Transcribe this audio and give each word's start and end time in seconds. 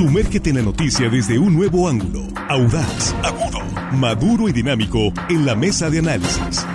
Sumérgete 0.00 0.48
en 0.48 0.56
la 0.56 0.62
noticia 0.62 1.10
desde 1.10 1.38
un 1.38 1.54
nuevo 1.54 1.86
ángulo, 1.86 2.22
audaz, 2.48 3.14
agudo, 3.22 3.60
maduro 3.92 4.48
y 4.48 4.52
dinámico 4.52 5.12
en 5.28 5.44
la 5.44 5.54
mesa 5.54 5.90
de 5.90 5.98
análisis. 5.98 6.66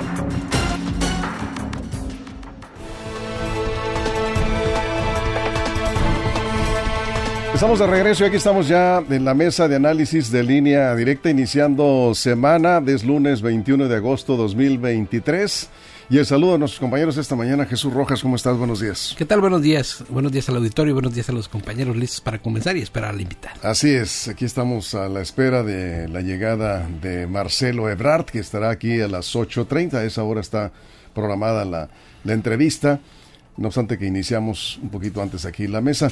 Estamos 7.52 7.80
de 7.80 7.88
regreso 7.88 8.24
y 8.24 8.28
aquí 8.28 8.36
estamos 8.36 8.68
ya 8.68 9.04
en 9.10 9.26
la 9.26 9.34
mesa 9.34 9.68
de 9.68 9.78
análisis 9.78 10.30
de 10.30 10.44
línea 10.44 10.94
directa 10.94 11.32
iniciando 11.32 12.12
semana, 12.14 12.80
es 12.86 13.04
lunes 13.04 13.42
21 13.42 13.88
de 13.88 13.96
agosto 13.96 14.38
2023. 14.38 15.72
Y 16.08 16.20
el 16.20 16.26
saludo 16.28 16.54
a 16.54 16.58
nuestros 16.60 16.80
compañeros 16.80 17.18
esta 17.18 17.36
mañana. 17.36 17.66
Jesús 17.66 17.92
Rojas, 17.92 18.22
¿cómo 18.22 18.36
estás? 18.36 18.56
Buenos 18.58 18.80
días. 18.80 19.16
¿Qué 19.18 19.26
tal? 19.26 19.42
Buenos 19.42 19.64
días. 19.64 20.04
Buenos 20.10 20.32
días 20.32 20.48
al 20.50 20.58
auditorio, 20.58 20.94
buenos 20.94 21.16
días 21.16 21.30
a 21.30 21.32
los 21.32 21.50
compañeros 21.50 21.96
listos 21.96 22.22
para 22.22 22.40
comenzar 22.40 22.78
y 22.78 22.82
esperar 22.82 23.10
al 23.16 23.22
invitado. 23.22 23.60
Así 23.64 23.90
es, 23.90 24.28
aquí 24.28 24.46
estamos 24.46 24.94
a 24.94 25.10
la 25.10 25.22
espera 25.22 25.64
de 25.64 26.08
la 26.08 26.22
llegada 26.22 26.88
de 27.02 27.26
Marcelo 27.26 27.90
Ebrard, 27.90 28.26
que 28.26 28.38
estará 28.38 28.70
aquí 28.70 29.02
a 29.02 29.08
las 29.08 29.36
8.30. 29.36 29.96
A 29.96 30.04
esa 30.04 30.24
hora 30.24 30.42
está 30.42 30.72
programada 31.16 31.66
la, 31.66 31.90
la 32.24 32.34
entrevista. 32.34 33.00
No 33.58 33.70
obstante 33.70 33.98
que 33.98 34.06
iniciamos 34.06 34.78
un 34.84 34.90
poquito 34.90 35.24
antes 35.24 35.44
aquí 35.46 35.66
la 35.68 35.82
mesa. 35.82 36.10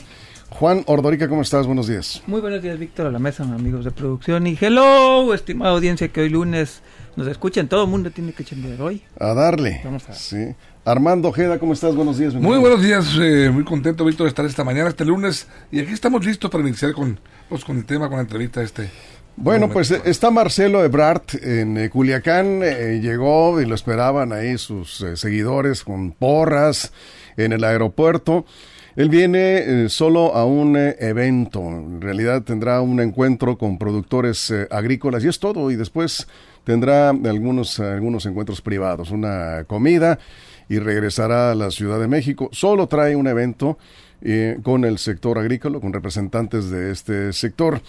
Juan 0.50 0.84
Ordorica, 0.88 1.28
¿cómo 1.28 1.44
estás? 1.44 1.68
Buenos 1.68 1.88
días. 1.88 2.24
Muy 2.26 2.42
buenos 2.42 2.64
días, 2.64 2.80
Víctor, 2.80 3.06
a 3.06 3.12
la 3.12 3.20
mesa, 3.20 3.44
amigos 3.44 3.86
de 3.86 3.92
producción. 3.92 4.48
Y 4.48 4.58
hello, 4.60 5.34
estimada 5.36 5.72
audiencia 5.72 6.08
que 6.08 6.22
hoy 6.22 6.30
lunes 6.30 6.82
nos 7.16 7.28
escuchan. 7.28 7.68
Todo 7.68 7.84
el 7.84 7.90
mundo 7.90 8.12
tiene 8.12 8.34
que 8.34 8.44
chambear 8.44 8.82
hoy. 8.82 9.02
A 9.20 9.34
darle. 9.34 9.82
Vamos 9.84 10.08
a... 10.10 10.14
Sí. 10.14 10.56
Armando 10.86 11.30
Ojeda, 11.30 11.60
¿cómo 11.60 11.74
estás? 11.74 11.96
Buenos 11.96 12.18
días. 12.18 12.34
Muy 12.34 12.58
buenos 12.58 12.82
días, 12.82 13.18
eh, 13.20 13.50
muy 13.54 13.64
contento, 13.64 14.04
Víctor, 14.04 14.26
de 14.26 14.30
estar 14.30 14.46
esta 14.46 14.64
mañana, 14.64 14.90
este 14.90 15.06
lunes. 15.06 15.48
Y 15.72 15.80
aquí 15.80 15.94
estamos 15.94 16.26
listos 16.26 16.52
para 16.52 16.68
iniciar 16.68 16.92
con, 16.94 17.20
pues, 17.48 17.64
con 17.64 17.78
el 17.78 17.86
tema, 17.86 18.10
con 18.10 18.18
la 18.18 18.24
entrevista 18.24 18.62
este. 18.62 18.90
Bueno, 19.36 19.70
pues 19.70 19.90
está 19.90 20.30
Marcelo 20.30 20.84
Ebrard 20.84 21.24
en 21.42 21.78
eh, 21.78 21.90
Culiacán, 21.90 22.60
eh, 22.62 23.00
llegó 23.02 23.60
y 23.60 23.66
lo 23.66 23.74
esperaban 23.74 24.32
ahí 24.32 24.60
sus 24.60 25.02
eh, 25.02 25.18
seguidores 25.18 25.84
con 25.84 26.12
porras 26.12 26.94
en 27.36 27.52
el 27.52 27.64
aeropuerto. 27.64 28.46
Él 28.96 29.10
viene 29.10 29.86
eh, 29.86 29.90
solo 29.90 30.36
a 30.36 30.46
un 30.46 30.78
eh, 30.78 30.96
evento, 31.00 31.62
en 31.62 32.00
realidad 32.00 32.44
tendrá 32.44 32.80
un 32.82 33.00
encuentro 33.00 33.58
con 33.58 33.80
productores 33.80 34.52
eh, 34.52 34.68
agrícolas 34.70 35.24
y 35.24 35.30
es 35.30 35.40
todo, 35.40 35.72
y 35.72 35.76
después 35.76 36.28
tendrá 36.64 37.10
algunos, 37.10 37.80
algunos 37.80 38.26
encuentros 38.26 38.62
privados, 38.62 39.12
una 39.12 39.64
comida 39.66 40.20
y 40.70 40.80
regresará 40.80 41.52
a 41.52 41.56
la 41.56 41.72
Ciudad 41.72 42.00
de 42.00 42.08
México. 42.08 42.50
Solo 42.52 42.88
trae 42.88 43.16
un 43.16 43.28
evento 43.28 43.78
con 44.64 44.86
el 44.86 45.00
sector 45.00 45.38
agrícola, 45.38 45.80
con 45.80 45.92
representantes 45.92 46.70
de 46.70 46.92
este 46.92 47.34
sector. 47.34 47.82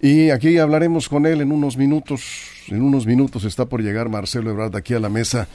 Y 0.00 0.30
aquí 0.30 0.58
hablaremos 0.58 1.08
con 1.08 1.26
él 1.26 1.40
en 1.40 1.50
unos 1.50 1.76
minutos. 1.76 2.22
En 2.68 2.82
unos 2.82 3.06
minutos 3.06 3.44
está 3.44 3.66
por 3.66 3.82
llegar 3.82 4.08
Marcelo 4.08 4.50
Ebrard 4.50 4.76
aquí 4.76 4.94
a 4.94 5.00
la 5.00 5.08
mesa. 5.08 5.48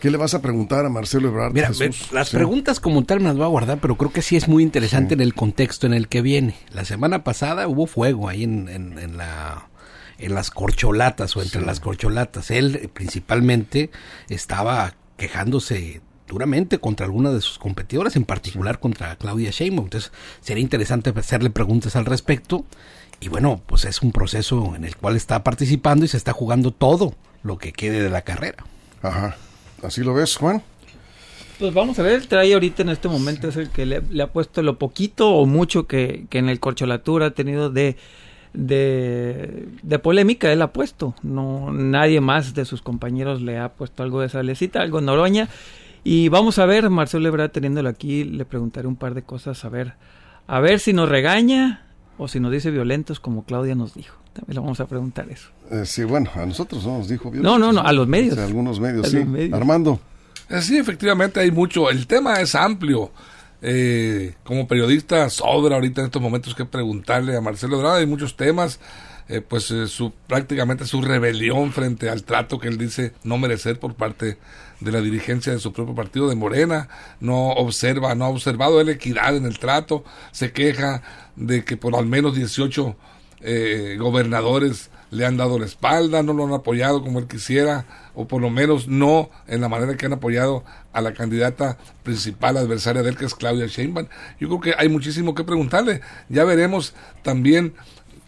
¿Qué 0.00 0.10
le 0.10 0.16
vas 0.16 0.34
a 0.34 0.42
preguntar 0.42 0.86
a 0.86 0.88
Marcelo 0.88 1.28
Ebrard? 1.28 1.52
Mira, 1.52 1.70
las 2.12 2.30
preguntas 2.30 2.78
como 2.78 3.02
tal 3.02 3.18
me 3.18 3.26
las 3.26 3.36
voy 3.36 3.46
a 3.46 3.48
guardar, 3.48 3.78
pero 3.80 3.96
creo 3.96 4.12
que 4.12 4.22
sí 4.22 4.36
es 4.36 4.46
muy 4.46 4.62
interesante 4.62 5.14
en 5.14 5.20
el 5.20 5.34
contexto 5.34 5.88
en 5.88 5.94
el 5.94 6.06
que 6.06 6.22
viene. 6.22 6.54
La 6.72 6.84
semana 6.84 7.24
pasada 7.24 7.66
hubo 7.66 7.86
fuego 7.86 8.28
ahí 8.28 8.44
en, 8.44 8.68
en, 8.68 9.16
la 9.16 9.67
en 10.18 10.34
las 10.34 10.50
corcholatas 10.50 11.36
o 11.36 11.42
entre 11.42 11.62
las 11.62 11.80
corcholatas. 11.80 12.50
Él 12.50 12.90
principalmente 12.92 13.90
estaba 14.28 14.94
quejándose 15.16 16.00
duramente 16.26 16.78
contra 16.78 17.06
alguna 17.06 17.30
de 17.32 17.40
sus 17.40 17.58
competidores, 17.58 18.16
en 18.16 18.24
particular 18.24 18.80
contra 18.80 19.16
Claudia 19.16 19.50
Sheinbaum. 19.50 19.86
Entonces, 19.86 20.12
sería 20.40 20.62
interesante 20.62 21.12
hacerle 21.16 21.50
preguntas 21.50 21.96
al 21.96 22.04
respecto. 22.04 22.64
Y 23.20 23.28
bueno, 23.28 23.60
pues 23.66 23.84
es 23.84 24.02
un 24.02 24.12
proceso 24.12 24.74
en 24.76 24.84
el 24.84 24.96
cual 24.96 25.16
está 25.16 25.42
participando 25.42 26.04
y 26.04 26.08
se 26.08 26.16
está 26.16 26.32
jugando 26.32 26.70
todo 26.70 27.14
lo 27.42 27.58
que 27.58 27.72
quede 27.72 28.02
de 28.02 28.10
la 28.10 28.22
carrera. 28.22 28.64
Ajá. 29.02 29.36
¿Así 29.82 30.02
lo 30.02 30.14
ves, 30.14 30.36
Juan? 30.36 30.62
Pues 31.58 31.74
vamos 31.74 31.98
a 31.98 32.02
ver, 32.02 32.12
el 32.12 32.28
trae 32.28 32.54
ahorita 32.54 32.82
en 32.82 32.90
este 32.90 33.08
momento 33.08 33.48
es 33.48 33.56
el 33.56 33.70
que 33.70 33.84
le, 33.84 34.22
ha 34.22 34.26
puesto 34.28 34.62
lo 34.62 34.78
poquito 34.78 35.30
o 35.30 35.46
mucho 35.46 35.88
que, 35.88 36.26
que 36.30 36.38
en 36.38 36.48
el 36.48 36.60
corcholatura 36.60 37.26
ha 37.26 37.30
tenido 37.32 37.68
de, 37.68 37.96
de, 38.52 39.68
de, 39.82 39.98
polémica, 39.98 40.52
él 40.52 40.62
ha 40.62 40.72
puesto. 40.72 41.14
No, 41.22 41.72
nadie 41.72 42.20
más 42.20 42.54
de 42.54 42.64
sus 42.64 42.82
compañeros 42.82 43.40
le 43.40 43.58
ha 43.58 43.70
puesto 43.70 44.02
algo 44.02 44.20
de 44.20 44.28
salecita, 44.28 44.80
algo 44.80 45.00
noroña. 45.00 45.48
Y 46.04 46.28
vamos 46.28 46.58
a 46.58 46.66
ver, 46.66 46.90
Marcelo 46.90 47.28
Ebrard 47.28 47.50
teniéndolo 47.50 47.88
aquí, 47.88 48.24
le 48.24 48.44
preguntaré 48.44 48.86
un 48.88 48.96
par 48.96 49.14
de 49.14 49.22
cosas, 49.22 49.64
a 49.64 49.68
ver, 49.68 49.94
a 50.46 50.60
ver 50.60 50.80
si 50.80 50.92
nos 50.92 51.08
regaña 51.08 51.86
o 52.16 52.28
si 52.28 52.40
nos 52.40 52.52
dice 52.52 52.70
violentos 52.70 53.20
como 53.20 53.44
Claudia 53.44 53.74
nos 53.74 53.94
dijo. 53.94 54.16
También 54.32 54.54
le 54.54 54.60
vamos 54.60 54.80
a 54.80 54.86
preguntar 54.86 55.28
eso. 55.30 55.48
Eh, 55.70 55.84
sí, 55.84 56.04
bueno, 56.04 56.30
a 56.34 56.46
nosotros 56.46 56.84
no 56.86 56.98
nos 56.98 57.08
dijo 57.08 57.30
violentos. 57.30 57.58
No, 57.58 57.72
no, 57.72 57.72
no, 57.72 57.86
a 57.86 57.92
los 57.92 58.06
medios. 58.06 58.38
a 58.38 58.44
algunos 58.44 58.80
medios, 58.80 59.08
sí. 59.08 59.18
Armando. 59.52 60.00
Eh, 60.48 60.62
sí, 60.62 60.78
efectivamente 60.78 61.40
hay 61.40 61.50
mucho. 61.50 61.90
El 61.90 62.06
tema 62.06 62.40
es 62.40 62.54
amplio. 62.54 63.10
Eh, 63.60 64.34
como 64.44 64.68
periodista 64.68 65.28
sobra 65.30 65.76
ahorita 65.76 66.00
en 66.00 66.06
estos 66.06 66.22
momentos 66.22 66.54
que 66.54 66.64
preguntarle 66.64 67.36
a 67.36 67.40
Marcelo 67.40 67.76
Ebrard. 67.76 67.98
Hay 67.98 68.06
muchos 68.06 68.36
temas. 68.36 68.80
Eh, 69.30 69.42
pues 69.42 69.70
eh, 69.70 69.88
su 69.88 70.10
prácticamente 70.26 70.86
su 70.86 71.02
rebelión 71.02 71.70
frente 71.72 72.08
al 72.08 72.24
trato 72.24 72.58
que 72.58 72.68
él 72.68 72.78
dice 72.78 73.12
no 73.24 73.36
merecer 73.36 73.78
por 73.78 73.94
parte 73.94 74.38
de 74.80 74.92
la 74.92 75.02
dirigencia 75.02 75.52
de 75.52 75.58
su 75.58 75.72
propio 75.74 75.94
partido 75.94 76.30
de 76.30 76.34
Morena, 76.34 76.88
no 77.20 77.48
observa, 77.48 78.14
no 78.14 78.24
ha 78.24 78.28
observado 78.28 78.82
la 78.82 78.92
equidad 78.92 79.36
en 79.36 79.44
el 79.44 79.58
trato, 79.58 80.02
se 80.32 80.52
queja 80.52 81.02
de 81.36 81.62
que 81.62 81.76
por 81.76 81.94
al 81.94 82.06
menos 82.06 82.36
18 82.36 82.96
eh, 83.40 83.96
gobernadores 83.98 84.90
le 85.10 85.24
han 85.24 85.36
dado 85.36 85.58
la 85.58 85.66
espalda, 85.66 86.22
no 86.22 86.32
lo 86.32 86.44
han 86.44 86.52
apoyado 86.52 87.02
como 87.02 87.18
él 87.18 87.26
quisiera, 87.26 87.86
o 88.14 88.26
por 88.26 88.42
lo 88.42 88.50
menos 88.50 88.88
no 88.88 89.30
en 89.46 89.60
la 89.60 89.68
manera 89.68 89.96
que 89.96 90.06
han 90.06 90.12
apoyado 90.12 90.64
a 90.92 91.00
la 91.00 91.14
candidata 91.14 91.78
principal 92.02 92.56
adversaria 92.56 93.02
de 93.02 93.10
él, 93.10 93.16
que 93.16 93.24
es 93.24 93.34
Claudia 93.34 93.66
Sheinbaum. 93.66 94.08
Yo 94.40 94.48
creo 94.48 94.60
que 94.60 94.74
hay 94.76 94.88
muchísimo 94.88 95.34
que 95.34 95.44
preguntarle. 95.44 96.00
Ya 96.28 96.44
veremos 96.44 96.94
también 97.22 97.74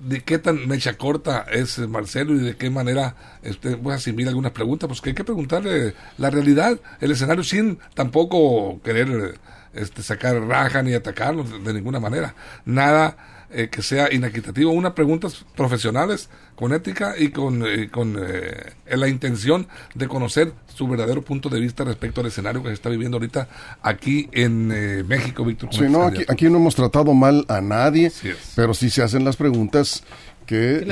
de 0.01 0.23
qué 0.23 0.39
tan 0.39 0.67
mecha 0.67 0.97
corta 0.97 1.47
es 1.53 1.79
Marcelo 1.79 2.35
y 2.35 2.39
de 2.39 2.57
qué 2.57 2.71
manera 2.71 3.15
este, 3.43 3.79
a 3.85 3.95
asimilar 3.95 4.31
algunas 4.31 4.53
preguntas, 4.53 4.89
pues 4.89 5.01
que 5.01 5.11
hay 5.11 5.15
que 5.15 5.25
preguntarle 5.25 5.95
la 6.17 6.31
realidad, 6.31 6.81
el 7.01 7.11
escenario 7.11 7.45
sin 7.45 7.79
tampoco 7.95 8.81
querer 8.83 9.39
este, 9.75 10.03
sacar 10.03 10.41
raja 10.41 10.83
ni 10.83 10.95
atacarlo 10.95 11.45
de 11.45 11.75
ninguna 11.75 12.01
manera. 12.01 12.35
Nada 12.65 13.40
eh, 13.53 13.69
que 13.69 13.83
sea 13.83 14.12
inequitativo. 14.12 14.71
Unas 14.71 14.93
preguntas 14.93 15.44
profesionales, 15.56 16.28
con 16.55 16.72
ética 16.72 17.15
y 17.19 17.31
con, 17.31 17.65
eh, 17.66 17.91
con 17.91 18.16
eh, 18.16 18.75
la 18.97 19.09
intención 19.09 19.66
de 19.94 20.06
conocer 20.06 20.53
su 20.72 20.87
verdadero 20.87 21.22
punto 21.22 21.49
de 21.49 21.59
vista 21.59 21.83
respecto 21.83 22.21
al 22.21 22.28
escenario 22.28 22.62
que 22.62 22.69
se 22.69 22.75
está 22.75 22.88
viviendo 22.91 23.16
ahorita 23.16 23.49
aquí 23.83 24.28
en 24.33 24.69
México, 25.06 25.44
Víctor. 25.44 25.71
Sí, 25.72 25.84
no, 25.88 26.05
aquí, 26.05 26.49
no 26.49 26.59
hemos 26.59 26.75
tratado 26.75 27.12
mal 27.12 27.44
a 27.49 27.61
nadie, 27.61 28.12
pero 28.55 28.72
sí 28.72 28.88
se 28.88 29.03
hacen 29.03 29.25
las 29.25 29.37
preguntas 29.37 30.05
que 30.47 30.87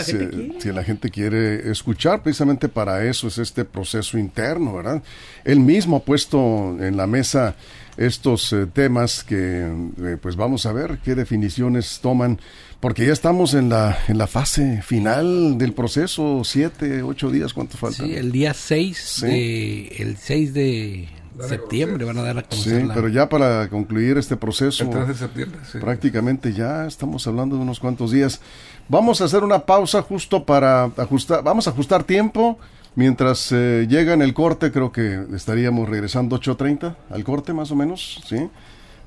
si 0.60 0.72
la 0.72 0.84
gente 0.84 1.10
quiere 1.10 1.70
escuchar, 1.70 2.22
precisamente 2.22 2.68
para 2.68 3.04
eso 3.04 3.28
es 3.28 3.38
este 3.38 3.64
proceso 3.64 4.18
interno, 4.18 4.74
¿verdad? 4.74 5.02
Él 5.44 5.60
mismo 5.60 5.96
ha 5.96 6.00
puesto 6.00 6.76
en 6.80 6.96
la 6.96 7.06
mesa 7.06 7.56
estos 7.98 8.52
eh, 8.52 8.66
temas 8.66 9.24
que 9.24 9.66
eh, 9.66 10.16
pues 10.20 10.36
vamos 10.36 10.64
a 10.66 10.72
ver 10.72 10.98
qué 11.04 11.14
definiciones 11.14 11.98
toman 12.00 12.40
porque 12.80 13.04
ya 13.04 13.12
estamos 13.12 13.54
en 13.54 13.68
la 13.68 13.98
en 14.06 14.18
la 14.18 14.28
fase 14.28 14.82
final 14.82 15.58
del 15.58 15.72
proceso 15.72 16.42
siete 16.44 17.02
ocho 17.02 17.30
días 17.30 17.52
cuánto 17.52 17.76
falta 17.76 18.04
sí 18.04 18.14
el 18.14 18.30
día 18.30 18.54
6 18.54 19.18
de 19.22 19.88
el 19.98 20.16
6 20.16 20.54
de 20.54 21.08
septiembre 21.40 22.04
van 22.04 22.18
a 22.18 22.22
dar 22.22 22.38
a 22.38 22.42
conocer 22.44 22.82
sí 22.82 22.88
pero 22.94 23.08
ya 23.08 23.28
para 23.28 23.68
concluir 23.68 24.16
este 24.16 24.36
proceso 24.36 24.84
de 24.84 25.14
septiembre, 25.14 25.58
prácticamente 25.80 26.52
ya 26.52 26.86
estamos 26.86 27.26
hablando 27.26 27.56
de 27.56 27.62
unos 27.62 27.80
cuantos 27.80 28.10
días. 28.10 28.40
Vamos 28.88 29.20
a 29.20 29.24
hacer 29.24 29.44
una 29.44 29.66
pausa 29.66 30.02
justo 30.02 30.44
para 30.44 30.84
ajustar 30.84 31.42
vamos 31.44 31.66
a 31.66 31.70
ajustar 31.70 32.04
tiempo 32.04 32.58
Mientras 32.98 33.52
eh, 33.52 33.86
llega 33.88 34.12
en 34.12 34.22
el 34.22 34.34
corte, 34.34 34.72
creo 34.72 34.90
que 34.90 35.24
estaríamos 35.32 35.88
regresando 35.88 36.40
8.30 36.40 36.96
al 37.10 37.22
corte 37.22 37.52
más 37.52 37.70
o 37.70 37.76
menos, 37.76 38.20
¿sí? 38.26 38.50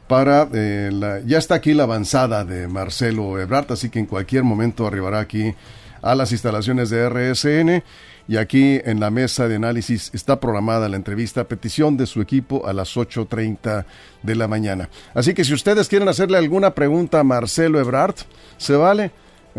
Para, 0.07 0.47
eh, 0.53 0.91
la, 0.93 1.19
ya 1.25 1.37
está 1.37 1.55
aquí 1.55 1.73
la 1.73 1.83
avanzada 1.83 2.45
de 2.45 2.69
Marcelo 2.69 3.37
Ebrard, 3.37 3.69
así 3.73 3.89
que 3.89 3.99
en 3.99 4.05
cualquier 4.05 4.43
momento 4.43 4.87
arribará 4.87 5.19
aquí 5.19 5.53
a 6.01 6.15
las 6.15 6.31
instalaciones 6.31 6.89
de 6.89 7.09
RSN 7.09 7.83
y 8.29 8.37
aquí 8.37 8.79
en 8.85 9.01
la 9.01 9.09
mesa 9.09 9.49
de 9.49 9.57
análisis 9.57 10.09
está 10.13 10.39
programada 10.39 10.87
la 10.87 10.95
entrevista 10.95 11.41
a 11.41 11.47
petición 11.49 11.97
de 11.97 12.05
su 12.05 12.21
equipo 12.21 12.65
a 12.65 12.71
las 12.71 12.95
8.30 12.95 13.83
de 14.23 14.35
la 14.35 14.47
mañana. 14.47 14.87
Así 15.13 15.33
que 15.33 15.43
si 15.43 15.53
ustedes 15.53 15.89
quieren 15.89 16.07
hacerle 16.07 16.37
alguna 16.37 16.73
pregunta 16.73 17.19
a 17.19 17.25
Marcelo 17.25 17.77
Ebrard, 17.77 18.15
se 18.55 18.77
vale, 18.77 19.11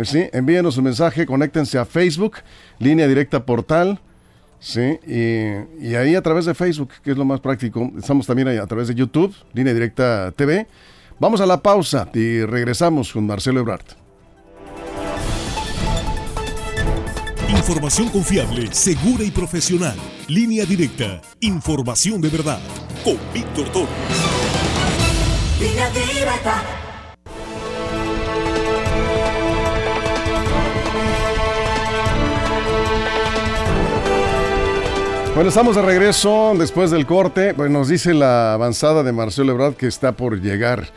¿sí? 0.05 0.25
envíenos 0.33 0.79
un 0.79 0.85
mensaje, 0.85 1.27
conéctense 1.27 1.77
a 1.77 1.85
Facebook, 1.85 2.37
línea 2.79 3.07
directa 3.07 3.45
portal 3.45 4.01
Sí, 4.63 4.97
y, 5.09 5.95
ahí 5.97 6.15
a 6.15 6.23
través 6.23 6.45
de 6.45 6.55
Facebook, 6.55 6.91
que 7.03 7.11
es 7.11 7.17
lo 7.17 7.25
más 7.25 7.41
práctico, 7.41 7.91
estamos 7.99 8.25
también 8.29 8.47
a 8.47 8.67
través 8.69 8.87
de 8.87 8.95
YouTube, 8.95 9.35
Línea 9.53 9.75
Directa 9.75 10.33
TV. 10.37 10.69
Vamos 11.19 11.41
a 11.41 11.47
la 11.47 11.61
pausa 11.61 12.09
y 12.15 12.45
regresamos 12.45 13.13
con 13.13 13.27
Marcelo 13.27 13.59
Ebrard. 13.59 13.83
Información 17.49 18.09
confiable, 18.11 18.73
segura 18.73 19.25
y 19.25 19.33
profesional. 19.33 19.97
Línea 20.29 20.65
Directa, 20.65 21.21
información 21.41 22.21
de 22.21 22.29
verdad. 22.29 22.61
Con 23.03 23.19
Víctor 23.35 23.69
Torres. 23.73 23.89
Línea 25.59 25.91
Directa. 25.91 26.82
Bueno, 35.43 35.49
estamos 35.49 35.75
de 35.75 35.83
regreso 35.83 36.55
después 36.57 36.93
del 36.93 37.05
corte. 37.05 37.53
Pues 37.53 37.69
nos 37.69 37.89
dice 37.89 38.15
la 38.15 38.55
avanzada 38.55 39.03
de 39.03 39.11
Marcelo 39.11 39.51
Ebrard 39.51 39.75
que 39.75 39.89
está 39.89 40.13
por 40.13 40.41
llegar. 40.41 40.91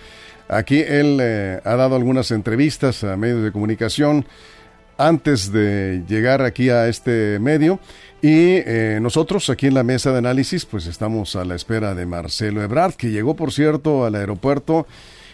Aquí 0.47 0.81
él 0.81 1.17
eh, 1.19 1.59
ha 1.65 1.75
dado 1.75 1.95
algunas 1.95 2.29
entrevistas 2.29 3.03
a 3.03 3.17
medios 3.17 3.41
de 3.41 3.51
comunicación 3.51 4.23
antes 4.99 5.51
de 5.51 6.03
llegar 6.07 6.43
aquí 6.43 6.69
a 6.69 6.87
este 6.87 7.39
medio. 7.39 7.79
Y 8.21 8.57
eh, 8.57 8.99
nosotros 9.01 9.49
aquí 9.49 9.65
en 9.65 9.73
la 9.73 9.81
mesa 9.81 10.11
de 10.11 10.19
análisis, 10.19 10.63
pues 10.63 10.85
estamos 10.85 11.35
a 11.35 11.43
la 11.43 11.55
espera 11.55 11.95
de 11.95 12.05
Marcelo 12.05 12.61
Ebrard, 12.61 12.93
que 12.93 13.09
llegó, 13.09 13.35
por 13.35 13.51
cierto, 13.51 14.05
al 14.05 14.13
aeropuerto 14.13 14.85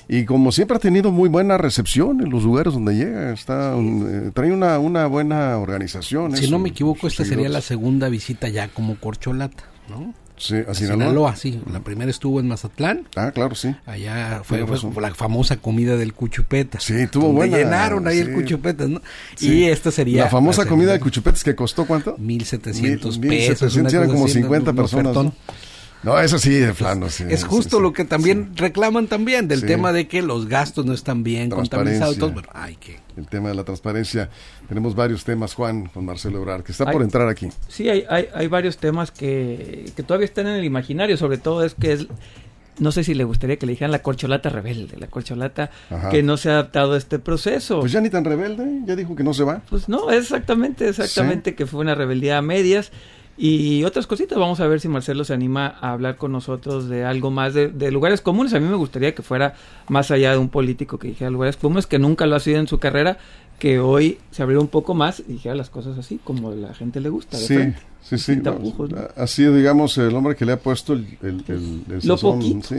y 0.08 0.26
como 0.26 0.52
siempre 0.52 0.78
ha 0.78 0.80
tenido 0.80 1.12
muy 1.12 1.30
buena 1.30 1.58
recepción 1.58 2.22
en 2.22 2.30
los 2.30 2.44
lugares 2.44 2.74
donde 2.74 2.96
llega. 2.96 3.32
Está, 3.32 3.76
eh, 3.78 4.32
trae 4.34 4.52
una, 4.52 4.80
una 4.80 5.08
buena 5.08 5.58
organización. 5.58 6.36
Si 6.36 6.50
no 6.50 6.60
me 6.60 6.70
equivoco, 6.70 7.08
esta 7.08 7.26
sería 7.26 7.50
la 7.50 7.62
segunda 7.62 8.10
visita 8.10 8.50
ya 8.50 8.68
como 8.68 8.96
corcholata, 8.98 9.64
¿no? 9.90 10.14
Sí, 10.42 10.56
a, 10.68 10.74
Sinaloa. 10.74 11.36
sí. 11.36 11.62
La 11.72 11.82
primera 11.82 12.10
estuvo 12.10 12.40
en 12.40 12.48
Mazatlán. 12.48 13.08
Ah, 13.16 13.32
claro, 13.32 13.54
sí. 13.54 13.76
Allá 13.86 14.42
fue, 14.44 14.66
la 15.00 15.14
famosa 15.14 15.58
comida 15.58 15.98
del 15.98 16.14
cuchupeta. 16.14 16.80
Sí, 16.80 17.06
tuvo 17.06 17.32
buena. 17.32 17.58
llenaron 17.58 18.08
ahí 18.08 18.18
el 18.18 18.34
cuchupeta, 18.34 18.88
¿no? 18.88 19.02
Y 19.40 19.66
esta 19.66 19.92
sería... 19.92 20.24
La 20.24 20.30
famosa 20.30 20.66
comida 20.66 20.94
de 20.94 21.00
cuchupetas 21.00 21.44
que 21.44 21.56
costó 21.56 21.86
¿cuánto? 21.86 22.18
1.700 22.18 23.20
pesos. 23.20 23.78
eran 23.78 24.10
como 24.10 24.28
50 24.28 24.74
personas. 24.74 25.14
No, 25.14 25.34
eso 26.04 26.40
sí, 26.40 26.52
de 26.52 26.74
plano, 26.74 27.10
sí. 27.10 27.26
Es 27.30 27.44
justo 27.44 27.80
lo 27.80 27.94
que 27.94 28.06
también 28.06 28.56
reclaman 28.56 29.08
también, 29.08 29.48
del 29.48 29.66
tema 29.66 29.94
de 29.94 30.08
que 30.08 30.22
los 30.22 30.48
gastos 30.48 30.86
no 30.86 30.94
están 30.94 31.24
bien 31.24 31.50
contabilizados. 31.50 32.18
Bueno, 32.18 32.48
hay 32.54 32.76
que... 32.76 33.00
El 33.18 33.28
tema 33.28 33.50
de 33.50 33.56
la 33.56 33.64
transparencia. 33.64 34.30
Tenemos 34.68 34.96
varios 34.96 35.24
temas, 35.26 35.54
Juan, 35.54 35.88
con 35.88 36.06
Marcelo 36.06 36.40
Ebrard, 36.40 36.64
que 36.64 36.72
está 36.72 36.90
por 36.90 37.02
entrar 37.02 37.28
aquí. 37.28 37.50
Sí, 37.68 37.90
hay, 37.90 38.06
hay, 38.10 38.28
hay 38.34 38.48
varios 38.48 38.78
temas 38.78 39.12
que, 39.12 39.92
que, 39.96 40.04
todavía 40.04 40.26
están 40.26 40.48
en 40.48 40.56
el 40.56 40.64
imaginario, 40.64 41.18
sobre 41.18 41.38
todo 41.38 41.64
es 41.64 41.76
que 41.76 41.94
es... 41.94 42.08
No 42.80 42.92
sé 42.92 43.04
si 43.04 43.14
le 43.14 43.26
gustaría 43.26 43.58
que 43.58 43.66
le 43.66 43.74
dijeran 43.74 43.92
la 43.92 44.02
corcholata 44.02 44.50
rebelde, 44.50 44.98
la 44.98 45.08
corcholata 45.08 45.70
que 46.10 46.24
no 46.24 46.38
se 46.38 46.50
ha 46.50 46.54
adaptado 46.54 46.94
a 46.94 46.98
este 46.98 47.20
proceso. 47.20 47.82
Pues 47.82 47.92
ya 47.92 48.02
ni 48.02 48.10
tan 48.10 48.24
rebelde, 48.24 48.66
ya 48.86 48.96
dijo 48.96 49.16
que 49.16 49.24
no 49.24 49.34
se 49.34 49.44
va. 49.44 49.62
Pues 49.70 49.88
no, 49.88 50.10
exactamente, 50.10 50.88
exactamente 50.88 51.54
que 51.54 51.68
fue 51.68 51.82
una 51.82 51.94
rebeldía 51.94 52.40
a 52.40 52.42
medias 52.42 52.92
y 53.44 53.84
otras 53.86 54.06
cositas. 54.06 54.38
Vamos 54.38 54.60
a 54.60 54.68
ver 54.68 54.80
si 54.80 54.88
Marcelo 54.88 55.24
se 55.24 55.34
anima 55.34 55.76
a 55.82 55.94
hablar 55.94 56.16
con 56.16 56.32
nosotros 56.32 56.88
de 56.88 57.06
algo 57.06 57.32
más 57.32 57.56
de, 57.56 57.92
lugares 57.92 58.22
comunes. 58.22 58.54
A 58.54 58.60
mí 58.60 58.68
me 58.68 58.76
gustaría 58.76 59.16
que 59.16 59.24
fuera 59.24 59.56
más 59.88 60.12
allá 60.12 60.34
de 60.34 60.38
un 60.38 60.50
político 60.50 61.00
que 61.00 61.08
dijera 61.08 61.32
lugares 61.32 61.58
comunes, 61.58 61.88
que 61.88 61.98
nunca 61.98 62.28
lo 62.28 62.36
ha 62.36 62.40
sido 62.40 62.60
en 62.60 62.68
su 62.68 62.78
carrera, 62.78 63.18
que 63.62 63.78
hoy 63.78 64.18
se 64.32 64.42
abriera 64.42 64.60
un 64.60 64.70
poco 64.70 64.96
más 64.96 65.20
y 65.20 65.34
dijera 65.34 65.54
las 65.54 65.70
cosas 65.70 65.96
así, 65.96 66.20
como 66.24 66.50
a 66.50 66.56
la 66.56 66.74
gente 66.74 67.00
le 67.00 67.10
gusta. 67.10 67.38
sí, 67.38 67.76
sí, 68.02 68.18
sí. 68.18 68.42
Ha 69.16 69.28
sido, 69.28 69.56
digamos, 69.56 69.96
el 70.00 70.16
hombre 70.16 70.36
que 70.36 70.46
le 70.46 70.54
ha 70.54 70.60
puesto 70.60 70.94
el, 70.94 71.06
Lo 72.02 72.18
poquito. 72.18 72.70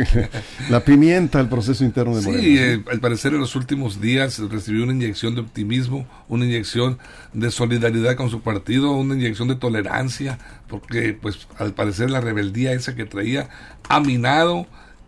la 0.68 0.84
pimienta 0.84 1.40
al 1.40 1.48
proceso 1.48 1.82
interno 1.82 2.14
de 2.14 2.20
Morena. 2.26 2.42
Sí, 2.42 2.58
eh, 2.58 2.84
al 2.90 3.00
parecer 3.00 3.32
en 3.32 3.40
los 3.40 3.56
últimos 3.56 4.02
días 4.02 4.38
recibió 4.50 4.84
una 4.84 4.92
inyección 4.92 5.34
de 5.34 5.40
optimismo, 5.40 6.06
una 6.28 6.44
inyección 6.44 6.98
de 7.32 7.50
solidaridad 7.50 8.14
con 8.14 8.28
su 8.28 8.42
partido, 8.42 8.92
una 8.92 9.14
inyección 9.14 9.48
de 9.48 9.54
tolerancia, 9.54 10.38
porque 10.68 11.14
pues 11.14 11.48
al 11.56 11.72
parecer 11.72 12.10
la 12.10 12.20
rebeldía 12.20 12.74
esa 12.74 12.94
que 12.94 13.06
traía 13.06 13.48
ha 13.88 13.98
minado 13.98 14.66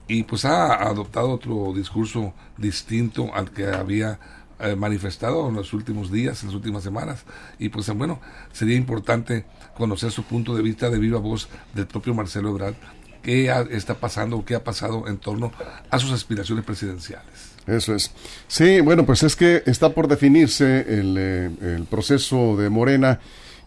y 0.08 0.22
pues 0.22 0.46
ha 0.46 0.72
adoptado 0.72 1.30
otro 1.30 1.74
discurso 1.76 2.32
distinto 2.56 3.34
al 3.34 3.50
que 3.50 3.66
había 3.66 4.18
eh, 4.60 4.76
manifestado 4.76 5.48
en 5.48 5.54
los 5.54 5.72
últimos 5.72 6.12
días, 6.12 6.42
en 6.42 6.48
las 6.48 6.54
últimas 6.54 6.84
semanas. 6.84 7.24
Y 7.58 7.70
pues 7.70 7.88
bueno, 7.94 8.20
sería 8.52 8.76
importante 8.76 9.44
conocer 9.76 10.12
su 10.12 10.22
punto 10.22 10.54
de 10.54 10.62
vista 10.62 10.90
de 10.90 10.98
viva 10.98 11.18
voz 11.18 11.48
del 11.74 11.86
propio 11.86 12.14
Marcelo 12.14 12.50
Ebrard, 12.50 12.74
qué 13.22 13.52
está 13.70 13.94
pasando 13.94 14.44
qué 14.44 14.54
ha 14.54 14.62
pasado 14.62 15.08
en 15.08 15.16
torno 15.16 15.52
a 15.90 15.98
sus 15.98 16.12
aspiraciones 16.12 16.64
presidenciales. 16.64 17.54
Eso 17.66 17.94
es. 17.94 18.12
Sí, 18.46 18.80
bueno, 18.80 19.06
pues 19.06 19.22
es 19.22 19.34
que 19.34 19.62
está 19.66 19.88
por 19.88 20.06
definirse 20.06 20.80
el, 20.80 21.16
eh, 21.18 21.50
el 21.62 21.84
proceso 21.86 22.56
de 22.56 22.68
Morena. 22.68 23.20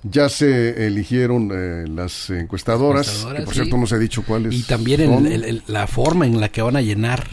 Ya 0.03 0.29
se 0.29 0.85
eligieron 0.85 1.49
eh, 1.51 1.85
las 1.89 2.29
encuestadoras, 2.29 3.27
por 3.43 3.53
cierto 3.53 3.77
no 3.77 3.87
se 3.87 3.95
ha 3.95 3.97
dicho 3.97 4.23
cuáles. 4.23 4.53
Y 4.53 4.61
también 4.63 5.61
la 5.67 5.87
forma 5.87 6.27
en 6.27 6.39
la 6.39 6.49
que 6.49 6.61
van 6.61 6.77
a 6.77 6.81
llenar 6.81 7.27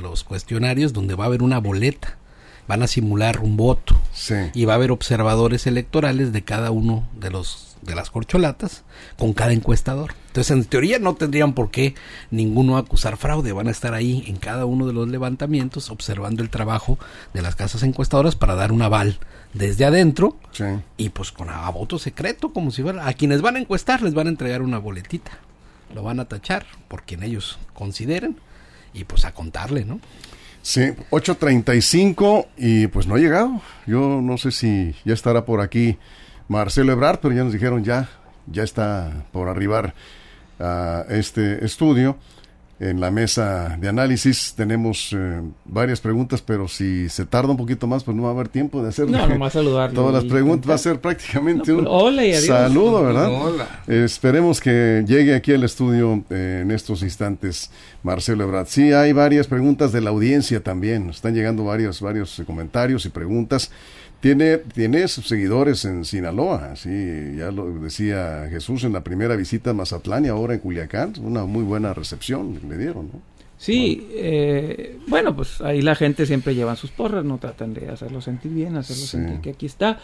los 0.00 0.22
cuestionarios, 0.22 0.92
donde 0.92 1.16
va 1.16 1.24
a 1.24 1.26
haber 1.26 1.42
una 1.42 1.58
boleta 1.58 2.16
van 2.66 2.82
a 2.82 2.86
simular 2.86 3.40
un 3.40 3.56
voto 3.56 4.00
y 4.54 4.64
va 4.64 4.72
a 4.74 4.76
haber 4.76 4.90
observadores 4.90 5.66
electorales 5.66 6.32
de 6.32 6.44
cada 6.44 6.70
uno 6.70 7.08
de 7.18 7.30
los 7.30 7.74
de 7.84 7.94
las 7.94 8.10
corcholatas 8.10 8.82
con 9.18 9.32
cada 9.32 9.52
encuestador. 9.52 10.14
Entonces, 10.28 10.50
en 10.50 10.64
teoría 10.64 10.98
no 10.98 11.14
tendrían 11.14 11.52
por 11.52 11.70
qué 11.70 11.94
ninguno 12.30 12.76
acusar 12.76 13.16
fraude, 13.16 13.52
van 13.52 13.68
a 13.68 13.70
estar 13.70 13.94
ahí 13.94 14.24
en 14.26 14.36
cada 14.36 14.64
uno 14.64 14.86
de 14.86 14.92
los 14.92 15.08
levantamientos 15.08 15.90
observando 15.90 16.42
el 16.42 16.50
trabajo 16.50 16.98
de 17.32 17.42
las 17.42 17.56
casas 17.56 17.82
encuestadoras 17.82 18.36
para 18.36 18.54
dar 18.54 18.72
un 18.72 18.82
aval 18.82 19.18
desde 19.52 19.84
adentro 19.84 20.36
y 20.96 21.10
pues 21.10 21.30
con 21.30 21.50
a 21.50 21.68
voto 21.70 21.98
secreto, 21.98 22.52
como 22.52 22.70
si 22.70 22.82
fuera 22.82 23.06
a 23.06 23.12
quienes 23.12 23.42
van 23.42 23.56
a 23.56 23.60
encuestar 23.60 24.02
les 24.02 24.14
van 24.14 24.26
a 24.26 24.30
entregar 24.30 24.62
una 24.62 24.78
boletita. 24.78 25.32
Lo 25.94 26.02
van 26.02 26.18
a 26.18 26.24
tachar 26.24 26.66
por 26.88 27.02
quien 27.02 27.22
ellos 27.22 27.58
consideren 27.72 28.38
y 28.92 29.04
pues 29.04 29.24
a 29.24 29.34
contarle, 29.34 29.84
¿no? 29.84 30.00
Sí, 30.64 30.80
8.35 31.10 32.46
y 32.56 32.86
pues 32.86 33.06
no 33.06 33.16
ha 33.16 33.18
llegado. 33.18 33.60
Yo 33.86 34.22
no 34.22 34.38
sé 34.38 34.50
si 34.50 34.94
ya 35.04 35.12
estará 35.12 35.44
por 35.44 35.60
aquí 35.60 35.98
Marcelo 36.48 36.90
Ebrard, 36.90 37.18
pero 37.20 37.34
ya 37.34 37.44
nos 37.44 37.52
dijeron 37.52 37.84
ya, 37.84 38.08
ya 38.46 38.62
está 38.62 39.26
por 39.30 39.48
arribar 39.48 39.92
a 40.58 41.04
este 41.10 41.62
estudio 41.66 42.16
en 42.80 43.00
la 43.00 43.10
mesa 43.10 43.76
de 43.80 43.88
análisis. 43.88 44.54
Tenemos 44.56 45.10
eh, 45.12 45.40
varias 45.64 46.00
preguntas, 46.00 46.42
pero 46.42 46.68
si 46.68 47.08
se 47.08 47.24
tarda 47.24 47.50
un 47.50 47.56
poquito 47.56 47.86
más, 47.86 48.04
pues 48.04 48.16
no 48.16 48.24
va 48.24 48.30
a 48.30 48.32
haber 48.32 48.48
tiempo 48.48 48.82
de 48.82 48.88
hacer 48.88 49.06
todas 49.94 50.12
las 50.12 50.24
preguntas. 50.24 50.70
Va 50.70 50.74
a 50.74 50.78
ser 50.78 51.00
prácticamente 51.00 51.72
un 51.72 51.86
saludo, 52.46 53.02
¿verdad? 53.02 53.30
esperemos 53.86 54.60
que 54.60 55.04
llegue 55.06 55.34
aquí 55.34 55.52
al 55.52 55.64
estudio 55.64 56.24
eh, 56.30 56.60
en 56.62 56.70
estos 56.70 57.02
instantes 57.02 57.70
Marcelo 58.02 58.44
Ebrard. 58.44 58.66
Sí, 58.66 58.92
hay 58.92 59.12
varias 59.12 59.46
preguntas 59.46 59.92
de 59.92 60.00
la 60.00 60.10
audiencia 60.10 60.62
también. 60.62 61.10
Están 61.10 61.34
llegando 61.34 61.64
varios, 61.64 62.00
varios 62.00 62.42
comentarios 62.46 63.06
y 63.06 63.08
preguntas. 63.08 63.70
Tiene, 64.24 64.56
tiene 64.56 65.06
seguidores 65.06 65.84
en 65.84 66.06
Sinaloa, 66.06 66.76
sí, 66.76 67.34
ya 67.36 67.50
lo 67.50 67.70
decía 67.78 68.46
Jesús 68.48 68.82
en 68.84 68.94
la 68.94 69.04
primera 69.04 69.36
visita 69.36 69.68
a 69.68 69.72
Mazatlán 69.74 70.24
y 70.24 70.28
ahora 70.28 70.54
en 70.54 70.60
Culiacán, 70.60 71.12
una 71.20 71.44
muy 71.44 71.62
buena 71.62 71.92
recepción 71.92 72.58
le 72.66 72.78
dieron, 72.78 73.10
¿no? 73.12 73.20
Sí, 73.58 73.98
bueno. 73.98 74.12
Eh, 74.16 74.98
bueno, 75.08 75.36
pues 75.36 75.60
ahí 75.60 75.82
la 75.82 75.94
gente 75.94 76.24
siempre 76.24 76.54
lleva 76.54 76.74
sus 76.74 76.90
porras, 76.90 77.22
no 77.22 77.36
tratan 77.36 77.74
de 77.74 77.90
hacerlo 77.90 78.22
sentir 78.22 78.52
bien, 78.52 78.76
hacerlo 78.76 79.04
sentir 79.04 79.40
que 79.42 79.50
aquí 79.50 79.66
está. 79.66 80.00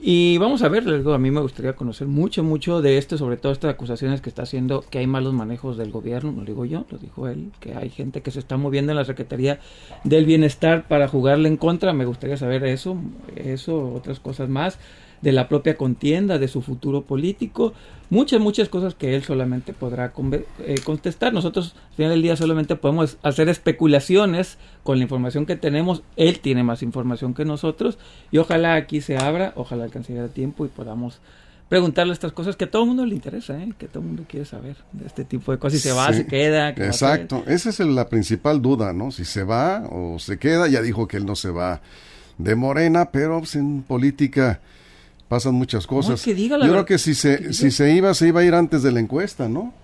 Y 0.00 0.38
vamos 0.38 0.62
a 0.62 0.68
ver, 0.68 0.84
a 0.88 1.18
mí 1.18 1.30
me 1.30 1.40
gustaría 1.40 1.72
conocer 1.74 2.06
mucho, 2.06 2.44
mucho 2.44 2.80
de 2.80 2.98
esto, 2.98 3.18
sobre 3.18 3.36
todo 3.36 3.50
estas 3.50 3.74
acusaciones 3.74 4.20
que 4.20 4.28
está 4.28 4.42
haciendo, 4.42 4.84
que 4.88 4.98
hay 4.98 5.06
malos 5.08 5.34
manejos 5.34 5.76
del 5.76 5.90
gobierno, 5.90 6.30
no 6.30 6.40
lo 6.40 6.46
digo 6.46 6.64
yo, 6.64 6.86
lo 6.90 6.98
dijo 6.98 7.26
él, 7.26 7.50
que 7.58 7.74
hay 7.74 7.90
gente 7.90 8.22
que 8.22 8.30
se 8.30 8.38
está 8.38 8.56
moviendo 8.56 8.92
en 8.92 8.96
la 8.96 9.04
Secretaría 9.04 9.58
del 10.04 10.24
Bienestar 10.24 10.86
para 10.86 11.08
jugarle 11.08 11.48
en 11.48 11.56
contra, 11.56 11.92
me 11.92 12.04
gustaría 12.04 12.36
saber 12.36 12.64
eso, 12.64 12.96
eso, 13.36 13.92
otras 13.92 14.20
cosas 14.20 14.48
más 14.48 14.78
de 15.20 15.32
la 15.32 15.48
propia 15.48 15.76
contienda, 15.76 16.38
de 16.38 16.48
su 16.48 16.62
futuro 16.62 17.02
político, 17.02 17.72
muchas, 18.10 18.40
muchas 18.40 18.68
cosas 18.68 18.94
que 18.94 19.14
él 19.14 19.22
solamente 19.22 19.72
podrá 19.72 20.12
eh, 20.60 20.74
contestar. 20.84 21.32
Nosotros 21.32 21.74
al 21.90 21.96
final 21.96 22.12
del 22.12 22.22
día 22.22 22.36
solamente 22.36 22.76
podemos 22.76 23.18
hacer 23.22 23.48
especulaciones 23.48 24.58
con 24.82 24.98
la 24.98 25.04
información 25.04 25.46
que 25.46 25.56
tenemos. 25.56 26.02
Él 26.16 26.40
tiene 26.40 26.62
más 26.62 26.82
información 26.82 27.34
que 27.34 27.44
nosotros 27.44 27.98
y 28.30 28.38
ojalá 28.38 28.74
aquí 28.74 29.00
se 29.00 29.16
abra, 29.16 29.52
ojalá 29.56 29.84
alcance 29.84 30.18
a 30.18 30.28
tiempo 30.28 30.64
y 30.64 30.68
podamos 30.68 31.20
preguntarle 31.68 32.14
estas 32.14 32.32
cosas 32.32 32.56
que 32.56 32.64
a 32.64 32.70
todo 32.70 32.82
el 32.82 32.88
mundo 32.88 33.04
le 33.04 33.14
interesa, 33.14 33.62
¿eh? 33.62 33.72
que 33.78 33.88
todo 33.88 34.00
el 34.00 34.06
mundo 34.06 34.24
quiere 34.26 34.46
saber 34.46 34.76
de 34.92 35.06
este 35.06 35.24
tipo 35.24 35.52
de 35.52 35.58
cosas. 35.58 35.80
Si 35.80 35.88
se 35.88 35.94
va, 35.94 36.12
se 36.12 36.26
queda. 36.26 36.70
Exacto, 36.70 37.44
esa 37.46 37.68
es 37.68 37.80
la 37.80 38.08
principal 38.08 38.62
duda, 38.62 38.92
¿no? 38.92 39.10
Si 39.10 39.24
se 39.24 39.44
va 39.44 39.86
o 39.90 40.18
se 40.18 40.38
queda, 40.38 40.66
ya 40.68 40.80
dijo 40.80 41.06
que 41.06 41.18
él 41.18 41.26
no 41.26 41.36
se 41.36 41.50
va 41.50 41.82
de 42.38 42.54
Morena, 42.54 43.10
pero 43.10 43.40
pues, 43.40 43.56
en 43.56 43.82
política 43.82 44.60
pasan 45.28 45.54
muchas 45.54 45.86
cosas. 45.86 46.24
Yo 46.24 46.48
creo 46.58 46.84
que 46.84 46.98
si 46.98 47.14
se, 47.14 47.52
si 47.52 47.70
se 47.70 47.94
iba, 47.94 48.12
se 48.14 48.28
iba 48.28 48.40
a 48.40 48.44
ir 48.44 48.54
antes 48.54 48.82
de 48.82 48.92
la 48.92 49.00
encuesta, 49.00 49.48
¿no? 49.48 49.74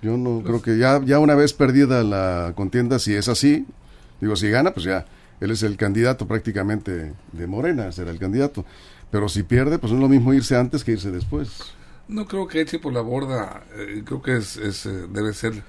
Yo 0.00 0.16
no 0.16 0.42
creo 0.42 0.60
que 0.62 0.78
ya, 0.78 1.00
ya 1.04 1.18
una 1.18 1.34
vez 1.34 1.52
perdida 1.52 2.02
la 2.02 2.52
contienda, 2.56 2.98
si 2.98 3.14
es 3.14 3.28
así, 3.28 3.66
digo, 4.20 4.34
si 4.34 4.50
gana, 4.50 4.72
pues 4.72 4.84
ya 4.86 5.06
él 5.40 5.50
es 5.50 5.62
el 5.62 5.76
candidato 5.76 6.26
prácticamente 6.26 7.14
de 7.32 7.46
Morena, 7.46 7.90
será 7.92 8.10
el 8.10 8.18
candidato. 8.18 8.64
Pero 9.10 9.28
si 9.28 9.42
pierde, 9.42 9.78
pues 9.78 9.92
no 9.92 9.98
es 9.98 10.02
lo 10.02 10.08
mismo 10.08 10.32
irse 10.32 10.56
antes 10.56 10.84
que 10.84 10.92
irse 10.92 11.10
después. 11.10 11.50
No 12.08 12.26
creo 12.26 12.46
que 12.46 12.60
eche 12.60 12.78
por 12.78 12.92
la 12.92 13.00
borda, 13.00 13.64
eh, 13.76 14.02
creo 14.04 14.22
que 14.22 14.36
es, 14.36 14.56
eh, 14.56 15.06
debe 15.10 15.32
ser 15.32 15.62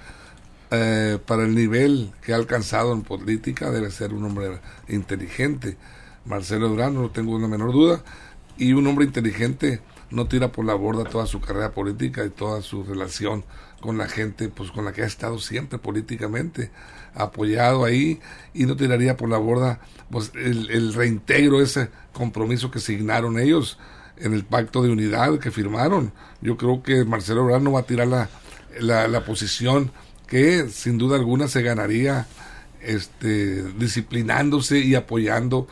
eh, 0.71 1.19
para 1.25 1.43
el 1.43 1.53
nivel 1.53 2.11
que 2.23 2.33
ha 2.33 2.35
alcanzado 2.35 2.93
en 2.93 3.01
política, 3.01 3.69
debe 3.69 3.91
ser 3.91 4.13
un 4.13 4.23
hombre 4.25 4.59
inteligente. 4.87 5.77
Marcelo 6.25 6.67
Ebrard, 6.67 6.93
no 6.93 7.09
tengo 7.09 7.35
una 7.35 7.47
menor 7.47 7.71
duda, 7.73 8.03
y 8.57 8.73
un 8.73 8.87
hombre 8.87 9.05
inteligente 9.05 9.81
no 10.09 10.27
tira 10.27 10.51
por 10.51 10.65
la 10.65 10.75
borda 10.75 11.05
toda 11.05 11.25
su 11.25 11.41
carrera 11.41 11.71
política 11.71 12.23
y 12.23 12.29
toda 12.29 12.61
su 12.61 12.83
relación 12.83 13.43
con 13.79 13.97
la 13.97 14.07
gente, 14.07 14.47
pues 14.47 14.71
con 14.71 14.85
la 14.85 14.93
que 14.93 15.01
ha 15.01 15.05
estado 15.07 15.39
siempre 15.39 15.79
políticamente, 15.79 16.71
apoyado 17.15 17.83
ahí, 17.83 18.19
y 18.53 18.65
no 18.65 18.75
tiraría 18.75 19.17
por 19.17 19.29
la 19.29 19.37
borda 19.37 19.81
pues 20.09 20.31
el, 20.35 20.69
el 20.69 20.93
reintegro, 20.93 21.61
ese 21.61 21.89
compromiso 22.13 22.71
que 22.71 22.79
signaron 22.79 23.39
ellos 23.39 23.77
en 24.17 24.33
el 24.33 24.45
pacto 24.45 24.83
de 24.83 24.89
unidad 24.89 25.39
que 25.39 25.51
firmaron. 25.51 26.13
Yo 26.41 26.55
creo 26.57 26.83
que 26.83 27.03
Marcelo 27.03 27.41
Ebrard 27.41 27.63
no 27.63 27.73
va 27.73 27.81
a 27.81 27.85
tirar 27.85 28.07
la, 28.07 28.29
la, 28.79 29.07
la 29.07 29.25
posición 29.25 29.91
que 30.27 30.69
sin 30.69 30.97
duda 30.97 31.17
alguna 31.17 31.47
se 31.47 31.61
ganaría 31.61 32.27
este, 32.81 33.63
disciplinándose 33.73 34.79
y 34.79 34.95
apoyando 34.95 35.67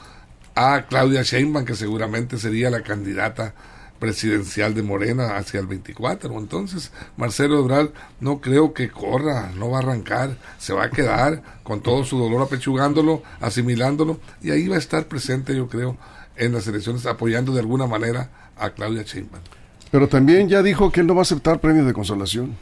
a 0.55 0.85
Claudia 0.87 1.23
Sheinbaum, 1.23 1.65
que 1.65 1.75
seguramente 1.75 2.37
sería 2.37 2.69
la 2.69 2.81
candidata 2.81 3.53
presidencial 4.01 4.73
de 4.73 4.81
Morena 4.81 5.37
hacia 5.37 5.59
el 5.59 5.67
24. 5.67 6.35
Entonces, 6.39 6.91
Marcelo 7.17 7.59
Ebrard 7.59 7.91
no 8.19 8.41
creo 8.41 8.73
que 8.73 8.89
corra, 8.89 9.51
no 9.55 9.69
va 9.69 9.77
a 9.77 9.81
arrancar, 9.81 10.37
se 10.57 10.73
va 10.73 10.85
a 10.85 10.89
quedar 10.89 11.43
con 11.61 11.81
todo 11.81 12.03
su 12.03 12.17
dolor 12.17 12.41
apechugándolo, 12.41 13.21
asimilándolo, 13.39 14.19
y 14.41 14.49
ahí 14.49 14.67
va 14.67 14.75
a 14.75 14.79
estar 14.79 15.05
presente, 15.05 15.55
yo 15.55 15.69
creo, 15.69 15.97
en 16.35 16.51
las 16.51 16.65
elecciones, 16.65 17.05
apoyando 17.05 17.53
de 17.53 17.59
alguna 17.59 17.85
manera 17.85 18.31
a 18.57 18.71
Claudia 18.71 19.03
Sheinbaum. 19.03 19.43
Pero 19.91 20.07
también 20.07 20.49
ya 20.49 20.63
dijo 20.63 20.91
que 20.91 21.01
él 21.01 21.07
no 21.07 21.13
va 21.13 21.21
a 21.21 21.23
aceptar 21.23 21.59
premios 21.59 21.85
de 21.85 21.93
consolación. 21.93 22.55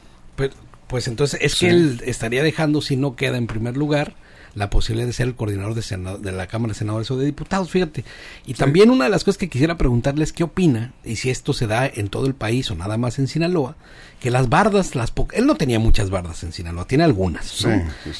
pues 0.88 1.08
entonces 1.08 1.40
es 1.42 1.56
que 1.56 1.70
él 1.70 2.02
estaría 2.06 2.44
dejando, 2.44 2.82
si 2.82 2.98
no 2.98 3.16
queda 3.16 3.38
en 3.38 3.48
primer 3.48 3.78
lugar, 3.78 4.14
la 4.60 4.70
posibilidad 4.70 5.08
de 5.08 5.14
ser 5.14 5.28
el 5.28 5.36
coordinador 5.36 5.74
de, 5.74 6.18
de 6.20 6.32
la 6.34 6.48
Cámara 6.48 6.74
de 6.74 6.78
Senadores 6.78 7.10
o 7.12 7.18
de 7.18 7.26
Diputados, 7.26 7.72
fíjate. 7.72 8.04
Y 8.46 8.56
también 8.56 8.90
una 8.90 9.06
de 9.06 9.10
las 9.10 9.24
cosas 9.24 9.38
que 9.38 9.48
quisiera 9.48 9.78
preguntarle 9.78 10.26
es 10.26 10.34
qué 10.34 10.44
opina, 10.44 10.92
y 11.06 11.16
si 11.16 11.30
esto 11.30 11.54
se 11.54 11.66
da 11.66 11.88
en 11.88 12.10
todo 12.10 12.28
el 12.28 12.36
país 12.36 12.70
o 12.70 12.76
nada 12.76 12.98
más 12.98 13.20
en 13.20 13.30
Sinaloa, 13.30 13.78
que 14.20 14.30
las 14.30 14.50
bardas, 14.50 14.96
las 14.96 15.14
él 15.32 15.48
no 15.48 15.56
tenía 15.56 15.80
muchas 15.80 16.10
bardas 16.10 16.44
en 16.44 16.52
Sinaloa, 16.52 16.86
tiene 16.86 17.06
algunas, 17.06 17.66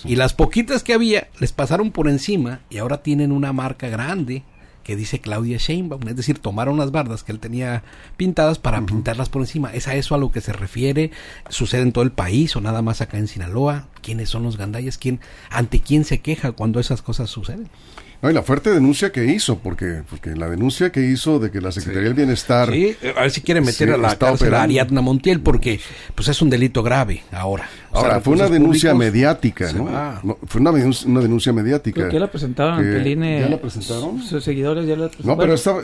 y 0.06 0.16
las 0.16 0.34
poquitas 0.34 0.82
que 0.82 0.94
había 0.94 1.28
les 1.40 1.52
pasaron 1.52 1.92
por 1.92 2.08
encima 2.08 2.62
y 2.70 2.78
ahora 2.78 3.04
tienen 3.04 3.34
una 3.34 3.52
marca 3.52 3.90
grande 3.90 4.44
que 4.84 4.96
dice 4.96 5.20
Claudia 5.20 5.58
Sheinbaum, 5.58 6.08
es 6.08 6.16
decir, 6.16 6.40
tomaron 6.40 6.78
las 6.78 6.92
bardas 6.92 7.24
que 7.24 7.32
él 7.32 7.40
tenía 7.40 7.84
pintadas 8.18 8.60
para 8.60 8.86
pintarlas 8.86 9.30
por 9.30 9.42
encima. 9.42 9.74
¿Es 9.74 9.88
a 9.88 9.96
eso 9.96 10.16
a 10.16 10.18
lo 10.18 10.32
que 10.32 10.42
se 10.42 10.54
refiere? 10.54 11.12
¿Sucede 11.50 11.82
en 11.82 11.92
todo 11.92 12.04
el 12.04 12.12
país 12.12 12.56
o 12.56 12.62
nada 12.62 12.82
más 12.82 13.02
acá 13.02 13.18
en 13.18 13.28
Sinaloa? 13.28 13.88
¿Quiénes 14.02 14.30
son 14.30 14.44
los 14.44 14.58
gandayas? 14.58 14.98
¿Quién, 14.98 15.20
¿Ante 15.50 15.82
quién 15.82 16.06
se 16.06 16.22
queja 16.22 16.52
cuando 16.54 16.80
esas 16.80 17.02
cosas 17.02 17.30
suceden? 17.30 17.70
No, 18.22 18.30
y 18.30 18.34
la 18.34 18.44
fuerte 18.44 18.72
denuncia 18.72 19.12
que 19.14 19.26
hizo, 19.26 19.60
porque, 19.60 20.02
porque 20.10 20.36
la 20.36 20.50
denuncia 20.50 20.92
que 20.92 21.02
hizo 21.02 21.40
de 21.40 21.52
que 21.52 21.62
la 21.62 21.72
Secretaría 21.72 22.10
del 22.10 22.16
Bienestar... 22.16 22.70
Sí, 22.70 22.98
a 23.16 23.22
ver 23.22 23.32
si 23.32 23.42
quiere 23.42 23.62
meter 23.62 23.92
a 23.92 23.98
la 23.98 24.18
cárcel 24.18 24.54
a 24.54 24.64
Ariadna 24.64 25.00
Montiel, 25.00 25.40
porque 25.40 25.80
pues 26.16 26.28
es 26.28 26.42
un 26.42 26.50
delito 26.50 26.84
grave 26.84 27.24
ahora. 27.32 27.70
Ahora, 27.92 28.22
fue 28.22 28.34
una 28.34 28.48
denuncia 28.48 28.94
mediática, 28.94 29.72
¿no? 29.74 30.38
Fue 30.46 30.62
una, 30.62 30.72
una, 30.72 31.22
denuncia 31.22 31.54
mediática. 31.54 32.02
¿Por 32.02 32.10
qué 32.10 32.20
la 32.20 32.30
presentaron 32.30 32.76
ante 32.76 32.98
el 32.98 33.20
¿Ya 33.20 33.50
la 33.50 33.60
presentaron? 33.60 34.22
Sus 34.22 34.44
seguidores 34.44 34.86
ya 34.86 34.96
la 34.96 35.08
presentaron. 35.08 35.38
No, 35.38 35.42
pero 35.42 35.54
esta, 35.54 35.80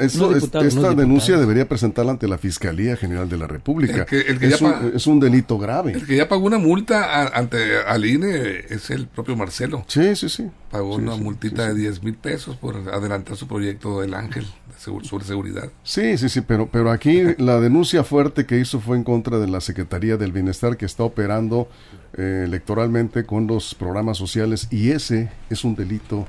esta 0.65 0.93
denuncia 0.93 1.37
debería 1.37 1.67
presentarla 1.67 2.11
ante 2.11 2.27
la 2.27 2.37
Fiscalía 2.37 2.95
General 2.95 3.27
de 3.27 3.37
la 3.37 3.47
República. 3.47 4.05
El 4.11 4.39
que, 4.39 4.47
es, 4.47 4.61
un, 4.61 4.91
es, 4.93 5.07
un, 5.07 5.19
delito 5.19 5.57
grave. 5.57 5.93
El 5.93 6.05
que 6.05 6.15
ya 6.15 6.27
pagó 6.27 6.45
una 6.45 6.59
multa 6.59 7.27
ante 7.27 7.77
al 7.87 8.05
INE 8.05 8.65
es 8.69 8.89
el 8.89 9.07
propio 9.07 9.35
Marcelo. 9.35 9.85
Sí, 9.87 10.15
sí, 10.15 10.29
sí. 10.29 10.47
Pagó 10.69 10.95
una 10.95 11.15
multita 11.15 11.67
de 11.67 11.75
10 11.75 12.03
mil 12.03 12.15
pesos 12.25 12.55
por 12.57 12.75
adelantar 12.75 13.37
su 13.37 13.47
proyecto 13.47 14.01
del 14.01 14.15
Ángel 14.15 14.45
sobre 14.77 15.25
seguridad. 15.25 15.69
Sí, 15.83 16.17
sí, 16.17 16.27
sí, 16.27 16.41
pero, 16.41 16.67
pero 16.67 16.91
aquí 16.91 17.21
la 17.37 17.59
denuncia 17.59 18.03
fuerte 18.03 18.45
que 18.45 18.59
hizo 18.59 18.79
fue 18.79 18.97
en 18.97 19.03
contra 19.03 19.37
de 19.37 19.47
la 19.47 19.61
Secretaría 19.61 20.17
del 20.17 20.31
Bienestar 20.31 20.75
que 20.75 20.85
está 20.85 21.03
operando 21.03 21.69
eh, 22.17 22.43
electoralmente 22.45 23.25
con 23.25 23.45
los 23.45 23.75
programas 23.75 24.17
sociales 24.17 24.67
y 24.71 24.89
ese 24.89 25.29
es 25.49 25.63
un 25.63 25.75
delito 25.75 26.27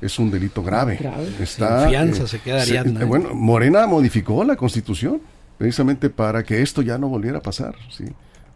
es 0.00 0.18
un 0.18 0.30
delito 0.30 0.62
grave. 0.62 1.00
Está, 1.40 1.88
fianza 1.88 2.24
eh, 2.24 2.28
se 2.28 2.38
quedaría. 2.40 2.82
Eh, 2.82 3.04
bueno, 3.04 3.34
Morena 3.34 3.86
modificó 3.86 4.44
la 4.44 4.54
Constitución 4.54 5.20
precisamente 5.56 6.08
para 6.10 6.44
que 6.44 6.62
esto 6.62 6.82
ya 6.82 6.98
no 6.98 7.08
volviera 7.08 7.38
a 7.38 7.42
pasar. 7.42 7.74
¿sí? 7.90 8.04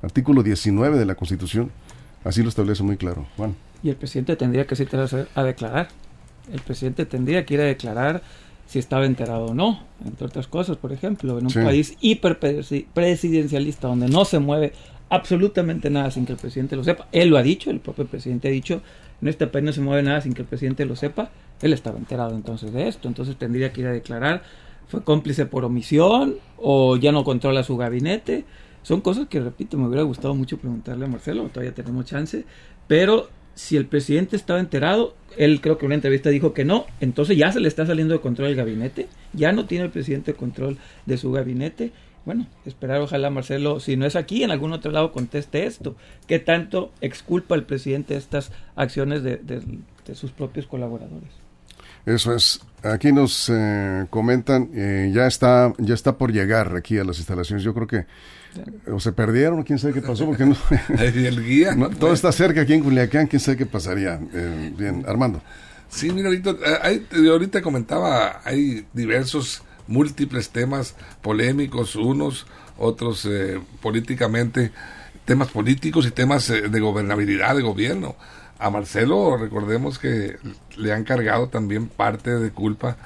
Artículo 0.03 0.43
19 0.43 0.99
de 0.99 1.07
la 1.07 1.15
Constitución 1.15 1.73
así 2.23 2.43
lo 2.43 2.49
establece 2.49 2.83
muy 2.83 2.97
claro. 2.97 3.27
Juan. 3.37 3.57
Y 3.83 3.89
el 3.89 3.97
presidente 3.97 4.37
tendría 4.37 4.67
que 4.67 4.77
citarse 4.77 5.27
a 5.35 5.43
declarar. 5.43 5.89
El 6.51 6.61
presidente 6.61 7.07
tendría 7.07 7.45
que 7.45 7.55
ir 7.55 7.61
a 7.61 7.65
declarar 7.65 8.23
si 8.67 8.79
estaba 8.79 9.05
enterado 9.05 9.47
o 9.47 9.55
no, 9.55 9.85
entre 10.05 10.27
otras 10.27 10.47
cosas, 10.47 10.79
por 10.79 10.93
ejemplo, 10.93 11.39
en 11.39 11.47
un 11.47 11.53
país 11.53 11.97
hiperpresidencialista 12.01 13.89
donde 13.89 14.09
no 14.09 14.25
se 14.25 14.39
mueve 14.39 14.73
absolutamente 15.11 15.91
nada 15.91 16.11
sin 16.11 16.25
que 16.25 16.33
el 16.33 16.39
presidente 16.39 16.75
lo 16.75 16.83
sepa. 16.83 17.07
Él 17.13 17.29
lo 17.29 17.37
ha 17.37 17.43
dicho, 17.43 17.71
el 17.71 17.81
propio 17.81 18.07
presidente 18.07 18.49
ha 18.49 18.51
dicho, 18.51 18.81
en 19.21 19.29
este 19.29 19.47
país 19.47 19.65
no 19.65 19.73
se 19.73 19.83
mueve 19.83 20.03
nada 20.03 20.23
sin 20.23 20.33
que 20.33 20.41
el 20.41 20.49
presidente 20.49 20.87
lo 20.87 20.97
sepa. 20.97 21.31
Él 21.61 21.75
estaba 21.75 21.99
enterado 21.99 22.35
entonces 22.35 22.73
de 22.73 22.89
esto, 22.89 23.09
entonces 23.09 23.37
tendría 23.37 23.73
que 23.75 23.83
ir 23.83 23.89
a 23.89 23.93
declarar, 23.93 24.43
fue 24.89 25.05
cómplice 25.05 25.45
por 25.45 25.67
omisión 25.67 26.37
o 26.57 26.97
ya 26.97 27.13
no 27.13 27.25
controla 27.25 27.63
su 27.63 27.77
gabinete. 27.77 28.47
Son 28.83 29.03
cosas 29.03 29.29
que, 29.29 29.39
repito, 29.39 29.77
me 29.77 29.87
hubiera 29.87 30.03
gustado 30.03 30.35
mucho 30.35 30.57
preguntarle 30.57 31.05
a 31.05 31.09
Marcelo, 31.09 31.47
todavía 31.49 31.75
tenemos 31.75 32.07
chance, 32.07 32.47
pero 32.89 33.29
si 33.63 33.77
el 33.77 33.87
presidente 33.87 34.35
estaba 34.35 34.59
enterado, 34.59 35.15
él 35.37 35.61
creo 35.61 35.79
que 35.79 35.85
en 35.85 35.91
una 35.91 35.95
entrevista 35.95 36.31
dijo 36.31 36.53
que 36.53 36.65
no, 36.65 36.85
entonces 37.01 37.37
ya 37.37 37.53
se 37.53 37.61
le 37.61 37.69
está 37.69 37.87
saliendo 37.87 38.13
de 38.13 38.21
control 38.21 38.49
el 38.49 38.57
gabinete, 38.57 39.07
ya 39.35 39.53
no 39.53 39.67
tiene 39.67 39.85
el 39.85 39.93
presidente 39.93 40.35
control 40.35 40.79
de 41.07 41.17
su 41.17 41.31
gabinete. 41.31 41.93
Bueno, 42.25 42.49
esperar 42.67 43.01
ojalá 43.01 43.31
Marcelo, 43.31 43.79
si 43.79 43.97
no 43.97 44.05
es 44.05 44.17
aquí, 44.17 44.43
en 44.43 44.51
algún 44.51 44.73
otro 44.73 44.91
lado 44.91 45.13
conteste 45.13 45.65
esto. 45.65 45.95
¿Qué 46.27 46.41
tanto 46.41 46.91
exculpa 47.01 47.55
el 47.55 47.63
presidente 47.63 48.17
estas 48.17 48.51
acciones 48.75 49.23
de, 49.23 49.39
sus 50.13 50.33
propios 50.33 50.67
colaboradores? 50.67 51.31
Eso 52.05 52.35
es. 52.35 52.61
Aquí 52.83 53.13
nos 53.13 53.49
eh, 53.49 54.07
comentan, 54.11 54.71
eh, 54.75 55.13
ya 55.15 55.29
está 55.29 55.73
ya 55.79 55.95
está 55.95 56.19
por 56.19 56.33
llegar 56.33 56.75
aquí 56.75 56.99
a 56.99 57.05
las 57.05 57.19
instalaciones. 57.19 57.63
Yo 57.63 57.75
creo 57.75 57.87
que 57.87 58.07
o 58.91 59.01
se 59.01 59.13
perdieron, 59.13 59.63
quién 59.63 59.79
sabe 59.79 59.95
qué 59.95 60.03
pasó, 60.03 60.27
porque 60.27 60.45
no. 60.45 60.57
el 60.99 61.45
guía. 61.45 61.77
todo 61.99 62.13
está 62.13 62.33
cerca 62.33 62.63
aquí 62.63 62.75
en 62.75 62.83
Culiacán, 62.83 63.27
quién 63.27 63.41
sabe 63.41 63.57
qué 63.57 63.67
pasaría. 63.67 64.21
Eh, 64.35 64.73
bien, 64.77 65.05
Armando. 65.07 65.43
Sí, 65.89 66.11
mira, 66.11 66.29
ahorita, 66.29 66.55
hay, 66.83 67.07
ahorita 67.29 67.61
comentaba, 67.61 68.41
hay 68.45 68.87
diversos, 68.93 69.63
múltiples 69.87 70.51
temas 70.51 70.95
polémicos, 71.21 71.97
unos, 71.97 72.47
otros 72.79 73.27
eh, 73.27 73.61
políticamente, 73.81 74.73
temas 75.25 75.49
políticos 75.49 76.07
y 76.07 76.11
temas 76.11 76.49
eh, 76.51 76.69
de 76.69 76.81
gobernabilidad, 76.81 77.57
de 77.57 77.63
gobierno. 77.63 78.17
A 78.59 78.71
Marcelo, 78.71 79.37
recordemos 79.37 79.99
que 79.99 80.37
le 80.77 80.93
han 80.93 81.05
cargado 81.05 81.49
también 81.49 81.89
parte 81.89 82.31
de 82.39 82.51
culpa 82.51 82.97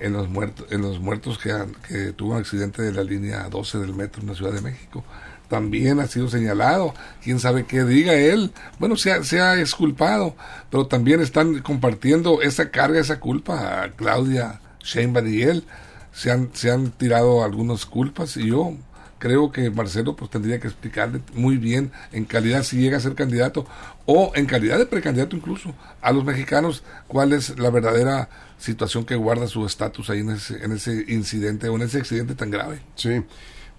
en 0.00 0.12
los 0.12 0.28
muertos, 0.28 0.66
en 0.70 0.82
los 0.82 1.00
muertos 1.00 1.38
que, 1.38 1.54
que 1.88 2.12
tuvo 2.12 2.32
un 2.32 2.38
accidente 2.38 2.82
de 2.82 2.92
la 2.92 3.02
línea 3.02 3.48
12 3.48 3.78
del 3.78 3.94
metro 3.94 4.22
en 4.22 4.28
la 4.28 4.34
Ciudad 4.34 4.52
de 4.52 4.60
México. 4.60 5.04
También 5.48 6.00
ha 6.00 6.06
sido 6.06 6.28
señalado, 6.28 6.94
quién 7.22 7.38
sabe 7.38 7.64
qué 7.66 7.84
diga 7.84 8.14
él. 8.14 8.52
Bueno, 8.78 8.96
se 8.96 9.12
ha, 9.12 9.22
se 9.22 9.40
ha 9.40 9.60
exculpado, 9.60 10.34
pero 10.70 10.86
también 10.86 11.20
están 11.20 11.60
compartiendo 11.60 12.40
esa 12.42 12.70
carga, 12.70 12.98
esa 12.98 13.20
culpa 13.20 13.82
a 13.82 13.92
Claudia 13.92 14.60
Sheinbaum 14.82 15.28
y 15.28 15.42
él. 15.42 15.64
Se 16.12 16.30
han, 16.30 16.50
se 16.54 16.70
han 16.70 16.90
tirado 16.92 17.44
algunas 17.44 17.86
culpas 17.86 18.36
y 18.36 18.46
yo 18.46 18.76
creo 19.18 19.50
que 19.52 19.70
Marcelo 19.70 20.16
pues 20.16 20.30
tendría 20.30 20.60
que 20.60 20.68
explicarle 20.68 21.20
muy 21.34 21.56
bien 21.56 21.92
en 22.12 22.24
calidad 22.24 22.62
si 22.62 22.76
llega 22.76 22.98
a 22.98 23.00
ser 23.00 23.14
candidato 23.14 23.66
o 24.06 24.32
en 24.34 24.46
calidad 24.46 24.76
de 24.76 24.86
precandidato 24.86 25.34
incluso 25.34 25.74
a 26.02 26.12
los 26.12 26.24
mexicanos 26.24 26.82
cuál 27.08 27.32
es 27.32 27.58
la 27.58 27.70
verdadera 27.70 28.28
situación 28.58 29.04
que 29.04 29.16
guarda 29.16 29.46
su 29.46 29.66
estatus 29.66 30.10
ahí 30.10 30.20
en 30.20 30.30
ese, 30.30 30.64
en 30.64 30.72
ese 30.72 31.04
incidente 31.08 31.68
o 31.68 31.76
en 31.76 31.82
ese 31.82 31.98
accidente 31.98 32.34
tan 32.34 32.50
grave. 32.50 32.80
Sí. 32.94 33.22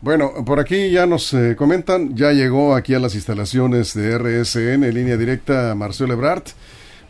Bueno, 0.02 0.34
por 0.46 0.60
aquí 0.60 0.92
ya 0.92 1.06
nos 1.06 1.34
eh, 1.34 1.56
comentan, 1.56 2.16
ya 2.16 2.32
llegó 2.32 2.76
aquí 2.76 2.94
a 2.94 3.00
las 3.00 3.16
instalaciones 3.16 3.94
de 3.94 4.18
RSN 4.18 4.84
en 4.84 4.94
línea 4.94 5.18
directa 5.18 5.74
Marcelo 5.74 6.14
Ebrard. 6.14 6.44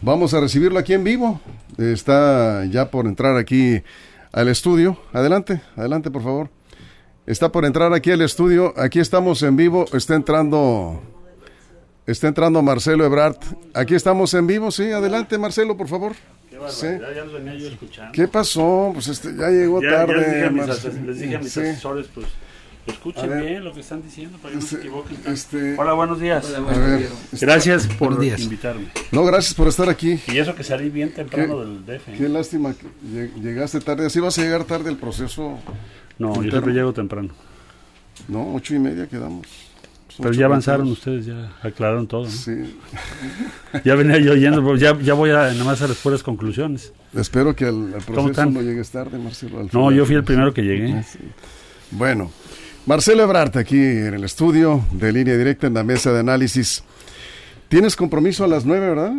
Vamos 0.02 0.34
a 0.34 0.40
recibirlo 0.40 0.80
aquí 0.80 0.94
en 0.94 1.04
vivo. 1.04 1.42
Está 1.78 2.64
ya 2.66 2.92
por 2.92 3.08
entrar 3.08 3.38
aquí 3.38 3.82
al 4.32 4.48
estudio. 4.50 4.98
Adelante, 5.14 5.62
adelante 5.76 6.12
por 6.12 6.24
favor. 6.24 6.50
Está 7.26 7.52
por 7.52 7.66
entrar 7.66 7.92
aquí 7.94 8.12
al 8.12 8.22
estudio. 8.22 8.74
Aquí 8.78 9.00
estamos 9.00 9.42
en 9.42 9.56
vivo. 9.56 9.86
Está 9.94 10.14
entrando. 10.16 11.02
Está 12.06 12.28
entrando 12.28 12.62
Marcelo 12.62 13.04
Ebrard. 13.04 13.38
Aquí 13.74 13.96
estamos 13.96 14.34
en 14.36 14.46
vivo, 14.46 14.70
sí. 14.70 14.92
Adelante, 14.92 15.40
Marcelo, 15.40 15.76
por 15.76 15.88
favor. 15.88 16.16
Qué 16.56 16.60
barbaridad, 16.60 17.16
ya 17.16 17.24
los 17.26 17.34
venía 17.34 17.56
yo 17.56 17.68
escuchando. 17.68 18.12
¿Qué 18.14 18.28
pasó? 18.28 18.92
Pues 18.94 19.08
este, 19.08 19.36
ya 19.36 19.50
llegó 19.50 19.82
tarde. 19.82 20.16
les 20.16 20.28
dije 20.28 20.46
a 20.46 20.50
mis, 20.50 21.06
les 21.06 21.20
dije 21.20 21.36
a 21.36 21.40
mis 21.40 21.58
asesores, 21.58 22.08
pues 22.14 22.28
Escuchen 22.88 23.42
bien 23.42 23.64
lo 23.64 23.74
que 23.74 23.80
están 23.80 24.04
diciendo 24.04 24.38
para 24.38 24.54
que 24.54 24.60
no 24.60 24.62
se 24.62 24.76
este, 24.76 24.88
equivoquen. 24.88 25.18
Este, 25.26 25.76
Hola, 25.76 25.94
buenos 25.94 26.20
días. 26.20 26.46
Gracias 27.42 27.88
por 27.88 28.24
invitarme. 28.24 28.92
No, 29.12 29.26
gracias 29.26 29.56
por 29.56 29.68
estar 29.68 29.90
aquí. 29.90 30.20
Y 30.28 30.38
eso 30.38 30.54
que 30.54 30.64
salí 30.64 30.90
bien 30.90 31.12
temprano 31.12 31.62
del 31.62 31.84
DF. 31.84 32.16
Qué 32.16 32.30
lástima 32.30 32.76
que 32.76 33.32
llegaste 33.42 33.80
tarde. 33.82 34.06
¿Así 34.06 34.20
vas 34.20 34.38
a 34.38 34.44
llegar 34.44 34.66
tarde 34.66 34.92
el 34.92 34.98
proceso? 34.98 35.58
No, 36.20 36.36
yo 36.44 36.52
siempre 36.52 36.74
llego 36.74 36.94
temprano. 36.94 37.34
No, 38.28 38.54
ocho 38.54 38.76
y 38.76 38.80
media 38.80 39.08
quedamos. 39.08 39.48
Pero 40.18 40.32
ya 40.32 40.46
avanzaron 40.46 40.88
ustedes, 40.88 41.26
ya 41.26 41.52
aclararon 41.62 42.08
todo. 42.08 42.30
Sí. 42.30 42.76
ya 43.84 43.96
venía 43.96 44.18
yo 44.18 44.36
yendo, 44.36 44.76
ya, 44.76 44.98
ya 45.00 45.14
voy 45.14 45.32
a 45.32 45.52
nada 45.52 45.64
más 45.64 45.82
a 45.82 45.88
las 45.88 45.98
puras 45.98 46.24
conclusiones. 46.24 46.94
Espero 47.14 47.56
que 47.56 47.66
al, 47.66 47.94
proceso 48.06 48.46
no 48.46 48.62
llegues 48.62 48.90
tarde, 48.92 49.18
Marcelo. 49.18 49.68
No, 49.72 49.92
yo 49.92 50.06
fui 50.06 50.16
el 50.16 50.24
primero 50.24 50.54
que 50.54 50.62
llegué. 50.62 51.04
Bueno, 51.92 52.32
Marcelo 52.86 53.24
Ebrard, 53.24 53.58
aquí 53.58 53.80
en 53.80 54.14
el 54.14 54.24
estudio 54.24 54.86
de 54.92 55.12
línea 55.12 55.36
directa 55.36 55.68
en 55.68 55.74
la 55.74 55.84
mesa 55.84 56.14
de 56.14 56.20
análisis. 56.20 56.84
¿Tienes 57.68 57.96
compromiso 57.96 58.44
a 58.44 58.48
las 58.48 58.66
nueve, 58.66 58.90
verdad? 58.90 59.14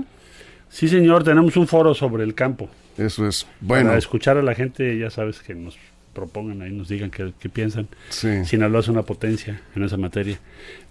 Sí, 0.68 0.88
señor, 0.88 1.24
tenemos 1.24 1.56
un 1.56 1.66
foro 1.66 1.94
sobre 1.94 2.24
el 2.24 2.34
campo. 2.34 2.68
Eso 2.96 3.26
es. 3.26 3.46
Bueno. 3.60 3.88
Para 3.88 3.98
escuchar 3.98 4.36
a 4.36 4.42
la 4.42 4.54
gente, 4.54 4.98
ya 4.98 5.10
sabes 5.10 5.40
que 5.40 5.54
nos 5.54 5.76
propongan 6.12 6.62
ahí, 6.62 6.70
nos 6.70 6.88
digan 6.88 7.10
qué, 7.10 7.48
piensan. 7.48 7.88
Sí. 8.08 8.44
Sinaloa 8.44 8.80
es 8.80 8.88
una 8.88 9.02
potencia 9.02 9.60
en 9.74 9.84
esa 9.84 9.96
materia. 9.96 10.38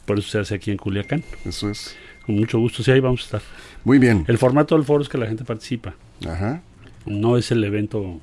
Por 0.06 0.20
eso 0.20 0.30
se 0.30 0.40
hace 0.40 0.56
aquí 0.56 0.72
en 0.72 0.78
Culiacán. 0.78 1.24
Eso 1.46 1.70
es. 1.70 1.96
Con 2.26 2.36
mucho 2.36 2.60
gusto, 2.60 2.84
sí, 2.84 2.92
ahí 2.92 3.00
vamos 3.00 3.22
a 3.22 3.24
estar. 3.26 3.42
Muy 3.84 4.00
bien. 4.00 4.26
El 4.28 4.38
formato 4.38 4.76
del 4.76 4.84
foro 4.84 5.04
es 5.04 5.10
que 5.10 5.18
la 5.18 5.28
gente 5.28 5.44
participa. 5.44 5.96
Ajá. 6.28 6.62
No 7.06 7.38
es 7.38 7.52
el 7.52 7.64
evento 7.64 8.20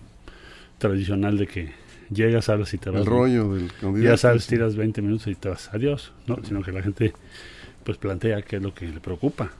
tradicional 0.79 1.39
de 1.39 1.47
que 1.47 1.73
llegas, 2.11 2.47
sabes 2.47 2.75
y 2.75 2.79
te 2.79 2.91
vas. 2.91 3.01
El 3.01 3.07
rollo 3.07 3.55
del 3.55 3.71
Ya 4.03 4.17
sabes, 4.17 4.47
tiras 4.47 4.75
20 4.75 5.03
minutos 5.03 5.27
y 5.29 5.35
te 5.35 5.49
vas. 5.49 5.71
Adiós. 5.73 6.13
¿no? 6.27 6.39
Sino 6.45 6.63
que 6.63 6.73
la 6.73 6.83
gente 6.83 7.13
pues 7.85 7.99
plantea 7.99 8.43
qué 8.43 8.57
es 8.57 8.63
lo 8.63 8.75
que 8.75 8.87
le 8.89 9.01
preocupa. 9.01 9.53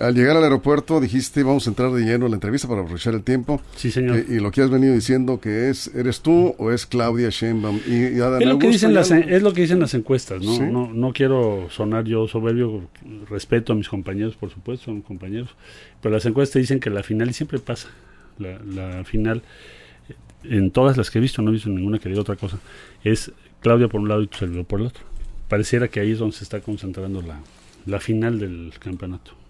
Al 0.00 0.14
llegar 0.14 0.36
al 0.36 0.44
aeropuerto 0.44 1.00
dijiste 1.00 1.42
vamos 1.42 1.66
a 1.66 1.70
entrar 1.70 1.90
de 1.92 2.02
lleno 2.02 2.26
en 2.26 2.32
la 2.32 2.36
entrevista 2.36 2.66
para 2.66 2.80
aprovechar 2.80 3.14
el 3.14 3.22
tiempo. 3.22 3.60
Sí, 3.76 3.90
señor. 3.90 4.24
y 4.28 4.40
lo 4.40 4.50
que 4.50 4.62
has 4.62 4.70
venido 4.70 4.94
diciendo 4.94 5.40
que 5.40 5.68
es, 5.68 5.94
¿eres 5.94 6.20
tú 6.20 6.54
o 6.58 6.70
es 6.70 6.86
Claudia 6.86 7.28
Sheinbaum? 7.30 7.80
Y, 7.86 8.04
es, 8.04 8.46
lo 8.46 8.58
que 8.58 8.68
dicen 8.68 8.94
las, 8.94 9.10
es 9.10 9.42
lo 9.42 9.52
que 9.52 9.62
dicen 9.62 9.80
las 9.80 9.94
encuestas, 9.94 10.42
¿no? 10.42 10.58
¿no? 10.66 10.92
No 10.92 11.12
quiero 11.12 11.68
sonar 11.70 12.04
yo 12.04 12.26
soberbio, 12.26 12.88
respeto 13.28 13.72
a 13.74 13.76
mis 13.76 13.88
compañeros, 13.88 14.36
por 14.36 14.50
supuesto, 14.50 14.86
son 14.86 15.02
compañeros, 15.02 15.50
pero 16.00 16.14
las 16.14 16.24
encuestas 16.24 16.60
dicen 16.60 16.80
que 16.80 16.90
la 16.90 17.02
final 17.02 17.32
siempre 17.34 17.58
pasa. 17.58 17.88
La, 18.38 18.58
la 18.64 19.04
final 19.04 19.42
en 20.44 20.70
todas 20.70 20.96
las 20.96 21.10
que 21.10 21.18
he 21.18 21.20
visto, 21.20 21.42
no 21.42 21.50
he 21.50 21.54
visto 21.54 21.68
ninguna 21.68 21.98
que 21.98 22.08
diga 22.08 22.20
otra 22.20 22.36
cosa, 22.36 22.58
es 23.04 23.30
Claudia 23.60 23.88
por 23.88 24.00
un 24.00 24.08
lado 24.08 24.22
y 24.22 24.26
tu 24.26 24.38
servidor 24.38 24.64
por 24.64 24.80
el 24.80 24.86
otro. 24.86 25.04
Pareciera 25.48 25.88
que 25.88 26.00
ahí 26.00 26.12
es 26.12 26.18
donde 26.18 26.36
se 26.36 26.44
está 26.44 26.60
concentrando 26.60 27.22
la, 27.22 27.40
la 27.86 28.00
final 28.00 28.38
del 28.38 28.72
campeonato. 28.78 29.41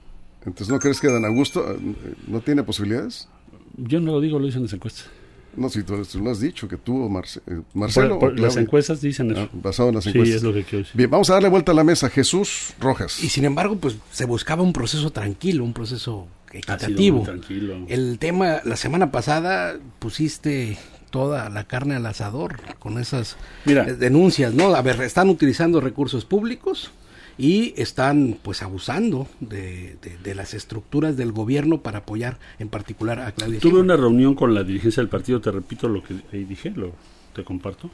Entonces, 0.45 0.69
¿no 0.69 0.79
crees 0.79 1.01
que 1.01 1.09
Dan 1.09 1.25
Augusto 1.25 1.73
eh, 1.73 1.79
no 2.27 2.41
tiene 2.41 2.63
posibilidades? 2.63 3.29
Yo 3.77 4.01
no 4.01 4.13
lo 4.13 4.21
digo, 4.21 4.39
lo 4.39 4.47
dicen 4.47 4.63
las 4.63 4.73
encuestas. 4.73 5.09
No, 5.55 5.69
si 5.69 5.83
tú, 5.83 6.03
lo 6.23 6.31
has 6.31 6.41
dicho, 6.41 6.67
que 6.67 6.79
tú, 6.79 7.07
eh, 7.07 7.61
Marcelo. 7.75 8.19
las 8.37 8.57
encuestas 8.57 9.03
dicen 9.03 9.33
eso. 9.33 9.43
Ah, 9.43 9.49
basado 9.53 9.91
en 9.91 9.97
las 9.97 10.07
encuestas. 10.07 10.29
Sí, 10.29 10.37
es 10.37 10.43
lo 10.43 10.55
que 10.55 10.65
quiero 10.65 10.79
decir. 10.79 10.97
Bien, 10.97 11.11
vamos 11.11 11.29
a 11.29 11.35
darle 11.35 11.49
vuelta 11.49 11.73
a 11.73 11.75
la 11.75 11.85
mesa. 11.85 12.09
Jesús 12.09 12.75
Rojas. 12.81 13.23
Y 13.23 13.29
sin 13.29 13.45
embargo, 13.45 13.77
pues 13.77 13.97
se 14.11 14.25
buscaba 14.25 14.63
un 14.63 14.73
proceso 14.73 15.11
tranquilo, 15.11 15.63
un 15.65 15.75
proceso 15.75 16.27
equitativo. 16.51 17.23
Tranquilo. 17.23 17.85
El 17.89 18.19
tema, 18.19 18.61
la 18.65 18.77
semana 18.77 19.11
pasada 19.11 19.79
pusiste 19.99 20.79
toda 21.11 21.51
la 21.51 21.65
carne 21.65 21.97
al 21.97 22.07
asador 22.07 22.59
con 22.79 22.99
esas 22.99 23.37
eh, 23.67 23.75
denuncias, 23.99 24.55
¿no? 24.55 24.75
A 24.75 24.81
ver, 24.81 25.03
están 25.03 25.29
utilizando 25.29 25.81
recursos 25.81 26.25
públicos 26.25 26.91
y 27.39 27.75
están 27.77 28.39
pues 28.43 28.63
abusando 28.63 29.27
de, 29.41 29.97
las 30.35 30.55
estructuras 30.55 31.17
del 31.17 31.33
gobierno 31.33 31.83
para 31.83 32.01
apoyar 32.01 32.39
en 32.59 32.69
particular 32.69 33.21
a 33.21 33.33
Claudia 33.33 33.61
Tuve 33.61 33.81
una 33.81 33.97
reunión 33.97 34.35
con 34.35 34.55
la 34.55 34.65
dirigencia 34.65 35.03
del 35.03 35.11
partido, 35.11 35.41
te 35.41 35.51
repito 35.51 35.89
lo 35.89 36.03
que 36.03 36.15
ahí 36.33 36.45
dije, 36.45 36.71
lo 36.71 36.93
te 37.33 37.45
comparto. 37.45 37.91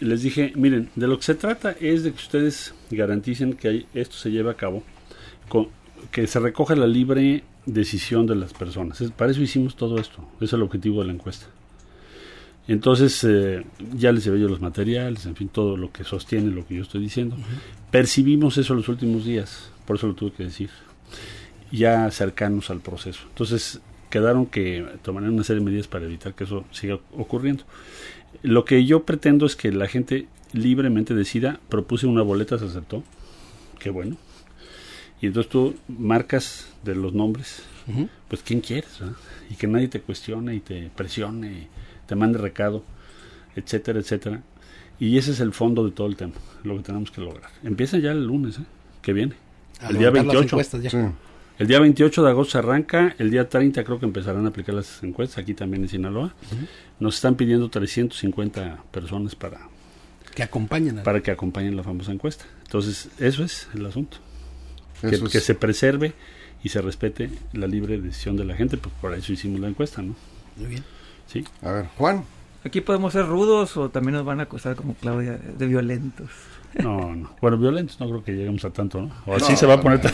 Les 0.00 0.22
dije, 0.22 0.52
miren, 0.54 0.90
de 0.94 1.08
lo 1.08 1.16
que 1.18 1.24
se 1.24 1.34
trata 1.34 1.72
es 1.80 2.04
de 2.04 2.12
que 2.12 2.18
ustedes 2.18 2.74
garanticen 2.90 3.54
que 3.54 3.86
esto 3.94 4.16
se 4.16 4.30
lleve 4.30 4.50
a 4.50 4.54
cabo, 4.54 4.84
con, 5.48 5.68
que 6.12 6.26
se 6.26 6.38
recoja 6.38 6.76
la 6.76 6.86
libre 6.86 7.42
decisión 7.66 8.26
de 8.26 8.36
las 8.36 8.52
personas. 8.52 9.02
para 9.16 9.32
eso 9.32 9.42
hicimos 9.42 9.76
todo 9.76 9.98
esto, 9.98 10.24
es 10.40 10.52
el 10.52 10.62
objetivo 10.62 11.00
de 11.00 11.08
la 11.08 11.12
encuesta. 11.14 11.46
Entonces, 12.68 13.24
eh, 13.24 13.64
ya 13.96 14.12
les 14.12 14.24
llevé 14.24 14.38
yo 14.40 14.48
los 14.48 14.60
materiales, 14.60 15.24
en 15.24 15.34
fin, 15.34 15.48
todo 15.48 15.78
lo 15.78 15.90
que 15.90 16.04
sostiene 16.04 16.50
lo 16.50 16.66
que 16.66 16.74
yo 16.74 16.82
estoy 16.82 17.00
diciendo. 17.00 17.34
Percibimos 17.90 18.58
eso 18.58 18.74
los 18.74 18.88
últimos 18.90 19.24
días, 19.24 19.70
por 19.86 19.96
eso 19.96 20.06
lo 20.06 20.14
tuve 20.14 20.32
que 20.32 20.44
decir, 20.44 20.68
ya 21.72 22.10
cercanos 22.10 22.68
al 22.68 22.80
proceso. 22.80 23.20
Entonces, 23.30 23.80
quedaron 24.10 24.44
que 24.44 24.86
tomarán 25.02 25.32
una 25.32 25.44
serie 25.44 25.60
de 25.60 25.66
medidas 25.66 25.88
para 25.88 26.04
evitar 26.04 26.34
que 26.34 26.44
eso 26.44 26.66
siga 26.70 26.98
ocurriendo. 27.16 27.64
Lo 28.42 28.66
que 28.66 28.84
yo 28.84 29.04
pretendo 29.04 29.46
es 29.46 29.56
que 29.56 29.72
la 29.72 29.86
gente 29.86 30.28
libremente 30.52 31.14
decida, 31.14 31.60
propuse 31.70 32.06
una 32.06 32.20
boleta, 32.20 32.58
se 32.58 32.66
aceptó, 32.66 33.02
qué 33.78 33.88
bueno. 33.88 34.18
Y 35.22 35.26
entonces 35.26 35.50
tú 35.50 35.74
marcas 35.88 36.68
de 36.84 36.94
los 36.94 37.14
nombres, 37.14 37.62
pues 38.28 38.42
quién 38.42 38.60
quieres, 38.60 39.00
y 39.48 39.54
que 39.54 39.66
nadie 39.66 39.88
te 39.88 40.02
cuestione 40.02 40.54
y 40.54 40.60
te 40.60 40.90
presione 40.94 41.68
te 42.08 42.16
mande 42.16 42.38
recado, 42.38 42.82
etcétera, 43.54 44.00
etcétera. 44.00 44.42
Y 44.98 45.18
ese 45.18 45.30
es 45.30 45.40
el 45.40 45.52
fondo 45.52 45.84
de 45.84 45.92
todo 45.92 46.08
el 46.08 46.16
tema, 46.16 46.32
lo 46.64 46.76
que 46.78 46.82
tenemos 46.82 47.10
que 47.10 47.20
lograr. 47.20 47.50
Empieza 47.62 47.98
ya 47.98 48.10
el 48.10 48.24
lunes, 48.26 48.58
¿eh? 48.58 48.64
que 49.02 49.12
viene. 49.12 49.34
el 49.88 49.98
día 49.98 50.10
28. 50.10 50.56
El 51.58 51.66
día 51.66 51.80
28 51.80 52.22
de 52.22 52.30
agosto 52.30 52.58
arranca, 52.58 53.16
el 53.18 53.30
día 53.30 53.48
30 53.48 53.82
creo 53.82 53.98
que 53.98 54.06
empezarán 54.06 54.46
a 54.46 54.50
aplicar 54.50 54.76
las 54.76 55.02
encuestas, 55.02 55.38
aquí 55.38 55.54
también 55.54 55.82
en 55.82 55.88
Sinaloa. 55.88 56.34
Nos 56.98 57.16
están 57.16 57.34
pidiendo 57.34 57.68
350 57.68 58.84
personas 58.90 59.34
para 59.34 59.60
que 60.34 60.44
acompañen 60.44 61.02
para 61.02 61.20
que 61.20 61.32
acompañen 61.32 61.76
la 61.76 61.82
famosa 61.82 62.12
encuesta. 62.12 62.44
Entonces, 62.62 63.08
eso 63.18 63.44
es 63.44 63.68
el 63.74 63.84
asunto. 63.86 64.18
que, 65.00 65.18
que, 65.18 65.40
se 65.40 65.54
preserve 65.56 66.14
y 66.62 66.68
se 66.68 66.80
respete 66.80 67.30
la 67.52 67.66
libre 67.66 68.00
decisión 68.00 68.36
de 68.36 68.44
la 68.44 68.54
gente, 68.54 68.76
pues 68.76 68.94
por 69.00 69.12
eso 69.14 69.32
hicimos 69.32 69.60
la 69.60 69.68
encuesta, 69.68 70.00
¿no? 70.00 70.14
Muy 70.56 70.68
bien. 70.68 70.84
Sí. 71.28 71.44
A 71.62 71.70
ver, 71.70 71.86
Juan. 71.96 72.24
Aquí 72.64 72.80
podemos 72.80 73.12
ser 73.12 73.26
rudos 73.26 73.76
o 73.76 73.88
también 73.88 74.14
nos 74.14 74.24
van 74.24 74.40
a 74.40 74.44
acusar 74.44 74.74
como 74.74 74.94
Claudia 74.94 75.38
de 75.38 75.66
violentos. 75.66 76.28
No, 76.74 77.14
no. 77.14 77.30
Bueno, 77.40 77.56
violentos 77.56 77.98
no 77.98 78.08
creo 78.08 78.24
que 78.24 78.32
lleguemos 78.32 78.64
a 78.64 78.70
tanto, 78.70 79.00
¿no? 79.00 79.10
O 79.26 79.36
así 79.36 79.56
se 79.56 79.64
va 79.64 79.74
a 79.74 79.80
poner. 79.80 80.00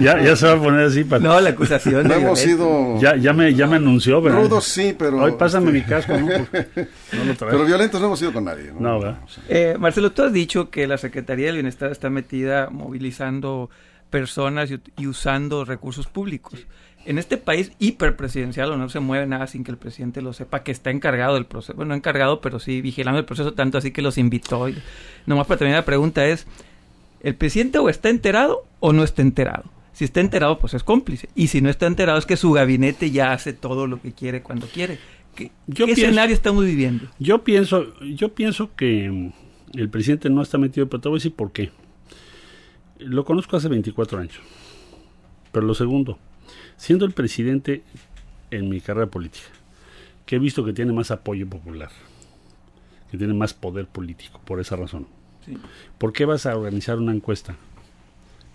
ya, 0.00 0.22
ya 0.22 0.34
se 0.34 0.46
va 0.46 0.52
a 0.52 0.58
poner 0.58 0.86
así 0.86 1.04
para. 1.04 1.22
No, 1.22 1.40
la 1.40 1.50
acusación. 1.50 2.08
No 2.08 2.14
hemos 2.14 2.38
sido. 2.38 2.98
Ya, 3.00 3.16
ya, 3.16 3.32
me, 3.32 3.52
ya 3.54 3.66
me 3.66 3.76
anunció, 3.76 4.22
¿verdad? 4.22 4.42
Rudos 4.42 4.64
sí, 4.64 4.94
pero. 4.98 5.22
Hoy 5.22 5.32
pásame 5.32 5.70
mi 5.70 5.82
casco, 5.82 6.16
¿no? 6.16 6.26
pero 7.38 7.64
violentos 7.64 8.00
no 8.00 8.06
hemos 8.06 8.18
sido 8.18 8.32
con 8.32 8.44
nadie, 8.44 8.72
¿no? 8.72 8.80
No, 8.80 9.00
¿verdad? 9.00 9.18
Eh, 9.48 9.76
Marcelo, 9.78 10.12
tú 10.12 10.22
has 10.22 10.32
dicho 10.32 10.70
que 10.70 10.86
la 10.86 10.96
Secretaría 10.96 11.46
del 11.46 11.56
Bienestar 11.56 11.92
está 11.92 12.08
metida 12.08 12.70
movilizando 12.70 13.68
personas 14.10 14.70
y, 14.70 15.06
usando 15.06 15.64
recursos 15.64 16.06
públicos 16.06 16.66
en 17.04 17.18
este 17.18 17.36
país 17.36 17.72
hiperpresidencial, 17.78 18.78
no 18.78 18.88
se 18.88 19.00
mueve 19.00 19.26
nada 19.26 19.46
sin 19.46 19.64
que 19.64 19.70
el 19.70 19.76
presidente 19.76 20.22
lo 20.22 20.32
sepa, 20.32 20.62
que 20.62 20.72
está 20.72 20.90
encargado 20.90 21.34
del 21.34 21.46
proceso. 21.46 21.74
Bueno, 21.74 21.90
no 21.90 21.94
encargado, 21.94 22.40
pero 22.40 22.58
sí 22.60 22.80
vigilando 22.80 23.18
el 23.18 23.24
proceso, 23.24 23.54
tanto 23.54 23.78
así 23.78 23.90
que 23.90 24.02
los 24.02 24.18
invitó. 24.18 24.68
Y, 24.68 24.76
nomás 25.26 25.46
para 25.46 25.58
terminar 25.58 25.80
la 25.80 25.84
pregunta 25.84 26.26
es, 26.26 26.46
¿el 27.22 27.34
presidente 27.34 27.78
o 27.78 27.88
está 27.88 28.08
enterado 28.08 28.64
o 28.80 28.92
no 28.92 29.02
está 29.02 29.22
enterado? 29.22 29.64
Si 29.92 30.04
está 30.04 30.20
enterado, 30.20 30.58
pues 30.58 30.74
es 30.74 30.84
cómplice. 30.84 31.28
Y 31.34 31.48
si 31.48 31.60
no 31.60 31.68
está 31.68 31.86
enterado, 31.86 32.18
es 32.18 32.26
que 32.26 32.36
su 32.36 32.52
gabinete 32.52 33.10
ya 33.10 33.32
hace 33.32 33.52
todo 33.52 33.86
lo 33.86 34.00
que 34.00 34.12
quiere 34.12 34.42
cuando 34.42 34.66
quiere. 34.66 34.98
¿Qué, 35.34 35.50
escenario 35.88 36.34
estamos 36.34 36.64
viviendo? 36.64 37.06
Yo 37.18 37.42
pienso, 37.42 37.98
yo 38.00 38.34
pienso 38.34 38.74
que 38.74 39.32
el 39.74 39.88
presidente 39.88 40.30
no 40.30 40.42
está 40.42 40.58
metido, 40.58 40.88
pero 40.88 41.00
te 41.00 41.08
voy 41.08 41.16
a 41.16 41.18
decir 41.18 41.34
por 41.34 41.52
qué. 41.52 41.70
Lo 42.98 43.24
conozco 43.24 43.56
hace 43.56 43.68
24 43.68 44.18
años. 44.18 44.38
Pero 45.50 45.66
lo 45.66 45.74
segundo, 45.74 46.18
siendo 46.82 47.04
el 47.04 47.12
presidente 47.12 47.84
en 48.50 48.68
mi 48.68 48.80
carrera 48.80 49.06
política, 49.06 49.46
que 50.26 50.34
he 50.34 50.38
visto 50.40 50.64
que 50.64 50.72
tiene 50.72 50.92
más 50.92 51.12
apoyo 51.12 51.48
popular, 51.48 51.90
que 53.08 53.16
tiene 53.16 53.34
más 53.34 53.54
poder 53.54 53.86
político, 53.86 54.40
por 54.44 54.58
esa 54.58 54.74
razón. 54.74 55.06
¿Por 55.98 56.12
qué 56.12 56.24
vas 56.24 56.44
a 56.44 56.56
organizar 56.56 56.98
una 56.98 57.12
encuesta 57.12 57.54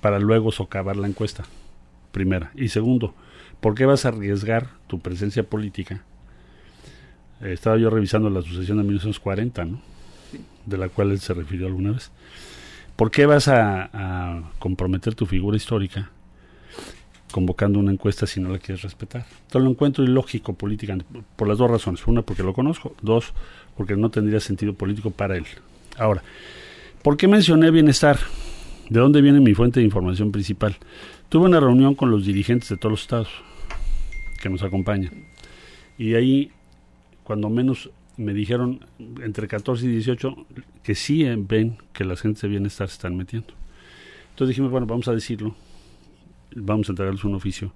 para 0.02 0.20
luego 0.20 0.52
socavar 0.52 0.98
la 0.98 1.08
encuesta? 1.08 1.46
Primera. 2.12 2.52
Y 2.54 2.68
segundo, 2.68 3.16
¿por 3.62 3.76
qué 3.76 3.86
vas 3.86 4.04
a 4.04 4.10
arriesgar 4.10 4.72
tu 4.88 5.00
presencia 5.00 5.44
política? 5.44 6.04
Eh, 7.40 7.54
estaba 7.54 7.78
yo 7.78 7.90
revisando 7.90 8.30
la 8.30 8.42
sucesión 8.42 8.78
de 8.80 8.84
1940, 8.84 9.64
¿no? 9.64 9.82
De 10.66 10.78
la 10.78 10.90
cual 10.90 11.12
él 11.12 11.22
se 11.22 11.34
refirió 11.34 11.68
alguna 11.68 11.94
vez. 11.94 12.12
¿Por 12.98 13.10
qué 13.10 13.26
vas 13.26 13.48
a 13.48 14.52
comprometer 14.60 15.16
tu 15.16 15.26
figura 15.26 15.56
histórica 15.56 16.12
convocando 17.32 17.80
una 17.80 17.92
encuesta 17.92 18.26
si 18.26 18.40
no 18.40 18.50
la 18.50 18.60
quieres 18.60 18.84
respetar. 18.84 19.26
Entonces 19.30 19.64
lo 19.64 19.70
encuentro 19.70 20.04
ilógico 20.04 20.54
política 20.54 20.98
por 21.36 21.48
las 21.48 21.58
dos 21.58 21.70
razones. 21.70 22.06
Una, 22.08 22.22
porque 22.22 22.44
lo 22.44 22.54
conozco. 22.54 22.96
Dos, 23.02 23.34
porque 23.76 23.96
no 23.96 24.10
tendría 24.10 24.40
sentido 24.40 24.74
político 24.74 25.12
para 25.12 25.38
él. 25.38 25.46
Ahora, 25.98 26.24
¿por 27.04 27.18
qué 27.18 27.28
mencioné 27.28 27.72
bienestar? 27.72 28.18
¿De 28.90 29.00
dónde 29.00 29.22
viene 29.22 29.40
mi 29.40 29.54
fuente 29.54 29.80
de 29.80 29.86
información 29.86 30.32
principal? 30.32 30.78
Tuve 31.30 31.46
una 31.46 31.60
reunión 31.60 31.96
con 31.96 32.10
los 32.10 32.26
dirigentes 32.26 32.70
de 32.70 32.78
todos 32.78 32.92
los 32.92 33.02
estados 33.02 33.30
que 34.42 34.50
nos 34.50 34.64
acompañan. 34.64 35.26
Y 35.98 36.14
ahí, 36.14 36.52
cuando 37.24 37.50
menos 37.50 37.90
me 38.16 38.34
dijeron 38.34 38.80
entre 39.22 39.48
14 39.48 39.86
y 39.86 39.90
18 39.90 40.36
que 40.84 40.96
sí 40.96 41.24
ven 41.38 41.78
que 41.94 42.04
las 42.04 42.22
gentes 42.22 42.42
de 42.42 42.48
bienestar 42.48 42.88
se 42.88 42.94
están 42.94 43.16
metiendo. 43.16 43.54
Entonces 44.30 44.50
dijimos, 44.50 44.72
bueno, 44.72 44.88
vamos 44.88 45.08
a 45.08 45.14
decirlo, 45.14 45.56
vamos 46.62 46.90
a 46.90 46.92
entregarles 46.92 47.24
un 47.24 47.36
oficio 47.36 47.74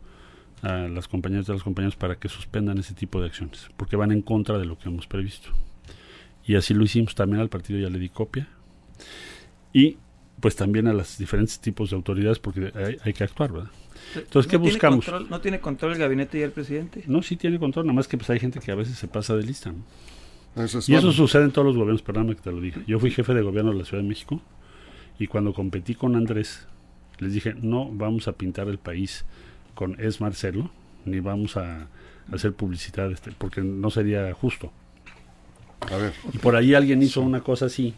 a 0.61 0.87
las 0.87 1.07
compañías 1.07 1.47
de 1.47 1.53
las 1.53 1.63
compañías 1.63 1.95
para 1.95 2.15
que 2.15 2.29
suspendan 2.29 2.77
ese 2.77 2.93
tipo 2.93 3.19
de 3.19 3.27
acciones, 3.27 3.69
porque 3.77 3.95
van 3.95 4.11
en 4.11 4.21
contra 4.21 4.57
de 4.57 4.65
lo 4.65 4.77
que 4.77 4.89
hemos 4.89 5.07
previsto. 5.07 5.49
Y 6.45 6.55
así 6.55 6.73
lo 6.73 6.83
hicimos, 6.83 7.15
también 7.15 7.41
al 7.41 7.49
partido 7.49 7.79
ya 7.79 7.89
le 7.89 7.99
di 7.99 8.09
copia. 8.09 8.47
Y 9.73 9.97
pues 10.39 10.55
también 10.55 10.87
a 10.87 10.93
los 10.93 11.17
diferentes 11.17 11.59
tipos 11.59 11.91
de 11.91 11.95
autoridades, 11.95 12.39
porque 12.39 12.71
hay, 13.03 13.13
que 13.13 13.23
actuar, 13.23 13.51
¿verdad? 13.51 13.71
Entonces, 14.15 14.49
¿qué 14.49 14.57
buscamos? 14.57 15.05
¿No 15.29 15.39
tiene 15.39 15.59
control 15.59 15.93
el 15.93 15.99
gabinete 15.99 16.39
y 16.39 16.41
el 16.41 16.51
presidente? 16.51 17.03
No, 17.07 17.21
sí 17.21 17.37
tiene 17.37 17.59
control, 17.59 17.85
nada 17.85 17.95
más 17.95 18.07
que 18.07 18.17
pues 18.17 18.29
hay 18.31 18.39
gente 18.39 18.59
que 18.59 18.71
a 18.71 18.75
veces 18.75 18.97
se 18.97 19.07
pasa 19.07 19.35
de 19.35 19.43
lista. 19.43 19.73
y 20.87 20.95
eso 20.95 21.11
sucede 21.11 21.43
en 21.43 21.51
todos 21.51 21.67
los 21.67 21.75
gobiernos, 21.75 22.01
perdóname 22.01 22.35
que 22.35 22.41
te 22.41 22.51
lo 22.51 22.59
diga. 22.59 22.81
Yo 22.87 22.99
fui 22.99 23.11
jefe 23.11 23.33
de 23.33 23.41
gobierno 23.41 23.71
de 23.71 23.77
la 23.77 23.85
Ciudad 23.85 24.01
de 24.01 24.09
México 24.09 24.41
y 25.19 25.27
cuando 25.27 25.53
competí 25.53 25.93
con 25.93 26.15
Andrés, 26.15 26.67
les 27.21 27.33
dije, 27.33 27.55
no 27.61 27.87
vamos 27.89 28.27
a 28.27 28.33
pintar 28.33 28.67
el 28.67 28.79
país 28.79 29.23
con 29.75 29.97
Es 29.99 30.19
Marcelo, 30.19 30.71
ni 31.05 31.19
vamos 31.19 31.55
a 31.55 31.87
hacer 32.33 32.53
publicidad, 32.53 33.11
este, 33.11 33.31
porque 33.31 33.61
no 33.61 33.89
sería 33.91 34.33
justo. 34.33 34.71
A 35.81 35.95
ver. 35.97 36.13
Y 36.33 36.39
por 36.39 36.55
ahí 36.55 36.73
alguien 36.73 37.01
hizo 37.01 37.21
una 37.21 37.41
cosa 37.41 37.67
así. 37.67 37.93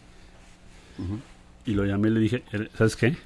Y 1.66 1.72
lo 1.72 1.84
llamé 1.84 2.08
y 2.08 2.10
le 2.12 2.20
dije, 2.20 2.44
¿sabes 2.76 2.96
qué? 2.96 3.16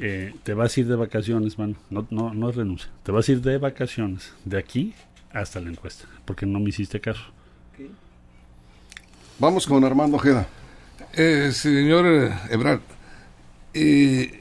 Eh, 0.00 0.34
te 0.42 0.54
vas 0.54 0.76
a 0.76 0.80
ir 0.80 0.88
de 0.88 0.96
vacaciones, 0.96 1.58
mano. 1.58 1.76
No, 1.90 2.06
no, 2.10 2.34
no 2.34 2.50
renuncia. 2.50 2.90
Te 3.04 3.12
vas 3.12 3.28
a 3.28 3.32
ir 3.32 3.40
de 3.40 3.58
vacaciones, 3.58 4.34
de 4.44 4.58
aquí 4.58 4.94
hasta 5.32 5.60
la 5.60 5.70
encuesta, 5.70 6.06
porque 6.24 6.44
no 6.44 6.58
me 6.58 6.70
hiciste 6.70 7.00
caso. 7.00 7.22
Vamos 9.38 9.66
con 9.66 9.84
Armando 9.84 10.16
Ojeda. 10.16 10.48
Eh, 11.12 11.50
señor 11.52 12.32
Ebrard, 12.50 12.80
eh, 13.74 14.39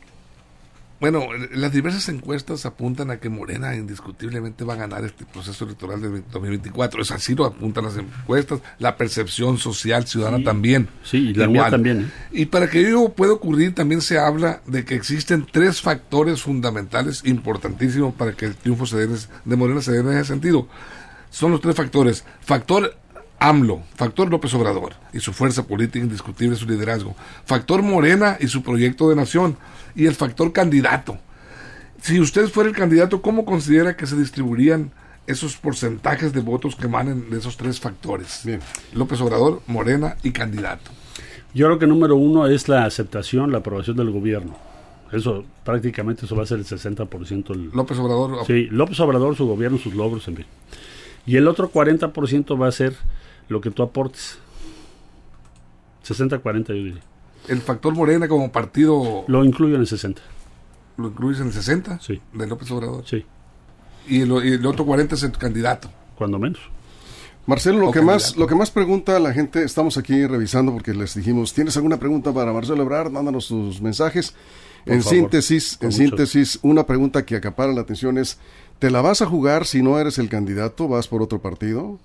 bueno, 0.99 1.27
las 1.53 1.71
diversas 1.71 2.09
encuestas 2.09 2.65
apuntan 2.65 3.09
a 3.09 3.19
que 3.19 3.29
Morena 3.29 3.73
indiscutiblemente 3.75 4.65
va 4.65 4.73
a 4.73 4.77
ganar 4.77 5.05
este 5.05 5.25
proceso 5.25 5.63
electoral 5.63 6.01
de 6.01 6.09
2024. 6.31 7.01
Es 7.01 7.12
así 7.12 7.35
lo 7.35 7.45
apuntan 7.45 7.85
las 7.85 7.97
encuestas, 7.97 8.59
la 8.79 8.97
percepción 8.97 9.57
social 9.57 10.05
ciudadana 10.05 10.43
también. 10.43 10.89
Sí, 11.03 11.29
y 11.29 11.33
la 11.33 11.47
mía 11.47 11.69
también. 11.69 12.01
¿eh? 12.01 12.12
Y 12.31 12.45
para 12.47 12.69
que 12.69 12.88
ello 12.88 13.09
pueda 13.09 13.33
ocurrir, 13.33 13.73
también 13.73 14.01
se 14.01 14.19
habla 14.19 14.62
de 14.65 14.83
que 14.83 14.95
existen 14.95 15.47
tres 15.49 15.81
factores 15.81 16.41
fundamentales 16.41 17.23
importantísimos 17.25 18.13
para 18.13 18.33
que 18.33 18.45
el 18.45 18.55
triunfo 18.55 18.85
se 18.85 18.97
de 18.97 19.55
Morena 19.55 19.81
se 19.81 19.93
dé 19.93 19.99
en 19.99 20.09
ese 20.09 20.25
sentido. 20.25 20.67
Son 21.29 21.51
los 21.51 21.62
tres 21.62 21.75
factores. 21.75 22.25
Factor 22.41 22.97
AMLO, 23.39 23.82
factor 23.95 24.30
López 24.30 24.54
Obrador 24.54 24.93
y 25.13 25.19
su 25.19 25.34
fuerza 25.34 25.65
política 25.65 25.99
indiscutible, 25.99 26.56
su 26.56 26.67
liderazgo, 26.67 27.15
factor 27.45 27.82
Morena 27.82 28.38
y 28.39 28.47
su 28.47 28.62
proyecto 28.63 29.10
de 29.10 29.15
nación, 29.15 29.58
y 29.95 30.06
el 30.06 30.15
factor 30.15 30.52
candidato. 30.52 31.17
Si 32.02 32.19
usted 32.19 32.47
fuera 32.47 32.69
el 32.69 32.75
candidato, 32.75 33.21
¿cómo 33.21 33.45
considera 33.45 33.97
que 33.97 34.06
se 34.06 34.15
distribuirían 34.15 34.91
esos 35.28 35.58
porcentajes 35.58 36.34
de 36.34 36.41
votos 36.41 36.75
que 36.75 36.86
emanen 36.86 37.30
de 37.30 37.38
esos 37.38 37.58
tres 37.58 37.80
factores? 37.80 38.41
Bien. 38.43 38.60
López 38.93 39.19
Obrador, 39.21 39.62
Morena 39.67 40.15
y 40.23 40.32
candidato. 40.32 40.91
Yo 41.54 41.65
creo 41.65 41.80
que 41.80 41.88
número 41.88 42.15
uno 42.15 42.47
es 42.47 42.69
la 42.69 42.86
aceptación, 42.86 43.52
la 43.52 43.60
aprobación 43.60 43.97
del 43.97 44.12
gobierno. 44.12 44.56
Eso 45.12 45.43
prácticamente 45.63 46.25
eso 46.25 46.36
va 46.36 46.43
a 46.43 46.45
ser 46.45 46.60
el 46.60 46.65
60%. 46.65 47.49
El, 47.52 47.71
López 47.73 47.97
Obrador. 47.97 48.45
Sí, 48.45 48.67
López 48.69 48.99
Obrador, 48.99 49.36
su 49.36 49.47
gobierno, 49.47 49.78
sus 49.78 49.95
logros, 49.95 50.28
en 50.28 50.38
fin. 50.38 50.45
Y 51.25 51.36
el 51.38 51.47
otro 51.47 51.71
40% 51.71 52.62
va 52.62 52.67
a 52.67 52.71
ser 52.71 52.95
lo 53.49 53.59
que 53.59 53.71
tú 53.71 53.83
aportes. 53.83 54.39
60-40 56.07 56.67
yo 56.67 56.73
diría. 56.73 57.01
El 57.47 57.62
factor 57.62 57.93
Morena 57.93 58.27
como 58.27 58.51
partido... 58.51 59.25
Lo 59.27 59.43
incluyo 59.43 59.75
en 59.75 59.81
el 59.81 59.88
60. 59.88 60.21
¿Lo 60.97 61.07
incluyes 61.07 61.39
en 61.39 61.47
el 61.47 61.53
60? 61.53 61.99
Sí. 61.99 62.21
¿De 62.33 62.47
López 62.47 62.69
Obrador? 62.71 63.05
Sí. 63.07 63.25
¿Y 64.07 64.21
el, 64.21 64.65
otro 64.65 64.85
40 64.85 65.15
es 65.15 65.23
el 65.23 65.31
candidato? 65.31 65.89
Cuando 66.17 66.38
menos. 66.39 66.59
Marcelo, 67.45 67.79
lo 67.79 67.91
que 67.91 68.01
más 68.01 68.38
lo 68.38 68.45
que 68.45 68.53
más 68.53 68.69
pregunta 68.69 69.19
la 69.19 69.33
gente, 69.33 69.63
estamos 69.63 69.97
aquí 69.97 70.27
revisando 70.27 70.71
porque 70.71 70.93
les 70.93 71.15
dijimos, 71.15 71.53
¿tienes 71.53 71.75
alguna 71.77 71.97
pregunta 71.97 72.31
para 72.31 72.53
Marcelo 72.53 72.83
Ebrard? 72.83 73.09
Mándanos 73.09 73.47
tus 73.47 73.81
mensajes. 73.81 74.35
en 74.85 75.01
síntesis, 75.01 75.79
en 75.81 75.91
síntesis, 75.91 76.59
una 76.62 76.85
pregunta 76.85 77.25
que 77.25 77.35
acapara 77.35 77.71
la 77.71 77.81
atención 77.81 78.17
es, 78.17 78.38
¿te 78.77 78.91
la 78.91 79.01
vas 79.01 79.21
a 79.21 79.25
jugar 79.25 79.65
si 79.65 79.81
no 79.81 79.99
eres 79.99 80.19
el 80.19 80.29
candidato? 80.29 80.88
¿Vas 80.88 81.07
por 81.07 81.23
otro 81.23 81.41
partido? 81.41 81.99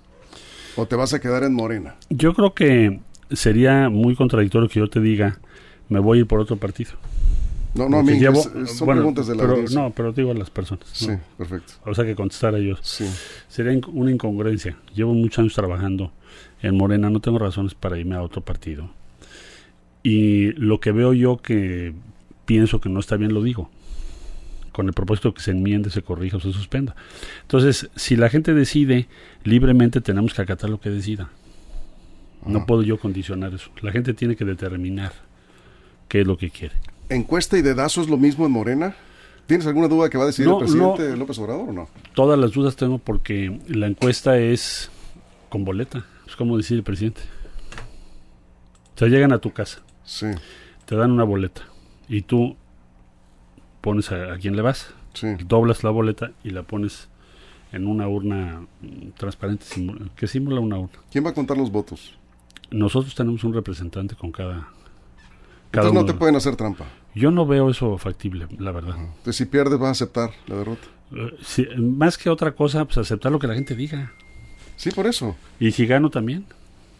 ¿O 0.75 0.85
te 0.85 0.95
vas 0.95 1.13
a 1.13 1.19
quedar 1.19 1.43
en 1.43 1.53
Morena? 1.53 1.95
Yo 2.09 2.33
creo 2.33 2.53
que 2.53 2.99
sería 3.31 3.89
muy 3.89 4.15
contradictorio 4.15 4.69
que 4.69 4.79
yo 4.79 4.89
te 4.89 4.99
diga, 4.99 5.39
me 5.89 5.99
voy 5.99 6.17
a 6.17 6.21
ir 6.21 6.27
por 6.27 6.39
otro 6.39 6.57
partido. 6.57 6.91
No, 7.75 7.89
no, 7.89 7.99
a 7.99 8.03
mí 8.03 8.17
son 8.67 8.87
preguntas 8.87 9.27
de 9.27 9.35
la 9.35 9.41
pero, 9.41 9.63
No, 9.73 9.91
pero 9.91 10.13
digo 10.13 10.31
a 10.31 10.33
las 10.33 10.49
personas. 10.49 10.85
Sí, 10.93 11.09
perfecto. 11.37 11.73
O 11.85 11.93
sea, 11.93 12.05
que 12.05 12.15
contestar 12.15 12.55
a 12.55 12.57
ellos. 12.57 12.79
Sí. 12.81 13.05
Sería 13.49 13.77
una 13.91 14.11
incongruencia. 14.11 14.77
Llevo 14.93 15.13
muchos 15.13 15.39
años 15.39 15.53
trabajando 15.53 16.11
en 16.61 16.77
Morena, 16.77 17.09
no 17.09 17.19
tengo 17.19 17.37
razones 17.37 17.75
para 17.75 17.97
irme 17.99 18.15
a 18.15 18.21
otro 18.21 18.41
partido. 18.41 18.89
Y 20.03 20.53
lo 20.53 20.79
que 20.79 20.93
veo 20.93 21.13
yo 21.13 21.37
que 21.37 21.93
pienso 22.45 22.79
que 22.79 22.89
no 22.89 23.01
está 23.01 23.17
bien, 23.17 23.33
lo 23.33 23.43
digo. 23.43 23.69
Con 24.75 24.87
el 24.87 24.93
propósito 24.93 25.33
que 25.33 25.41
se 25.41 25.51
enmiende, 25.51 25.89
se 25.89 26.01
corrija 26.01 26.35
o 26.35 26.41
se 26.41 26.51
suspenda. 26.51 26.97
Entonces, 27.43 27.89
si 27.95 28.17
la 28.17 28.27
gente 28.27 28.53
decide 28.53 29.07
libremente, 29.45 30.01
tenemos 30.01 30.33
que 30.33 30.41
acatar 30.41 30.69
lo 30.69 30.81
que 30.81 30.89
decida. 30.89 31.29
No 32.45 32.65
puedo 32.65 32.83
yo 32.83 32.99
condicionar 32.99 33.53
eso. 33.53 33.71
La 33.81 33.93
gente 33.93 34.13
tiene 34.13 34.35
que 34.35 34.43
determinar 34.43 35.13
qué 36.09 36.19
es 36.19 36.27
lo 36.27 36.37
que 36.37 36.49
quiere. 36.49 36.75
¿Encuesta 37.07 37.57
y 37.57 37.61
dedazo 37.61 38.01
es 38.01 38.09
lo 38.09 38.17
mismo 38.17 38.45
en 38.45 38.51
Morena? 38.51 38.95
¿Tienes 39.45 39.65
alguna 39.65 39.87
duda 39.87 40.09
que 40.09 40.17
va 40.17 40.25
a 40.25 40.27
decidir 40.27 40.51
el 40.51 40.57
presidente 40.57 41.15
López 41.15 41.39
Obrador 41.39 41.69
o 41.69 41.71
no? 41.71 41.87
Todas 42.13 42.37
las 42.37 42.51
dudas 42.51 42.75
tengo 42.75 42.97
porque 42.97 43.57
la 43.69 43.87
encuesta 43.87 44.37
es 44.37 44.91
con 45.47 45.63
boleta. 45.63 46.05
Es 46.27 46.35
como 46.35 46.57
decir 46.57 46.75
el 46.75 46.83
presidente. 46.83 47.21
O 48.95 48.97
sea, 48.97 49.07
llegan 49.07 49.31
a 49.31 49.37
tu 49.37 49.53
casa. 49.53 49.79
Sí. 50.03 50.27
Te 50.85 50.97
dan 50.97 51.11
una 51.11 51.23
boleta. 51.23 51.61
Y 52.09 52.23
tú 52.23 52.57
pones 53.85 54.11
a, 54.11 54.33
a 54.33 54.37
quién 54.39 54.55
le 54.55 54.63
vas. 54.63 54.89
Sí. 55.13 55.27
Doblas 55.47 55.83
la 55.83 55.91
boleta 55.91 56.31
y 56.43 56.49
la 56.49 56.63
pones 56.63 57.07
en 57.71 57.85
una 57.87 58.07
urna 58.07 58.65
transparente 59.15 59.65
que 60.15 60.27
simula 60.27 60.59
una 60.59 60.79
urna. 60.79 60.97
¿Quién 61.11 61.23
va 61.23 61.29
a 61.29 61.33
contar 61.33 61.55
los 61.55 61.71
votos? 61.71 62.17
nosotros 62.71 63.13
tenemos 63.13 63.43
un 63.43 63.53
representante 63.53 64.15
con 64.15 64.31
cada... 64.31 64.67
cada 65.71 65.87
Entonces 65.87 65.93
no 65.93 66.05
te 66.05 66.13
pueden 66.13 66.35
hacer 66.35 66.55
trampa. 66.55 66.85
Yo 67.13 67.29
no 67.29 67.45
veo 67.45 67.69
eso 67.69 67.95
factible, 67.97 68.47
la 68.57 68.71
verdad. 68.71 68.95
Entonces 68.97 69.35
si 69.35 69.45
pierdes 69.45 69.79
vas 69.79 69.89
a 69.89 69.91
aceptar 69.91 70.31
la 70.47 70.55
derrota. 70.55 70.87
Eh, 71.11 71.77
más 71.77 72.17
que 72.17 72.29
otra 72.29 72.53
cosa, 72.53 72.83
pues 72.85 72.97
aceptar 72.97 73.31
lo 73.31 73.39
que 73.39 73.47
la 73.47 73.53
gente 73.53 73.75
diga. 73.75 74.11
Sí, 74.75 74.89
por 74.91 75.05
eso. 75.05 75.35
Y 75.59 75.71
si 75.71 75.85
gano 75.85 76.09
también. 76.09 76.45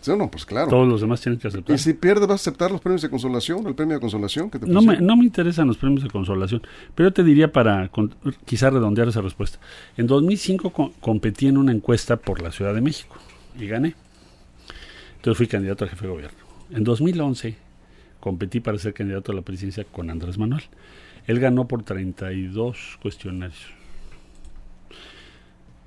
Sí, 0.05 0.15
no, 0.15 0.29
pues 0.29 0.45
claro. 0.45 0.69
Todos 0.69 0.87
los 0.87 1.01
demás 1.01 1.19
tienen 1.19 1.39
que 1.39 1.47
aceptar. 1.47 1.75
Y 1.75 1.79
si 1.79 1.93
pierdes, 1.93 2.27
vas 2.27 2.41
a 2.41 2.43
aceptar 2.43 2.69
los 2.69 2.79
premios 2.79 3.01
de 3.01 3.09
consolación, 3.09 3.65
el 3.65 3.73
premio 3.73 3.95
de 3.95 3.99
consolación 3.99 4.51
que 4.51 4.59
te 4.59 4.67
no 4.67 4.83
me, 4.83 5.01
no 5.01 5.17
me 5.17 5.23
interesan 5.23 5.67
los 5.67 5.77
premios 5.77 6.03
de 6.03 6.11
consolación, 6.11 6.61
pero 6.93 7.09
yo 7.09 7.13
te 7.13 7.23
diría 7.23 7.51
para 7.51 7.89
quizá 8.45 8.69
redondear 8.69 9.07
esa 9.07 9.21
respuesta. 9.21 9.57
En 9.97 10.05
2005 10.05 10.93
competí 10.99 11.47
en 11.47 11.57
una 11.57 11.71
encuesta 11.71 12.17
por 12.17 12.43
la 12.43 12.51
Ciudad 12.51 12.75
de 12.75 12.81
México 12.81 13.15
y 13.59 13.65
gané. 13.65 13.95
Entonces 15.15 15.37
fui 15.37 15.47
candidato 15.47 15.85
a 15.85 15.87
jefe 15.87 16.05
de 16.05 16.11
gobierno. 16.11 16.37
En 16.69 16.83
2011 16.83 17.55
competí 18.19 18.59
para 18.59 18.77
ser 18.77 18.93
candidato 18.93 19.31
a 19.31 19.35
la 19.35 19.41
presidencia 19.41 19.85
con 19.85 20.11
Andrés 20.11 20.37
Manuel. 20.37 20.65
Él 21.25 21.39
ganó 21.39 21.67
por 21.67 21.81
32 21.81 22.99
cuestionarios. 23.01 23.73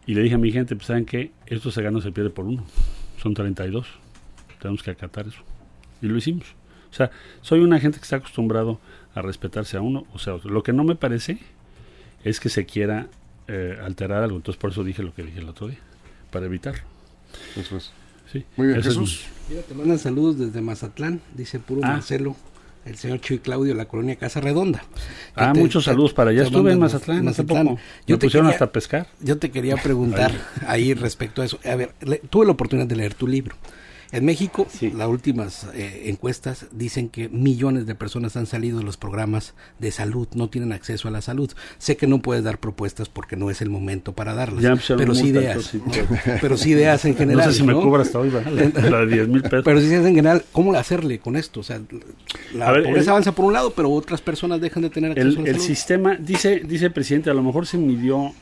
Y 0.07 0.14
le 0.14 0.22
dije 0.22 0.35
a 0.35 0.38
mi 0.38 0.50
gente, 0.50 0.74
pues 0.74 0.88
saben 0.88 1.04
que 1.04 1.31
esto 1.46 1.70
se 1.70 1.83
gana 1.83 1.98
o 1.98 2.00
se 2.00 2.11
pierde 2.11 2.31
por 2.31 2.46
uno. 2.46 2.64
Son 3.22 3.33
32. 3.33 3.87
Tenemos 4.60 4.82
que 4.82 4.90
acatar 4.90 5.26
eso. 5.26 5.40
Y 6.02 6.06
lo 6.06 6.16
hicimos. 6.16 6.54
O 6.90 6.94
sea, 6.94 7.10
soy 7.42 7.60
una 7.60 7.78
gente 7.80 7.98
que 7.98 8.04
está 8.04 8.16
acostumbrado 8.16 8.80
a 9.14 9.22
respetarse 9.22 9.76
a 9.76 9.80
uno 9.80 10.06
o 10.12 10.18
sea 10.18 10.34
otro. 10.34 10.50
Lo 10.50 10.62
que 10.62 10.72
no 10.72 10.84
me 10.84 10.94
parece 10.94 11.38
es 12.24 12.40
que 12.40 12.48
se 12.48 12.66
quiera 12.66 13.08
eh, 13.46 13.78
alterar 13.82 14.22
algo. 14.22 14.36
Entonces 14.36 14.60
por 14.60 14.70
eso 14.70 14.84
dije 14.84 15.02
lo 15.02 15.14
que 15.14 15.22
dije 15.22 15.40
el 15.40 15.48
otro 15.48 15.68
día, 15.68 15.78
para 16.30 16.46
evitarlo. 16.46 16.82
Eso 17.56 17.76
es. 17.76 17.92
Muy 18.56 18.68
bien, 18.68 18.82
Jesús. 18.82 19.24
Mira, 19.48 19.62
te 19.62 19.74
mandan 19.74 19.98
saludos 19.98 20.38
desde 20.38 20.60
Mazatlán, 20.60 21.22
dice 21.34 21.58
puro 21.58 21.80
ah. 21.82 21.92
Marcelo. 21.92 22.36
el 22.84 22.96
señor 22.96 23.20
Chuy 23.20 23.38
Claudio 23.38 23.74
la 23.74 23.86
colonia 23.86 24.16
Casa 24.16 24.40
Redonda. 24.40 24.82
Ah, 25.34 25.54
muchos 25.54 25.84
saludos 25.84 26.12
para 26.12 26.30
allá. 26.30 26.42
Estuve 26.42 26.72
en 26.72 26.78
Mazatlán, 26.78 27.24
Mazatlán. 27.24 27.78
Yo 28.06 28.18
te 28.18 28.26
pusieron 28.26 28.50
hasta 28.50 28.70
pescar. 28.70 29.08
Yo 29.20 29.38
te 29.38 29.50
quería 29.50 29.76
preguntar 29.76 30.32
ahí 30.66 30.92
respecto 30.94 31.42
a 31.42 31.46
eso. 31.46 31.58
A 31.64 31.74
ver, 31.74 31.94
tuve 32.28 32.44
la 32.44 32.52
oportunidad 32.52 32.86
de 32.86 32.96
leer 32.96 33.14
tu 33.14 33.26
libro. 33.26 33.56
En 34.10 34.24
México, 34.24 34.66
las 34.96 35.08
últimas 35.08 35.66
eh, 35.74 36.04
encuestas 36.06 36.66
dicen 36.72 37.10
que 37.10 37.28
millones 37.28 37.86
de 37.86 37.94
personas 37.94 38.36
han 38.36 38.46
salido 38.46 38.78
de 38.78 38.84
los 38.84 38.96
programas 38.96 39.54
de 39.78 39.90
salud, 39.90 40.26
no 40.34 40.48
tienen 40.48 40.72
acceso 40.72 41.08
a 41.08 41.10
la 41.10 41.20
salud. 41.20 41.50
Sé 41.76 41.96
que 41.98 42.06
no 42.06 42.20
puedes 42.20 42.42
dar 42.42 42.58
propuestas 42.58 43.08
porque 43.08 43.36
no 43.36 43.50
es 43.50 43.60
el 43.60 43.68
momento 43.68 44.14
para 44.14 44.34
darlas, 44.34 44.64
pero 44.96 45.14
sí 45.14 45.28
ideas. 45.28 45.72
Pero 46.40 46.56
sí 46.56 46.70
ideas 46.70 47.04
en 47.04 47.16
general. 47.16 47.46
No 47.46 47.52
sé 47.52 47.58
si 47.58 47.64
me 47.64 47.74
cubra 47.74 48.02
hasta 48.02 48.18
hoy, 48.18 48.30
la 48.30 49.00
de 49.00 49.06
10 49.06 49.28
mil 49.28 49.42
pesos. 49.42 49.62
Pero 49.64 49.80
sí 49.80 49.86
ideas 49.86 50.06
en 50.06 50.14
general, 50.14 50.44
¿cómo 50.52 50.72
hacerle 50.74 51.18
con 51.18 51.36
esto? 51.36 51.60
O 51.60 51.62
sea, 51.62 51.80
la 52.54 52.72
pobreza 52.82 53.10
avanza 53.10 53.32
por 53.32 53.44
un 53.44 53.52
lado, 53.52 53.72
pero 53.74 53.90
otras 53.90 54.22
personas 54.22 54.60
dejan 54.60 54.82
de 54.84 54.90
tener 54.90 55.12
acceso 55.12 55.40
a 55.40 55.42
la 55.42 55.50
el 55.50 55.60
sistema, 55.60 56.16
dice, 56.16 56.62
dice 56.64 56.86
el 56.86 56.92
presidente, 56.92 57.30
a 57.30 57.34
lo 57.34 57.42
mejor 57.42 57.66
se 57.66 57.76
midió 57.76 58.32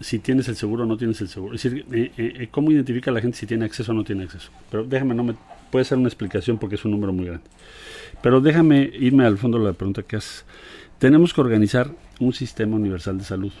si 0.00 0.18
tienes 0.18 0.48
el 0.48 0.56
seguro 0.56 0.84
o 0.84 0.86
no 0.86 0.96
tienes 0.96 1.20
el 1.20 1.28
seguro. 1.28 1.54
Es 1.54 1.62
decir, 1.62 1.84
eh, 1.92 2.10
eh, 2.16 2.32
eh, 2.40 2.48
cómo 2.50 2.70
identifica 2.70 3.10
la 3.10 3.20
gente 3.20 3.36
si 3.36 3.46
tiene 3.46 3.66
acceso 3.66 3.92
o 3.92 3.94
no 3.94 4.02
tiene 4.02 4.24
acceso. 4.24 4.50
Pero 4.70 4.84
déjame, 4.84 5.14
no 5.14 5.22
me 5.22 5.34
puede 5.70 5.84
ser 5.84 5.98
una 5.98 6.08
explicación 6.08 6.58
porque 6.58 6.76
es 6.76 6.84
un 6.84 6.92
número 6.92 7.12
muy 7.12 7.26
grande. 7.26 7.44
Pero 8.22 8.40
déjame 8.40 8.90
irme 8.94 9.26
al 9.26 9.36
fondo 9.36 9.58
de 9.58 9.64
la 9.64 9.72
pregunta 9.74 10.02
que 10.02 10.16
haces. 10.16 10.44
Tenemos 10.98 11.34
que 11.34 11.40
organizar 11.40 11.90
un 12.18 12.32
sistema 12.32 12.76
universal 12.76 13.18
de 13.18 13.24
salud. 13.24 13.52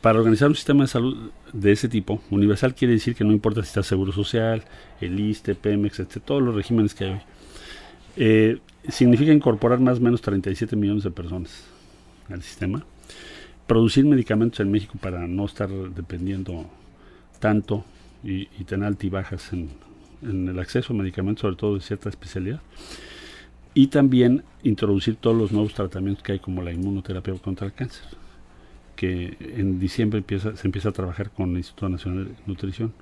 Para 0.00 0.18
organizar 0.18 0.48
un 0.48 0.56
sistema 0.56 0.84
de 0.84 0.88
salud 0.88 1.30
de 1.52 1.72
ese 1.72 1.88
tipo, 1.88 2.22
universal 2.30 2.74
quiere 2.74 2.94
decir 2.94 3.14
que 3.14 3.22
no 3.22 3.32
importa 3.32 3.62
si 3.62 3.68
está 3.68 3.84
Seguro 3.84 4.10
Social, 4.10 4.64
el 5.00 5.18
ISTE, 5.18 5.54
Pemex, 5.54 6.00
etc., 6.00 6.18
todos 6.24 6.42
los 6.42 6.54
regímenes 6.54 6.94
que 6.94 7.04
hay 7.04 7.20
hoy. 8.18 8.60
significa 8.88 9.32
incorporar 9.32 9.78
más 9.78 9.98
o 9.98 10.00
menos 10.00 10.20
37 10.20 10.74
millones 10.74 11.04
de 11.04 11.12
personas 11.12 11.64
al 12.28 12.42
sistema 12.42 12.84
producir 13.66 14.04
medicamentos 14.04 14.60
en 14.60 14.70
México 14.70 14.94
para 15.00 15.26
no 15.26 15.44
estar 15.46 15.68
dependiendo 15.68 16.66
tanto 17.38 17.84
y, 18.24 18.46
tener 18.64 18.86
altibajas 18.86 19.52
en, 19.52 19.70
en 20.22 20.48
el 20.48 20.58
acceso 20.58 20.92
a 20.92 20.96
medicamentos, 20.96 21.42
sobre 21.42 21.56
todo 21.56 21.74
de 21.74 21.80
cierta 21.80 22.08
especialidad. 22.08 22.60
Y 23.74 23.88
también 23.88 24.44
introducir 24.62 25.16
todos 25.16 25.36
los 25.36 25.50
nuevos 25.50 25.74
tratamientos 25.74 26.22
que 26.22 26.32
hay, 26.32 26.38
como 26.38 26.62
la 26.62 26.72
inmunoterapia 26.72 27.34
contra 27.34 27.66
el 27.66 27.72
cáncer, 27.72 28.04
que 28.94 29.36
en 29.40 29.80
diciembre 29.80 30.18
empieza, 30.18 30.56
se 30.56 30.68
empieza 30.68 30.90
a 30.90 30.92
trabajar 30.92 31.30
con 31.30 31.50
el 31.50 31.56
Instituto 31.58 31.88
Nacional 31.88 32.26
de 32.26 32.34
Nutrición 32.46 32.92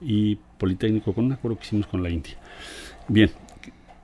y 0.00 0.36
Politécnico, 0.58 1.12
con 1.12 1.26
un 1.26 1.32
acuerdo 1.32 1.58
que 1.58 1.66
hicimos 1.66 1.86
con 1.86 2.02
la 2.02 2.10
India. 2.10 2.34
Bien, 3.08 3.30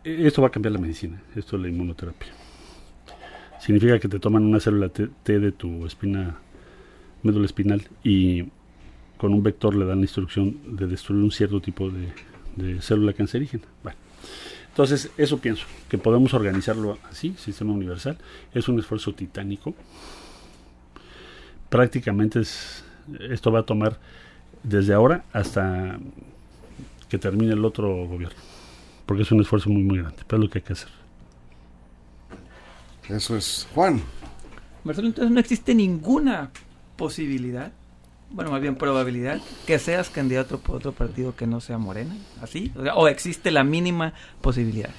esto 0.04 0.42
va 0.42 0.48
a 0.48 0.50
cambiar 0.50 0.72
la 0.72 0.78
medicina, 0.78 1.20
esto 1.34 1.56
es 1.56 1.62
la 1.62 1.68
inmunoterapia. 1.68 2.28
Significa 3.66 3.98
que 3.98 4.06
te 4.08 4.20
toman 4.20 4.44
una 4.44 4.60
célula 4.60 4.90
T, 4.90 5.40
de 5.40 5.50
tu 5.50 5.86
espina, 5.86 6.36
médula 7.24 7.46
espinal 7.46 7.82
y 8.04 8.44
con 9.16 9.34
un 9.34 9.42
vector 9.42 9.74
le 9.74 9.84
dan 9.84 9.98
la 9.98 10.04
instrucción 10.04 10.56
de 10.76 10.86
destruir 10.86 11.24
un 11.24 11.32
cierto 11.32 11.60
tipo 11.60 11.90
de, 11.90 12.80
célula 12.80 13.12
cancerígena. 13.12 13.64
Bueno, 13.82 13.98
entonces 14.68 15.10
eso 15.16 15.38
pienso, 15.38 15.66
que 15.88 15.98
podemos 15.98 16.32
organizarlo 16.32 16.96
así, 17.10 17.34
sistema 17.38 17.72
universal. 17.72 18.16
Es 18.54 18.68
un 18.68 18.78
esfuerzo 18.78 19.14
titánico. 19.14 19.74
Prácticamente 21.68 22.42
es, 22.42 22.84
esto 23.18 23.50
va 23.50 23.60
a 23.60 23.64
tomar 23.64 23.98
desde 24.62 24.94
ahora 24.94 25.24
hasta 25.32 25.98
que 27.08 27.18
termine 27.18 27.54
el 27.54 27.64
otro 27.64 28.06
gobierno, 28.06 28.38
porque 29.06 29.24
es 29.24 29.32
un 29.32 29.40
esfuerzo 29.40 29.70
muy 29.70 29.82
muy 29.82 29.98
grande, 29.98 30.22
pero 30.24 30.40
es 30.40 30.44
lo 30.46 30.50
que 30.52 30.58
hay 30.60 30.64
que 30.64 30.74
hacer. 30.74 30.95
Eso 33.08 33.36
es. 33.36 33.66
Juan. 33.74 34.02
Marcelo, 34.84 35.08
entonces 35.08 35.32
no 35.32 35.40
existe 35.40 35.74
ninguna 35.74 36.50
posibilidad, 36.96 37.72
bueno, 38.30 38.50
más 38.50 38.60
bien 38.60 38.76
probabilidad, 38.76 39.40
que 39.66 39.78
seas 39.78 40.10
candidato 40.10 40.58
por 40.58 40.76
otro 40.76 40.92
partido 40.92 41.34
que 41.34 41.46
no 41.46 41.60
sea 41.60 41.78
Morena, 41.78 42.16
¿así? 42.40 42.72
O, 42.94 43.08
existe 43.08 43.50
la 43.50 43.64
mínima 43.64 44.14
posibilidad. 44.40 44.90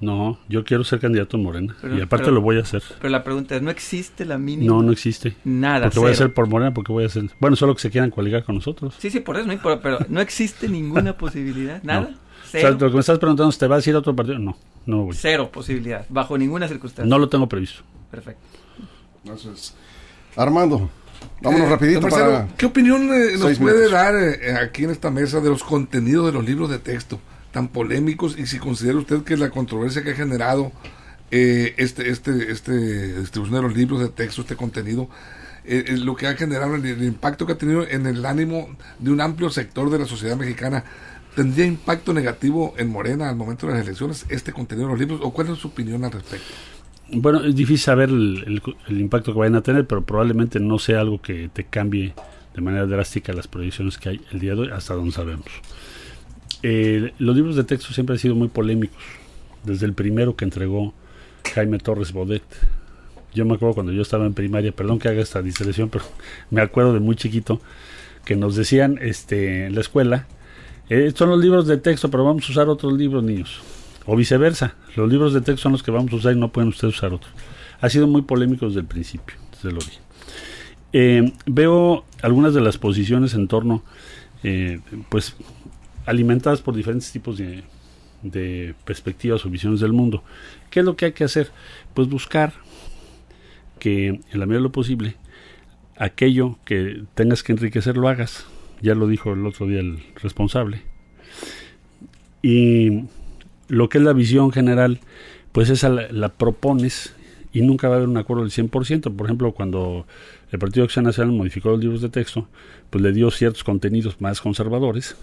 No, 0.00 0.38
yo 0.48 0.62
quiero 0.62 0.84
ser 0.84 1.00
candidato 1.00 1.36
en 1.36 1.42
Morena 1.42 1.76
y 1.96 2.00
aparte 2.00 2.30
lo 2.30 2.40
voy 2.40 2.58
a 2.58 2.60
hacer. 2.60 2.84
Pero 2.98 3.08
la 3.08 3.24
pregunta 3.24 3.56
es, 3.56 3.62
¿no 3.62 3.70
existe 3.70 4.24
la 4.24 4.38
mínima? 4.38 4.72
No, 4.72 4.82
no 4.82 4.92
existe. 4.92 5.34
Nada. 5.44 5.86
Porque 5.86 5.98
voy 5.98 6.12
a 6.12 6.14
ser 6.14 6.32
por 6.32 6.46
Morena, 6.46 6.72
porque 6.72 6.92
voy 6.92 7.04
a 7.04 7.08
ser... 7.08 7.28
Bueno, 7.40 7.56
solo 7.56 7.74
que 7.74 7.82
se 7.82 7.90
quieran 7.90 8.10
coaligar 8.10 8.44
con 8.44 8.54
nosotros. 8.54 8.94
Sí, 8.98 9.10
sí, 9.10 9.18
por 9.18 9.36
eso, 9.36 9.48
no, 9.48 9.80
pero, 9.80 9.98
no 10.08 10.20
existe 10.20 10.68
ninguna 10.68 11.16
posibilidad, 11.16 11.82
nada. 11.82 12.14
O 12.48 12.60
sea, 12.60 12.70
lo 12.70 12.78
que 12.78 12.94
me 12.94 13.00
estás 13.00 13.18
preguntando, 13.18 13.54
¿te 13.54 13.66
vas 13.66 13.86
a 13.86 13.90
ir 13.90 13.96
a 13.96 13.98
otro 13.98 14.16
partido? 14.16 14.38
No, 14.38 14.56
no 14.86 15.04
voy. 15.04 15.16
Cero 15.18 15.50
posibilidad, 15.52 16.06
bajo 16.08 16.38
ninguna 16.38 16.66
circunstancia. 16.66 17.08
No 17.08 17.18
lo 17.18 17.28
tengo 17.28 17.48
previsto. 17.48 17.82
Perfecto. 18.10 18.40
Entonces, 19.22 19.74
Armando, 20.36 20.88
vámonos 21.42 21.66
eh, 21.66 21.70
rapidito 21.70 22.08
para... 22.08 22.48
¿Qué 22.56 22.66
opinión 22.66 23.12
eh, 23.12 23.36
nos 23.38 23.58
puede 23.58 23.90
dar 23.90 24.14
eh, 24.14 24.54
aquí 24.54 24.84
en 24.84 24.90
esta 24.90 25.10
mesa 25.10 25.40
de 25.40 25.50
los 25.50 25.62
contenidos 25.62 26.26
de 26.26 26.32
los 26.32 26.44
libros 26.44 26.70
de 26.70 26.78
texto 26.78 27.20
tan 27.52 27.68
polémicos 27.68 28.38
y 28.38 28.46
si 28.46 28.58
considera 28.58 28.98
usted 28.98 29.22
que 29.24 29.36
la 29.36 29.50
controversia 29.50 30.02
que 30.02 30.12
ha 30.12 30.14
generado 30.14 30.72
este, 31.30 32.08
este, 32.10 32.52
este 32.52 33.20
distribución 33.20 33.56
de 33.56 33.62
los 33.62 33.76
libros 33.76 34.00
de 34.00 34.08
texto, 34.08 34.42
este 34.42 34.56
contenido, 34.56 35.08
lo 35.64 36.14
que 36.14 36.26
ha 36.26 36.34
generado, 36.34 36.74
el 36.74 37.02
impacto 37.02 37.46
que 37.46 37.52
ha 37.52 37.58
tenido 37.58 37.86
en 37.86 38.06
el 38.06 38.24
ánimo 38.24 38.68
de 38.98 39.10
un 39.10 39.20
amplio 39.20 39.50
sector 39.50 39.90
de 39.90 39.98
la 39.98 40.06
sociedad 40.06 40.36
mexicana, 40.36 40.84
¿Tendría 41.38 41.66
impacto 41.66 42.12
negativo 42.12 42.74
en 42.78 42.90
Morena 42.90 43.28
al 43.28 43.36
momento 43.36 43.68
de 43.68 43.74
las 43.74 43.82
elecciones 43.82 44.26
este 44.28 44.52
contenido 44.52 44.88
de 44.88 44.94
los 44.94 44.98
libros? 44.98 45.20
¿O 45.22 45.32
cuál 45.32 45.46
es 45.46 45.58
su 45.58 45.68
opinión 45.68 46.02
al 46.04 46.10
respecto? 46.10 46.48
Bueno, 47.12 47.44
es 47.44 47.54
difícil 47.54 47.78
saber 47.78 48.08
el, 48.08 48.60
impacto 48.88 49.32
que 49.32 49.38
vayan 49.38 49.54
a 49.54 49.62
tener, 49.62 49.86
pero 49.86 50.02
probablemente 50.02 50.58
no 50.58 50.80
sea 50.80 50.98
algo 50.98 51.22
que 51.22 51.48
te 51.52 51.62
cambie 51.62 52.12
de 52.56 52.60
manera 52.60 52.86
drástica 52.86 53.32
las 53.32 53.46
proyecciones 53.46 53.98
que 53.98 54.08
hay 54.08 54.20
el 54.32 54.40
día 54.40 54.56
de 54.56 54.62
hoy, 54.62 54.70
hasta 54.72 54.94
donde 54.94 55.12
sabemos. 55.12 55.46
Eh, 56.64 57.12
los 57.20 57.36
libros 57.36 57.54
de 57.54 57.62
texto 57.62 57.92
siempre 57.94 58.14
han 58.14 58.18
sido 58.18 58.34
muy 58.34 58.48
polémicos, 58.48 58.98
desde 59.62 59.86
el 59.86 59.92
primero 59.92 60.34
que 60.34 60.44
entregó 60.44 60.92
Jaime 61.54 61.78
Torres 61.78 62.12
Bodet. 62.12 62.42
Yo 63.32 63.44
me 63.44 63.54
acuerdo 63.54 63.76
cuando 63.76 63.92
yo 63.92 64.02
estaba 64.02 64.26
en 64.26 64.34
primaria, 64.34 64.72
perdón 64.72 64.98
que 64.98 65.06
haga 65.06 65.22
esta 65.22 65.40
distracción, 65.40 65.88
pero 65.88 66.04
me 66.50 66.62
acuerdo 66.62 66.94
de 66.94 66.98
muy 66.98 67.14
chiquito 67.14 67.60
que 68.24 68.34
nos 68.34 68.56
decían 68.56 68.98
este, 69.00 69.66
en 69.66 69.76
la 69.76 69.82
escuela 69.82 70.26
eh, 70.88 71.12
son 71.14 71.30
los 71.30 71.40
libros 71.40 71.66
de 71.66 71.76
texto, 71.76 72.10
pero 72.10 72.24
vamos 72.24 72.48
a 72.48 72.52
usar 72.52 72.68
otros 72.68 72.92
libros, 72.94 73.22
niños. 73.22 73.60
O 74.06 74.16
viceversa. 74.16 74.74
Los 74.96 75.10
libros 75.10 75.34
de 75.34 75.40
texto 75.40 75.62
son 75.62 75.72
los 75.72 75.82
que 75.82 75.90
vamos 75.90 76.12
a 76.12 76.16
usar 76.16 76.32
y 76.32 76.38
no 76.38 76.50
pueden 76.50 76.68
ustedes 76.68 76.96
usar 76.96 77.12
otros. 77.12 77.30
Ha 77.80 77.88
sido 77.90 78.06
muy 78.06 78.22
polémico 78.22 78.66
desde 78.66 78.80
el 78.80 78.86
principio, 78.86 79.36
desde 79.52 79.68
el 79.68 79.76
origen. 79.76 80.02
Eh, 80.92 81.32
veo 81.46 82.04
algunas 82.22 82.54
de 82.54 82.62
las 82.62 82.78
posiciones 82.78 83.34
en 83.34 83.48
torno, 83.48 83.82
eh, 84.42 84.80
pues, 85.10 85.36
alimentadas 86.06 86.62
por 86.62 86.74
diferentes 86.74 87.12
tipos 87.12 87.36
de, 87.36 87.62
de 88.22 88.74
perspectivas 88.86 89.44
o 89.44 89.50
visiones 89.50 89.80
del 89.80 89.92
mundo. 89.92 90.22
¿Qué 90.70 90.80
es 90.80 90.86
lo 90.86 90.96
que 90.96 91.06
hay 91.06 91.12
que 91.12 91.24
hacer? 91.24 91.50
Pues 91.92 92.08
buscar 92.08 92.54
que, 93.78 94.06
en 94.08 94.40
la 94.40 94.46
medida 94.46 94.58
de 94.58 94.64
lo 94.64 94.72
posible, 94.72 95.16
aquello 95.96 96.58
que 96.64 97.02
tengas 97.14 97.42
que 97.42 97.52
enriquecer 97.52 97.96
lo 97.98 98.08
hagas 98.08 98.46
ya 98.82 98.94
lo 98.94 99.06
dijo 99.06 99.32
el 99.32 99.46
otro 99.46 99.66
día 99.66 99.80
el 99.80 100.02
responsable. 100.22 100.82
Y 102.42 103.04
lo 103.68 103.88
que 103.88 103.98
es 103.98 104.04
la 104.04 104.12
visión 104.12 104.52
general, 104.52 105.00
pues 105.52 105.70
esa 105.70 105.88
la, 105.88 106.28
propones 106.30 107.14
y 107.52 107.62
nunca 107.62 107.88
va 107.88 107.94
a 107.94 107.96
haber 107.98 108.08
un 108.08 108.16
acuerdo 108.16 108.42
del 108.42 108.52
100%. 108.52 109.14
Por 109.14 109.26
ejemplo, 109.26 109.52
cuando 109.52 110.06
el 110.50 110.58
Partido 110.58 110.84
Acción 110.84 111.04
Nacional 111.04 111.34
modificó 111.34 111.70
los 111.70 111.80
libros 111.80 112.00
de 112.00 112.08
texto, 112.08 112.48
pues 112.90 113.02
le 113.02 113.12
dio 113.12 113.30
ciertos 113.30 113.64
contenidos 113.64 114.20
más 114.20 114.40
conservadores. 114.40 115.16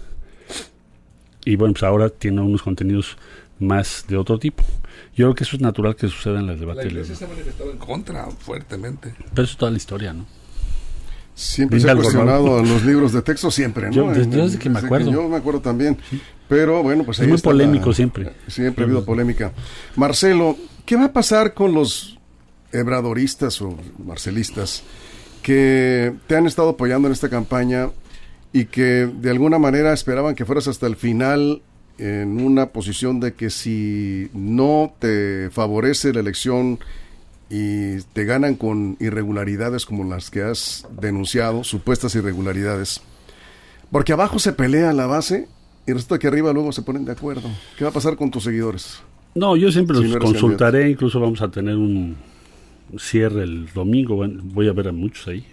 Y 1.44 1.56
bueno, 1.56 1.74
pues 1.74 1.84
ahora 1.84 2.10
tiene 2.10 2.40
unos 2.40 2.62
contenidos 2.62 3.16
más 3.58 4.04
de 4.08 4.16
otro 4.16 4.38
tipo. 4.38 4.64
Yo 5.14 5.26
creo 5.26 5.34
que 5.34 5.44
eso 5.44 5.56
es 5.56 5.62
natural 5.62 5.96
que 5.96 6.08
suceda 6.08 6.40
en 6.40 6.46
los 6.48 6.60
debates. 6.60 6.84
La 6.84 6.90
iglesia 6.90 7.14
se 7.14 7.24
ha 7.24 7.28
manifestado 7.28 7.70
en 7.70 7.78
contra 7.78 8.26
fuertemente. 8.26 9.14
Pero 9.16 9.44
eso 9.44 9.52
es 9.52 9.56
toda 9.56 9.70
la 9.70 9.76
historia, 9.76 10.12
¿no? 10.12 10.26
Siempre 11.36 11.78
se 11.78 11.90
ha 11.90 11.94
cuestionado 11.94 12.62
los 12.62 12.82
libros 12.82 13.12
de 13.12 13.20
texto, 13.20 13.50
siempre, 13.50 13.88
¿no? 13.88 13.92
Yo, 13.92 14.10
desde, 14.10 14.58
que 14.58 14.70
me 14.70 14.78
acuerdo. 14.78 15.12
yo 15.12 15.28
me 15.28 15.36
acuerdo 15.36 15.60
también. 15.60 15.98
Pero 16.48 16.82
bueno, 16.82 17.04
pues 17.04 17.18
es 17.20 17.28
muy 17.28 17.36
polémico 17.36 17.92
siempre. 17.92 18.32
Siempre 18.46 18.84
ha 18.84 18.86
habido 18.86 19.04
polémica. 19.04 19.52
Marcelo, 19.96 20.56
¿qué 20.86 20.96
va 20.96 21.04
a 21.04 21.12
pasar 21.12 21.52
con 21.52 21.74
los 21.74 22.18
ebradoristas 22.72 23.60
o 23.60 23.76
marcelistas 24.02 24.82
que 25.42 26.14
te 26.26 26.36
han 26.36 26.46
estado 26.46 26.70
apoyando 26.70 27.06
en 27.06 27.12
esta 27.12 27.28
campaña 27.28 27.90
y 28.54 28.64
que 28.64 29.06
de 29.06 29.30
alguna 29.30 29.58
manera 29.58 29.92
esperaban 29.92 30.34
que 30.34 30.46
fueras 30.46 30.68
hasta 30.68 30.86
el 30.86 30.96
final 30.96 31.60
en 31.98 32.40
una 32.40 32.70
posición 32.70 33.20
de 33.20 33.34
que 33.34 33.50
si 33.50 34.30
no 34.32 34.94
te 34.98 35.50
favorece 35.50 36.14
la 36.14 36.20
elección 36.20 36.78
y 37.48 38.00
te 38.12 38.24
ganan 38.24 38.56
con 38.56 38.96
irregularidades 39.00 39.86
como 39.86 40.04
las 40.04 40.30
que 40.30 40.42
has 40.42 40.86
denunciado, 41.00 41.64
supuestas 41.64 42.14
irregularidades. 42.14 43.00
Porque 43.90 44.12
abajo 44.12 44.38
se 44.38 44.52
pelea 44.52 44.92
la 44.92 45.06
base 45.06 45.48
y 45.86 45.92
resulta 45.92 46.18
que 46.18 46.26
arriba 46.26 46.52
luego 46.52 46.72
se 46.72 46.82
ponen 46.82 47.04
de 47.04 47.12
acuerdo. 47.12 47.48
¿Qué 47.78 47.84
va 47.84 47.90
a 47.90 47.94
pasar 47.94 48.16
con 48.16 48.30
tus 48.30 48.44
seguidores? 48.44 49.00
No, 49.34 49.56
yo 49.56 49.70
siempre 49.70 49.98
los 49.98 50.16
consultaré, 50.16 50.90
incluso 50.90 51.20
vamos 51.20 51.42
a 51.42 51.50
tener 51.50 51.76
un 51.76 52.16
cierre 52.98 53.42
el 53.42 53.72
domingo, 53.72 54.24
voy 54.42 54.68
a 54.68 54.72
ver 54.72 54.88
a 54.88 54.92
muchos 54.92 55.28
ahí. 55.28 55.44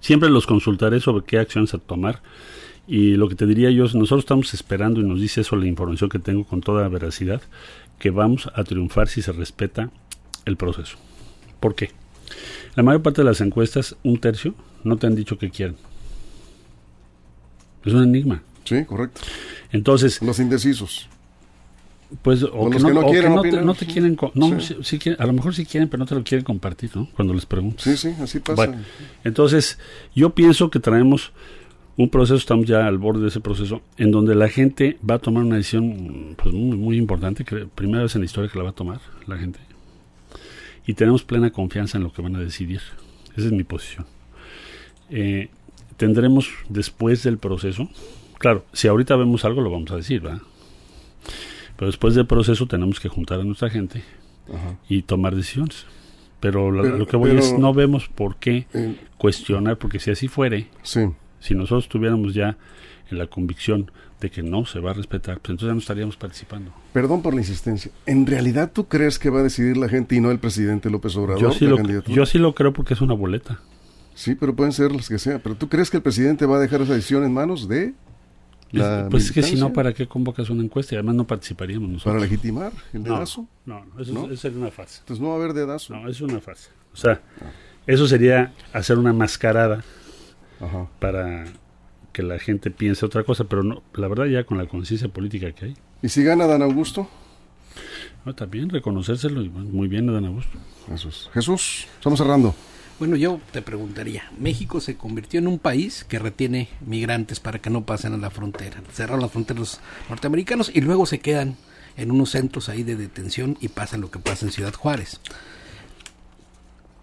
Siempre 0.00 0.28
los 0.28 0.46
consultaré 0.46 1.00
sobre 1.00 1.24
qué 1.24 1.38
acciones 1.38 1.72
a 1.72 1.78
tomar 1.78 2.20
y 2.86 3.16
lo 3.16 3.28
que 3.28 3.34
te 3.34 3.46
diría 3.46 3.70
yo 3.70 3.84
es, 3.84 3.94
nosotros 3.94 4.24
estamos 4.24 4.52
esperando, 4.52 5.00
y 5.00 5.04
nos 5.04 5.20
dice 5.20 5.40
eso 5.40 5.56
la 5.56 5.66
información 5.66 6.10
que 6.10 6.18
tengo 6.18 6.44
con 6.44 6.60
toda 6.60 6.86
veracidad, 6.88 7.40
que 7.98 8.10
vamos 8.10 8.50
a 8.54 8.64
triunfar 8.64 9.08
si 9.08 9.22
se 9.22 9.32
respeta 9.32 9.90
el 10.44 10.56
proceso. 10.56 10.96
¿Por 11.60 11.74
qué? 11.74 11.90
La 12.74 12.82
mayor 12.82 13.02
parte 13.02 13.22
de 13.22 13.26
las 13.26 13.40
encuestas, 13.40 13.96
un 14.02 14.18
tercio, 14.18 14.54
no 14.82 14.96
te 14.96 15.06
han 15.06 15.14
dicho 15.14 15.38
que 15.38 15.50
quieren. 15.50 15.76
Es 17.84 17.92
un 17.92 18.02
enigma. 18.02 18.42
Sí, 18.64 18.84
correcto. 18.84 19.20
Entonces... 19.72 20.20
Los 20.22 20.38
indecisos. 20.38 21.08
Pues, 22.22 22.42
o, 22.42 22.70
que, 22.70 22.78
no, 22.78 23.06
quieren, 23.06 23.34
no, 23.34 23.42
te, 23.74 23.86
quieren, 23.86 24.16
no, 24.34 24.46
a 25.18 25.26
lo 25.26 25.32
mejor 25.32 25.54
sí 25.54 25.66
quieren, 25.66 25.88
pero 25.88 25.98
no 25.98 26.06
te 26.06 26.14
lo 26.14 26.22
quieren 26.22 26.44
compartir, 26.44 26.90
¿no? 26.94 27.08
Cuando 27.16 27.34
les 27.34 27.44
pregunto. 27.44 27.82
Sí, 27.82 27.96
sí, 27.96 28.14
así 28.20 28.38
pasa. 28.38 28.72
entonces, 29.24 29.78
yo 30.14 30.30
pienso 30.30 30.70
que 30.70 30.78
traemos 30.78 31.32
un 31.96 32.10
proceso, 32.10 32.36
estamos 32.36 32.66
ya 32.66 32.86
al 32.86 32.98
borde 32.98 33.22
de 33.22 33.28
ese 33.28 33.40
proceso, 33.40 33.82
en 33.96 34.10
donde 34.10 34.34
la 34.34 34.48
gente 34.48 34.98
va 35.08 35.16
a 35.16 35.18
tomar 35.18 35.44
una 35.44 35.56
decisión 35.56 36.36
pues, 36.40 36.54
muy, 36.54 36.76
muy 36.76 36.96
importante, 36.98 37.44
que 37.44 37.66
primera 37.66 38.02
vez 38.02 38.14
en 38.14 38.20
la 38.20 38.26
historia 38.26 38.50
que 38.50 38.58
la 38.58 38.64
va 38.64 38.70
a 38.70 38.74
tomar 38.74 39.00
la 39.26 39.36
gente. 39.36 39.58
Y 40.86 40.94
tenemos 40.94 41.24
plena 41.24 41.50
confianza 41.50 41.98
en 41.98 42.04
lo 42.04 42.12
que 42.12 42.22
van 42.22 42.36
a 42.36 42.40
decidir. 42.40 42.80
Esa 43.36 43.46
es 43.46 43.52
mi 43.52 43.64
posición. 43.64 44.06
Eh, 45.10 45.48
tendremos 45.96 46.50
después 46.68 47.22
del 47.22 47.38
proceso, 47.38 47.88
claro, 48.38 48.64
si 48.72 48.88
ahorita 48.88 49.16
vemos 49.16 49.44
algo 49.44 49.60
lo 49.60 49.70
vamos 49.70 49.90
a 49.90 49.96
decir, 49.96 50.20
¿verdad? 50.20 50.42
Pero 51.76 51.86
después 51.88 52.14
del 52.14 52.26
proceso 52.26 52.66
tenemos 52.66 53.00
que 53.00 53.08
juntar 53.08 53.40
a 53.40 53.44
nuestra 53.44 53.70
gente 53.70 54.02
y 54.88 55.02
tomar 55.02 55.34
decisiones. 55.34 55.86
Pero, 56.40 56.70
lo 56.70 57.06
que 57.06 57.16
voy 57.16 57.30
es, 57.30 57.58
no 57.58 57.72
vemos 57.72 58.08
por 58.08 58.36
qué 58.36 58.66
cuestionar, 59.16 59.78
porque 59.78 59.98
si 59.98 60.10
así 60.10 60.28
fuere, 60.28 60.68
sí 60.82 61.08
si 61.44 61.54
nosotros 61.54 61.88
tuviéramos 61.90 62.32
ya 62.32 62.56
en 63.10 63.18
la 63.18 63.26
convicción 63.26 63.90
de 64.20 64.30
que 64.30 64.42
no 64.42 64.64
se 64.64 64.80
va 64.80 64.92
a 64.92 64.94
respetar, 64.94 65.40
pues 65.40 65.50
entonces 65.50 65.68
ya 65.68 65.74
no 65.74 65.80
estaríamos 65.80 66.16
participando. 66.16 66.72
Perdón 66.92 67.22
por 67.22 67.34
la 67.34 67.40
insistencia. 67.40 67.90
¿En 68.06 68.26
realidad 68.26 68.70
tú 68.72 68.86
crees 68.86 69.18
que 69.18 69.30
va 69.30 69.40
a 69.40 69.42
decidir 69.42 69.76
la 69.76 69.88
gente 69.88 70.14
y 70.14 70.20
no 70.20 70.30
el 70.30 70.38
presidente 70.38 70.88
López 70.90 71.16
Obrador? 71.16 71.42
Yo 71.42 71.52
sí, 71.52 71.66
lo, 71.66 71.78
yo 72.04 72.26
sí 72.26 72.38
lo 72.38 72.54
creo 72.54 72.72
porque 72.72 72.94
es 72.94 73.00
una 73.00 73.14
boleta. 73.14 73.60
Sí, 74.14 74.34
pero 74.34 74.54
pueden 74.54 74.72
ser 74.72 74.92
las 74.92 75.08
que 75.08 75.18
sean. 75.18 75.40
Pero 75.42 75.56
¿tú 75.56 75.68
crees 75.68 75.90
que 75.90 75.96
el 75.96 76.02
presidente 76.02 76.46
va 76.46 76.56
a 76.56 76.60
dejar 76.60 76.80
esa 76.80 76.94
decisión 76.94 77.24
en 77.24 77.32
manos 77.32 77.68
de 77.68 77.94
la 78.70 79.08
Pues 79.10 79.26
es 79.26 79.32
que 79.32 79.42
si 79.42 79.56
no, 79.56 79.72
¿para 79.72 79.92
qué 79.92 80.06
convocas 80.06 80.50
una 80.50 80.62
encuesta? 80.62 80.94
Y 80.94 80.98
además 80.98 81.16
no 81.16 81.26
participaríamos 81.26 81.88
nosotros. 81.88 82.14
¿Para 82.14 82.24
legitimar 82.24 82.72
el 82.92 83.04
dedazo? 83.04 83.46
No, 83.66 83.84
no, 83.84 84.00
eso, 84.00 84.30
Es, 84.30 84.44
una 84.44 84.70
farsa. 84.70 85.00
Entonces 85.00 85.22
no 85.22 85.28
va 85.28 85.34
a 85.34 85.38
haber 85.38 85.52
dedazo. 85.52 85.94
No, 85.94 86.08
es 86.08 86.20
una 86.20 86.40
farsa. 86.40 86.70
O 86.92 86.96
sea, 86.96 87.20
eso 87.86 88.06
sería 88.06 88.52
hacer 88.72 88.98
una 88.98 89.12
mascarada 89.12 89.84
para 90.98 91.44
que 92.14 92.22
la 92.22 92.38
gente 92.38 92.70
piense 92.70 93.04
otra 93.04 93.24
cosa, 93.24 93.44
pero 93.44 93.62
no, 93.62 93.82
la 93.92 94.08
verdad 94.08 94.24
ya 94.24 94.44
con 94.44 94.56
la 94.56 94.66
conciencia 94.66 95.08
política 95.08 95.52
que 95.52 95.66
hay. 95.66 95.76
¿Y 96.00 96.08
si 96.08 96.24
gana 96.24 96.46
Dan 96.46 96.62
Augusto? 96.62 97.10
también 98.36 98.70
reconocérselo 98.70 99.42
y 99.42 99.50
muy 99.50 99.86
bien 99.86 100.06
Dan 100.06 100.24
Augusto. 100.24 100.56
Jesús, 100.88 101.28
Jesús, 101.34 101.86
estamos 101.98 102.18
cerrando. 102.18 102.54
Bueno, 102.98 103.16
yo 103.16 103.40
te 103.52 103.60
preguntaría, 103.60 104.30
México 104.38 104.80
se 104.80 104.96
convirtió 104.96 105.40
en 105.40 105.48
un 105.48 105.58
país 105.58 106.04
que 106.08 106.18
retiene 106.18 106.68
migrantes 106.86 107.40
para 107.40 107.58
que 107.58 107.68
no 107.68 107.84
pasen 107.84 108.14
a 108.14 108.16
la 108.16 108.30
frontera. 108.30 108.80
Cerraron 108.92 109.20
las 109.20 109.32
fronteras 109.32 109.80
norteamericanos 110.08 110.70
y 110.72 110.80
luego 110.80 111.04
se 111.04 111.18
quedan 111.18 111.56
en 111.96 112.12
unos 112.12 112.30
centros 112.30 112.68
ahí 112.68 112.84
de 112.84 112.96
detención 112.96 113.58
y 113.60 113.68
pasa 113.68 113.98
lo 113.98 114.10
que 114.10 114.20
pasa 114.20 114.46
en 114.46 114.52
Ciudad 114.52 114.72
Juárez. 114.72 115.20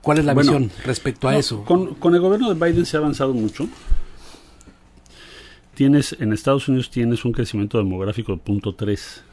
¿Cuál 0.01 0.19
es 0.19 0.25
la 0.25 0.33
visión 0.33 0.71
respecto 0.85 1.27
a 1.27 1.37
eso? 1.37 1.63
Con, 1.65 1.93
con, 1.95 2.15
el 2.15 2.21
gobierno 2.21 2.51
de 2.51 2.55
Biden 2.55 2.85
se 2.85 2.97
ha 2.97 2.99
avanzado 3.01 3.33
mucho. 3.33 3.67
Tienes, 5.73 6.15
en 6.19 6.33
Estados 6.33 6.67
Unidos 6.67 6.89
tienes 6.89 7.23
un 7.25 7.31
crecimiento 7.31 7.77
demográfico 7.77 8.33
de 8.33 8.37
punto 8.39 8.75
3. 8.75 9.23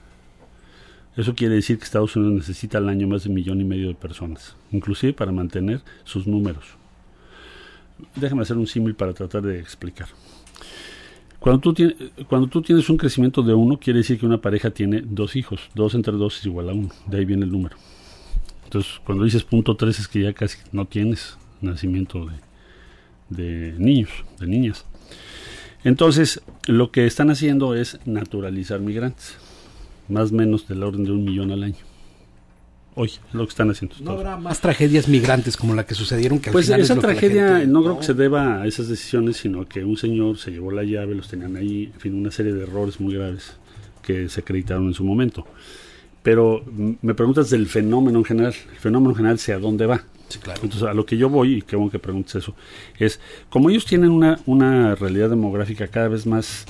Eso 1.17 1.35
quiere 1.35 1.57
decir 1.57 1.79
que 1.79 1.85
Estados 1.85 2.15
Unidos 2.15 2.35
necesita 2.35 2.79
al 2.79 2.89
año 2.89 3.09
más 3.09 3.25
de 3.25 3.31
un 3.31 3.35
millón 3.35 3.61
y 3.61 3.65
medio 3.65 3.89
de 3.89 3.95
personas, 3.95 4.55
inclusive 4.71 5.13
para 5.13 5.33
mantener 5.33 5.81
sus 6.05 6.27
números. 6.27 6.65
Déjame 8.15 8.43
hacer 8.43 8.57
un 8.57 8.69
símil 8.69 8.95
para 8.95 9.13
tratar 9.13 9.43
de 9.43 9.59
explicar. 9.59 10.09
Cuando 11.41 11.61
tú, 11.61 11.73
tienes, 11.73 11.97
cuando 12.29 12.49
tú 12.49 12.63
tienes 12.63 12.89
un 12.91 12.97
crecimiento 12.97 13.43
de 13.43 13.55
uno, 13.55 13.79
quiere 13.79 13.99
decir 13.99 14.19
que 14.19 14.27
una 14.27 14.41
pareja 14.41 14.71
tiene 14.71 15.03
dos 15.05 15.37
hijos. 15.37 15.71
Dos 15.75 15.95
entre 15.95 16.15
dos 16.15 16.39
es 16.39 16.47
igual 16.47 16.69
a 16.69 16.73
uno. 16.73 16.91
De 17.07 17.19
ahí 17.19 17.25
viene 17.25 17.45
el 17.45 17.53
número. 17.53 17.77
Entonces, 18.65 19.01
cuando 19.05 19.25
dices 19.25 19.45
punto 19.45 19.77
3 19.77 19.99
es 19.99 20.09
que 20.09 20.21
ya 20.21 20.33
casi 20.35 20.59
no 20.73 20.85
tienes 20.85 21.39
nacimiento 21.63 22.29
de, 23.31 23.75
niños, 23.79 24.11
de 24.39 24.47
niñas. 24.47 24.85
Entonces, 25.85 26.41
lo 26.67 26.91
que 26.91 27.07
están 27.07 27.31
haciendo 27.31 27.75
es 27.75 27.99
naturalizar 28.05 28.81
migrantes, 28.81 29.37
más 30.09 30.33
o 30.33 30.35
menos 30.35 30.67
del 30.69 30.83
orden 30.83 31.05
de 31.05 31.13
un 31.13 31.25
millón 31.25 31.51
al 31.53 31.63
año. 31.63 31.77
Hoy, 32.95 33.13
lo 33.33 33.45
que 33.45 33.51
están 33.51 33.71
haciendo. 33.71 33.95
¿No 34.01 34.11
habrá 34.13 34.37
más 34.37 34.61
tragedias 34.61 35.07
migrantes 35.07 35.57
como 35.57 35.75
la 35.75 35.87
que 35.87 35.95
sucedieron? 35.95 36.41
Que 36.41 36.51
pues 36.51 36.69
esa 36.69 36.97
tragedia 36.97 37.65
no 37.65 37.83
creo 37.83 37.99
que 37.99 38.05
se 38.05 38.15
deba 38.15 38.63
a 38.63 38.67
esas 38.67 38.89
decisiones, 38.89 39.37
sino 39.37 39.69
que 39.69 39.85
un 39.85 39.97
señor 39.97 40.37
se 40.37 40.51
llevó 40.51 40.73
la 40.73 40.83
llave, 40.83 41.15
los 41.15 41.29
tenían 41.29 41.55
ahí, 41.55 41.93
en 41.95 42.01
fin, 42.01 42.15
una 42.15 42.33
serie 42.33 42.53
de 42.53 42.65
errores 42.65 42.99
muy 42.99 43.15
graves 43.15 43.53
que 44.03 44.29
se 44.29 44.41
acreditaron 44.41 44.89
en 44.89 44.95
su 44.95 45.05
momento 45.05 45.47
pero 46.29 46.63
me 47.01 47.15
preguntas 47.15 47.49
del 47.49 47.67
fenómeno 47.67 48.19
en 48.19 48.25
general. 48.27 48.55
El 48.71 48.77
fenómeno 48.77 49.13
en 49.13 49.17
general, 49.17 49.37
¿hacia 49.37 49.59
dónde 49.59 49.87
va? 49.87 50.05
Entonces, 50.63 50.83
a 50.83 50.93
lo 50.93 51.07
que 51.07 51.17
yo 51.17 51.31
voy, 51.31 51.55
y 51.55 51.63
qué 51.63 51.75
bueno 51.75 51.91
que 51.91 51.99
preguntes 51.99 52.35
eso, 52.35 52.55
es, 52.99 53.19
como 53.49 53.71
ellos 53.71 53.87
tienen 53.87 54.11
una, 54.11 54.39
una 54.45 54.95
realidad 54.95 55.31
demográfica 55.31 55.89
cada 55.89 56.09
vez 56.09 56.27
más 56.27 56.67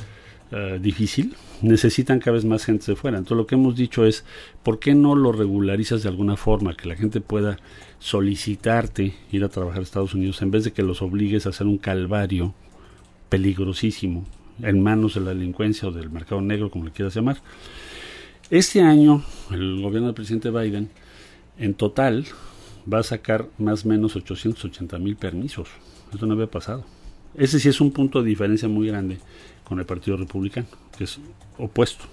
eh, 0.52 0.78
difícil, 0.80 1.34
necesitan 1.60 2.20
cada 2.20 2.34
vez 2.34 2.44
más 2.44 2.66
gente 2.66 2.86
de 2.86 2.94
fuera. 2.94 3.18
Entonces, 3.18 3.36
lo 3.36 3.48
que 3.48 3.56
hemos 3.56 3.74
dicho 3.74 4.06
es, 4.06 4.24
¿por 4.62 4.78
qué 4.78 4.94
no 4.94 5.16
lo 5.16 5.32
regularizas 5.32 6.04
de 6.04 6.08
alguna 6.08 6.36
forma? 6.36 6.76
Que 6.76 6.88
la 6.88 6.94
gente 6.94 7.20
pueda 7.20 7.58
solicitarte 7.98 9.14
ir 9.32 9.42
a 9.42 9.48
trabajar 9.48 9.80
a 9.80 9.82
Estados 9.82 10.14
Unidos 10.14 10.40
en 10.40 10.52
vez 10.52 10.62
de 10.62 10.72
que 10.72 10.84
los 10.84 11.02
obligues 11.02 11.46
a 11.46 11.48
hacer 11.48 11.66
un 11.66 11.78
calvario 11.78 12.54
peligrosísimo 13.28 14.24
en 14.62 14.80
manos 14.80 15.14
de 15.14 15.20
la 15.20 15.30
delincuencia 15.30 15.88
o 15.88 15.90
del 15.90 16.10
mercado 16.10 16.40
negro, 16.42 16.70
como 16.70 16.84
le 16.84 16.92
quieras 16.92 17.16
llamar. 17.16 17.38
Este 18.50 18.80
año, 18.80 19.22
el 19.50 19.82
gobierno 19.82 20.06
del 20.06 20.14
presidente 20.14 20.50
Biden, 20.50 20.88
en 21.58 21.74
total, 21.74 22.24
va 22.90 23.00
a 23.00 23.02
sacar 23.02 23.46
más 23.58 23.84
o 23.84 23.88
menos 23.88 24.16
880 24.16 24.98
mil 24.98 25.16
permisos. 25.16 25.68
Eso 26.14 26.24
no 26.24 26.32
había 26.32 26.46
pasado. 26.46 26.84
Ese 27.34 27.60
sí 27.60 27.68
es 27.68 27.78
un 27.82 27.90
punto 27.90 28.22
de 28.22 28.28
diferencia 28.30 28.66
muy 28.66 28.88
grande 28.88 29.18
con 29.64 29.78
el 29.78 29.84
Partido 29.84 30.16
Republicano, 30.16 30.66
que 30.96 31.04
es 31.04 31.20
opuesto. 31.58 32.06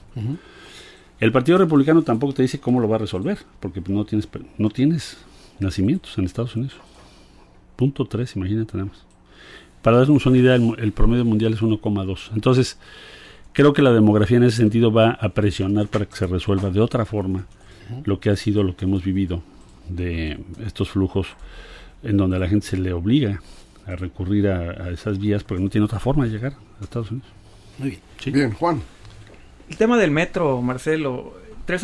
El 1.22 1.32
Partido 1.32 1.58
Republicano 1.58 2.02
tampoco 2.02 2.34
te 2.34 2.42
dice 2.42 2.60
cómo 2.60 2.82
lo 2.82 2.90
va 2.90 2.98
a 2.98 3.00
resolver, 3.00 3.38
porque 3.62 3.82
no 3.88 4.04
tienes, 4.04 4.28
no 4.58 4.70
tienes 4.70 5.18
nacimientos 5.60 6.18
en 6.18 6.26
Estados 6.26 6.58
Unidos. 6.58 6.76
Punto 7.78 8.04
3, 8.04 8.36
imagínate 8.36 8.76
nada 8.78 8.90
más. 8.90 9.06
Para 9.82 10.00
darnos 10.00 10.26
una 10.26 10.38
idea, 10.38 10.56
el, 10.56 10.76
el 10.80 10.92
promedio 10.92 11.24
mundial 11.24 11.54
es 11.54 11.62
1,2. 11.62 12.32
Entonces, 12.34 12.78
Creo 13.56 13.72
que 13.72 13.82
la 13.82 13.94
demografía 13.94 14.36
en 14.36 14.44
ese 14.44 14.58
sentido 14.58 14.92
va 14.92 15.12
a 15.12 15.30
presionar 15.30 15.88
para 15.88 16.06
que 16.06 16.14
se 16.18 16.28
resuelva 16.28 16.72
de 16.72 16.82
otra 16.82 17.06
forma 17.06 17.46
lo 18.04 18.20
que 18.20 18.30
ha 18.30 18.36
sido 18.36 18.64
lo 18.64 18.76
que 18.76 18.84
hemos 18.84 19.02
vivido 19.02 19.44
de 19.88 20.38
estos 20.66 20.90
flujos 20.90 21.28
en 22.04 22.18
donde 22.18 22.36
a 22.36 22.40
la 22.40 22.50
gente 22.50 22.68
se 22.68 22.76
le 22.76 22.92
obliga 22.92 23.42
a 23.88 23.96
recurrir 23.96 24.50
a, 24.50 24.90
esas 24.90 25.20
vías 25.20 25.46
porque 25.46 25.64
no 25.64 25.70
tiene 25.70 25.86
otra 25.86 26.00
forma 26.00 26.26
de 26.26 26.32
llegar 26.32 26.58
a 26.82 26.84
Estados 26.84 27.12
Unidos. 27.12 27.30
Muy 27.78 27.92
bien. 27.92 28.02
Bien, 28.34 28.52
Juan. 28.52 28.82
El 29.70 29.78
tema 29.78 29.98
del 29.98 30.12
metro, 30.12 30.62
Marcelo, 30.62 31.36
tres, 31.64 31.82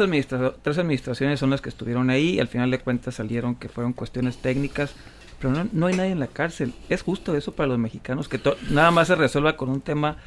tres 0.62 0.77
administraciones 0.77 1.39
son 1.39 1.51
las 1.51 1.62
que 1.62 1.69
estuvieron 1.69 2.10
ahí 2.10 2.31
y 2.31 2.39
al 2.41 2.49
final 2.49 2.69
de 2.69 2.79
cuentas 2.79 3.15
salieron 3.15 3.55
que 3.55 3.69
fueron 3.69 3.93
cuestiones 3.93 4.39
técnicas, 4.39 4.93
pero 5.39 5.53
no, 5.53 5.69
no 5.72 5.88
hay 5.88 5.95
nadie 5.95 6.11
en 6.11 6.19
la 6.19 6.28
cárcel. 6.28 6.74
¿Es 6.89 7.01
justo 7.01 7.34
eso 7.38 7.53
para 7.53 7.67
los 7.67 7.80
mexicanos 7.80 8.28
que 8.28 8.41
nada 8.72 8.91
más 8.91 9.07
se 9.07 9.15
resuelva 9.15 9.55
con 9.55 9.69
un 9.69 9.80
tema 9.80 10.17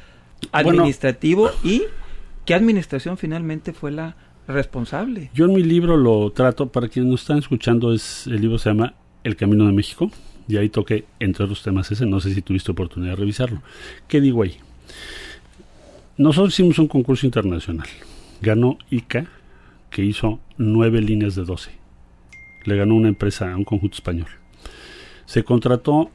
administrativo 0.51 1.49
y 1.63 1.83
qué 2.45 2.53
administración 2.53 3.17
finalmente 3.17 3.73
fue 3.73 3.91
la 3.91 4.15
responsable. 4.47 5.31
Yo 5.33 5.45
en 5.45 5.53
mi 5.53 5.63
libro 5.63 5.97
lo 5.97 6.31
trato, 6.31 6.67
para 6.67 6.87
quienes 6.87 7.11
nos 7.11 7.21
están 7.21 7.39
escuchando, 7.39 7.93
es 7.93 8.27
el 8.27 8.41
libro 8.41 8.57
se 8.57 8.69
llama 8.69 8.93
El 9.23 9.35
Camino 9.35 9.65
de 9.65 9.73
México, 9.73 10.11
y 10.47 10.57
ahí 10.57 10.69
toqué, 10.69 11.05
entre 11.19 11.45
otros 11.45 11.63
temas, 11.63 11.91
ese, 11.91 12.05
no 12.05 12.19
sé 12.19 12.33
si 12.33 12.41
tuviste 12.41 12.71
oportunidad 12.71 13.13
de 13.13 13.15
revisarlo. 13.17 13.61
¿Qué 14.07 14.21
digo 14.21 14.43
ahí? 14.43 14.57
Nosotros 16.17 16.53
hicimos 16.53 16.77
un 16.79 16.87
concurso 16.87 17.25
internacional. 17.25 17.87
Ganó 18.41 18.77
ICA, 18.89 19.25
que 19.89 20.03
hizo 20.03 20.39
nueve 20.57 21.01
líneas 21.01 21.35
de 21.35 21.43
12. 21.43 21.71
Le 22.65 22.75
ganó 22.75 22.95
una 22.95 23.07
empresa, 23.07 23.51
a 23.51 23.57
un 23.57 23.63
conjunto 23.63 23.95
español. 23.95 24.27
Se 25.25 25.43
contrató 25.43 26.11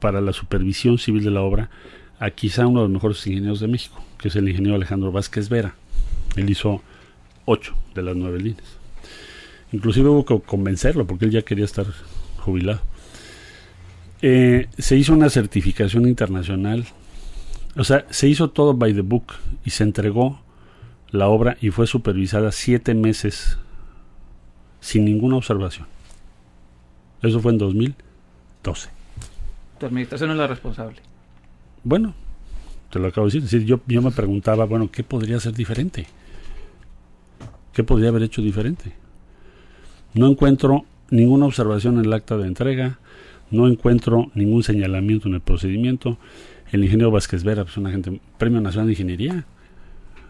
para 0.00 0.20
la 0.20 0.32
supervisión 0.32 0.98
civil 0.98 1.24
de 1.24 1.30
la 1.30 1.42
obra 1.42 1.70
a 2.18 2.30
quizá 2.30 2.66
uno 2.66 2.80
de 2.80 2.86
los 2.86 2.92
mejores 2.92 3.26
ingenieros 3.26 3.60
de 3.60 3.68
México, 3.68 4.02
que 4.18 4.28
es 4.28 4.36
el 4.36 4.48
ingeniero 4.48 4.76
Alejandro 4.76 5.12
Vázquez 5.12 5.48
Vera. 5.48 5.74
Él 6.36 6.50
hizo 6.50 6.82
ocho 7.44 7.74
de 7.94 8.02
las 8.02 8.16
nueve 8.16 8.38
líneas. 8.38 8.78
Inclusive 9.72 10.08
hubo 10.08 10.24
que 10.24 10.40
convencerlo 10.40 11.06
porque 11.06 11.26
él 11.26 11.30
ya 11.30 11.42
quería 11.42 11.64
estar 11.64 11.86
jubilado. 12.38 12.80
Eh, 14.20 14.68
se 14.78 14.96
hizo 14.96 15.12
una 15.12 15.30
certificación 15.30 16.06
internacional, 16.06 16.86
o 17.76 17.84
sea, 17.84 18.04
se 18.10 18.26
hizo 18.26 18.50
todo 18.50 18.74
by 18.74 18.94
the 18.94 19.02
book 19.02 19.34
y 19.64 19.70
se 19.70 19.84
entregó 19.84 20.40
la 21.10 21.28
obra 21.28 21.56
y 21.60 21.70
fue 21.70 21.86
supervisada 21.86 22.50
siete 22.50 22.94
meses 22.94 23.58
sin 24.80 25.04
ninguna 25.04 25.36
observación. 25.36 25.86
Eso 27.22 27.40
fue 27.40 27.52
en 27.52 27.58
2012. 27.58 28.88
Tu 29.78 29.86
administración 29.86 30.30
es 30.32 30.36
la 30.36 30.46
responsable. 30.46 31.07
Bueno, 31.84 32.14
te 32.90 32.98
lo 32.98 33.08
acabo 33.08 33.28
de 33.28 33.40
decir. 33.40 33.64
yo, 33.64 33.80
me 33.86 34.10
preguntaba, 34.10 34.64
bueno, 34.64 34.90
¿qué 34.90 35.02
podría 35.02 35.38
ser 35.40 35.54
diferente? 35.54 36.06
¿Qué 37.72 37.84
podría 37.84 38.08
haber 38.08 38.22
hecho 38.22 38.42
diferente? 38.42 38.92
No 40.14 40.26
encuentro 40.26 40.84
ninguna 41.10 41.46
observación 41.46 41.98
en 41.98 42.06
el 42.06 42.12
acta 42.12 42.36
de 42.36 42.46
entrega, 42.46 42.98
no 43.50 43.68
encuentro 43.68 44.30
ningún 44.34 44.62
señalamiento 44.62 45.28
en 45.28 45.34
el 45.34 45.40
procedimiento. 45.40 46.18
El 46.72 46.84
ingeniero 46.84 47.10
Vázquez 47.10 47.44
Vera, 47.44 47.64
pues 47.64 47.76
una 47.76 47.90
gente, 47.90 48.20
Premio 48.38 48.60
Nacional 48.60 48.86
de 48.86 48.92
Ingeniería. 48.92 49.46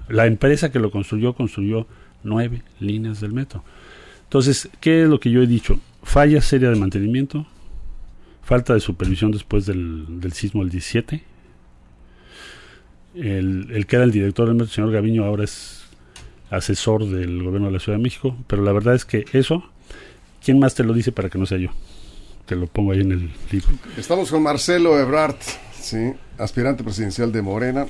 La 0.09 0.27
empresa 0.27 0.71
que 0.71 0.79
lo 0.79 0.91
construyó, 0.91 1.35
construyó 1.35 1.87
nueve 2.23 2.63
líneas 2.81 3.21
del 3.21 3.33
metro. 3.33 3.65
Entonces, 4.25 4.69
¿qué 4.81 5.03
es 5.03 5.09
lo 5.09 5.21
que 5.21 5.31
yo 5.31 5.43
he 5.43 5.47
dicho? 5.47 5.81
Falla 6.03 6.41
seria 6.41 6.71
de 6.71 6.77
mantenimiento, 6.77 7.47
falta 8.43 8.75
de 8.75 8.81
supervisión 8.81 9.31
después 9.31 9.67
del, 9.67 10.21
del 10.21 10.33
sismo 10.33 10.63
del 10.63 10.71
17. 10.71 11.23
El, 13.15 13.69
el, 13.73 13.87
que 13.87 13.97
era 13.97 14.05
el 14.05 14.13
director 14.13 14.47
del 14.47 14.55
metro, 14.55 14.67
el 14.67 14.73
señor 14.73 14.93
Gaviño, 14.93 15.25
ahora 15.25 15.45
es 15.45 15.79
asesor 16.51 17.07
del 17.07 17.43
gobierno 17.43 17.69
de 17.69 17.75
la 17.75 17.81
Ciudad 17.81 17.99
de 17.99 18.03
México, 18.03 18.37
pero 18.47 18.63
la 18.63 18.73
verdad 18.73 18.95
es 18.95 19.05
que 19.05 19.25
eso, 19.33 19.65
¿quién 20.43 20.59
más 20.59 20.75
te 20.75 20.85
lo 20.85 20.93
dice 20.93 21.13
para 21.13 21.29
que 21.29 21.39
no 21.39 21.47
sea 21.47 21.59
yo? 21.59 21.71
Te 22.47 22.57
lo 22.57 22.67
pongo 22.67 22.93
ahí 22.93 23.01
en 23.01 23.13
el 23.13 23.31
libro. 23.51 23.69
Estamos 23.97 24.31
con 24.31 24.43
Marcelo 24.43 24.99
Ebrard, 24.99 25.37
sí, 25.79 26.13
aspirante 26.39 26.83
presidencial 26.83 27.31
de 27.33 27.43
Morena, 27.43 27.87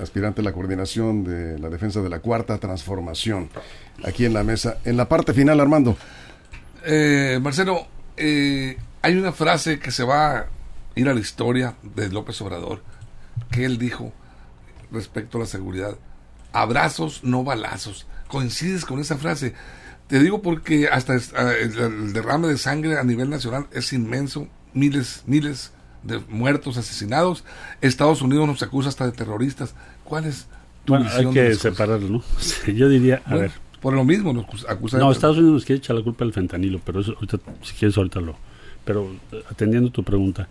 aspirante 0.00 0.40
a 0.40 0.44
la 0.44 0.52
coordinación 0.52 1.24
de 1.24 1.58
la 1.58 1.68
defensa 1.68 2.00
de 2.00 2.08
la 2.08 2.20
cuarta 2.20 2.58
transformación, 2.58 3.50
aquí 4.04 4.24
en 4.24 4.32
la 4.32 4.44
mesa. 4.44 4.78
En 4.84 4.96
la 4.96 5.08
parte 5.08 5.34
final, 5.34 5.60
Armando. 5.60 5.96
Eh, 6.86 7.38
Marcelo, 7.42 7.86
eh, 8.16 8.78
hay 9.02 9.16
una 9.16 9.32
frase 9.32 9.78
que 9.78 9.90
se 9.90 10.04
va 10.04 10.38
a 10.38 10.46
ir 10.94 11.08
a 11.08 11.14
la 11.14 11.20
historia 11.20 11.74
de 11.82 12.08
López 12.08 12.40
Obrador, 12.40 12.82
que 13.50 13.64
él 13.66 13.76
dijo 13.76 14.12
respecto 14.90 15.38
a 15.38 15.40
la 15.42 15.46
seguridad 15.46 15.96
abrazos, 16.52 17.24
no 17.24 17.44
balazos. 17.44 18.06
¿Coincides 18.28 18.84
con 18.84 18.98
esa 19.00 19.16
frase? 19.16 19.54
Te 20.06 20.20
digo 20.20 20.42
porque 20.42 20.88
hasta 20.88 21.14
el 21.14 22.12
derrame 22.12 22.48
de 22.48 22.58
sangre 22.58 22.98
a 22.98 23.04
nivel 23.04 23.28
nacional 23.30 23.66
es 23.72 23.92
inmenso, 23.92 24.48
miles, 24.72 25.22
miles 25.26 25.72
de 26.02 26.18
muertos, 26.28 26.76
asesinados. 26.78 27.44
Estados 27.80 28.22
Unidos 28.22 28.46
nos 28.46 28.62
acusa 28.62 28.88
hasta 28.88 29.04
de 29.04 29.12
terroristas. 29.12 29.74
¿Cuál 30.04 30.24
es 30.24 30.46
tu 30.84 30.94
bueno, 30.94 31.08
hay 31.10 31.26
que 31.26 31.54
separarlo, 31.54 32.08
¿no? 32.08 32.22
Yo 32.72 32.88
diría, 32.88 33.22
a 33.26 33.34
ver. 33.34 33.52
Por 33.80 33.94
lo 33.94 34.04
mismo 34.04 34.32
nos 34.32 34.68
acusa. 34.68 34.98
No, 34.98 35.12
Estados 35.12 35.36
Unidos 35.36 35.54
nos 35.54 35.64
quiere 35.64 35.78
echar 35.78 35.94
la 35.94 36.02
culpa 36.02 36.24
del 36.24 36.32
fentanilo, 36.32 36.80
pero 36.84 37.00
eso 37.00 37.12
ahorita, 37.12 37.38
si 37.62 37.74
quieres, 37.74 37.96
ahorita 37.96 38.20
lo. 38.20 38.36
Pero 38.84 39.14
atendiendo 39.50 39.90
tu 39.90 40.02
pregunta, 40.02 40.48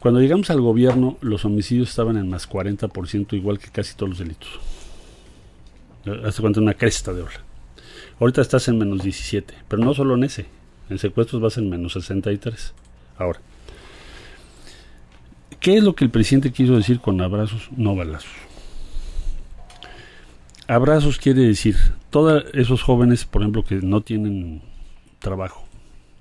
cuando 0.00 0.20
llegamos 0.20 0.50
al 0.50 0.60
gobierno, 0.60 1.18
los 1.20 1.44
homicidios 1.44 1.90
estaban 1.90 2.16
en 2.16 2.28
más 2.28 2.48
40%, 2.48 3.32
igual 3.32 3.58
que 3.58 3.70
casi 3.70 3.96
todos 3.96 4.10
los 4.10 4.18
delitos. 4.18 4.48
Hace 6.24 6.40
cuenta 6.40 6.60
una 6.60 6.74
cresta 6.74 7.12
de 7.12 7.22
ola. 7.22 7.40
Ahorita 8.20 8.40
estás 8.40 8.68
en 8.68 8.78
menos 8.78 9.02
17, 9.02 9.54
pero 9.66 9.84
no 9.84 9.94
solo 9.94 10.14
en 10.14 10.24
ese. 10.24 10.46
En 10.88 10.98
secuestros 10.98 11.42
vas 11.42 11.58
en 11.58 11.68
menos 11.68 11.92
63. 11.92 12.74
Ahora, 13.18 13.40
¿qué 15.60 15.76
es 15.76 15.82
lo 15.82 15.94
que 15.94 16.04
el 16.04 16.10
presidente 16.10 16.52
quiso 16.52 16.76
decir 16.76 17.00
con 17.00 17.20
abrazos, 17.20 17.68
no 17.76 17.96
balazos? 17.96 18.30
Abrazos 20.68 21.18
quiere 21.18 21.42
decir, 21.42 21.76
todos 22.10 22.44
esos 22.54 22.82
jóvenes, 22.82 23.24
por 23.24 23.42
ejemplo, 23.42 23.64
que 23.64 23.76
no 23.76 24.00
tienen 24.00 24.62
trabajo, 25.18 25.64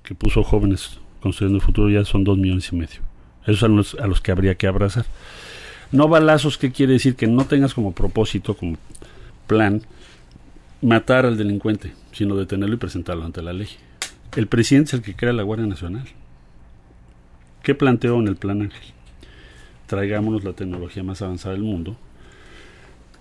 que 0.04 0.16
puso 0.16 0.44
jóvenes 0.44 1.00
construyendo 1.22 1.58
el 1.58 1.64
futuro, 1.64 1.90
ya 1.90 2.06
son 2.06 2.24
dos 2.24 2.38
millones 2.38 2.72
y 2.72 2.76
medio. 2.76 3.07
Esos 3.48 3.60
son 3.60 3.76
los, 3.76 3.96
a 3.96 4.06
los 4.06 4.22
que 4.22 4.32
habría 4.32 4.56
que 4.56 4.68
abrazar. 4.68 5.06
No 5.92 6.08
balazos, 6.08 6.58
¿qué 6.58 6.72
quiere 6.72 6.94
decir? 6.94 7.16
Que 7.16 7.28
no 7.28 7.46
tengas 7.46 7.74
como 7.74 7.94
propósito, 7.94 8.56
como 8.56 8.78
plan 9.48 9.82
matar 10.82 11.26
al 11.26 11.38
delincuente, 11.38 11.94
sino 12.12 12.36
detenerlo 12.36 12.76
y 12.76 12.78
presentarlo 12.78 13.26
ante 13.26 13.42
la 13.42 13.54
ley. 13.54 13.70
El 14.36 14.48
presidente 14.48 14.90
es 14.90 14.94
el 14.96 15.02
que 15.02 15.16
crea 15.16 15.34
la 15.34 15.44
Guardia 15.44 15.66
Nacional. 15.66 16.06
¿Qué 17.64 17.74
planteó 17.74 18.20
en 18.20 18.28
el 18.28 18.36
plan 18.36 18.62
Ángel? 18.62 18.94
Traigámonos 19.88 20.44
la 20.44 20.54
tecnología 20.54 21.04
más 21.04 21.22
avanzada 21.22 21.56
del 21.56 21.64
mundo 21.64 21.98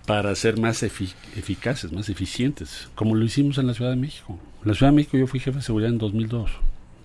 para 0.05 0.33
ser 0.35 0.59
más 0.59 0.83
eficaces, 0.83 1.91
más 1.91 2.09
eficientes, 2.09 2.89
como 2.95 3.15
lo 3.15 3.25
hicimos 3.25 3.57
en 3.57 3.67
la 3.67 3.73
Ciudad 3.73 3.91
de 3.91 3.97
México. 3.97 4.39
En 4.63 4.69
la 4.69 4.73
Ciudad 4.73 4.91
de 4.91 4.95
México 4.95 5.17
yo 5.17 5.27
fui 5.27 5.39
jefe 5.39 5.57
de 5.57 5.63
seguridad 5.63 5.89
en 5.89 5.97
2002. 5.97 6.51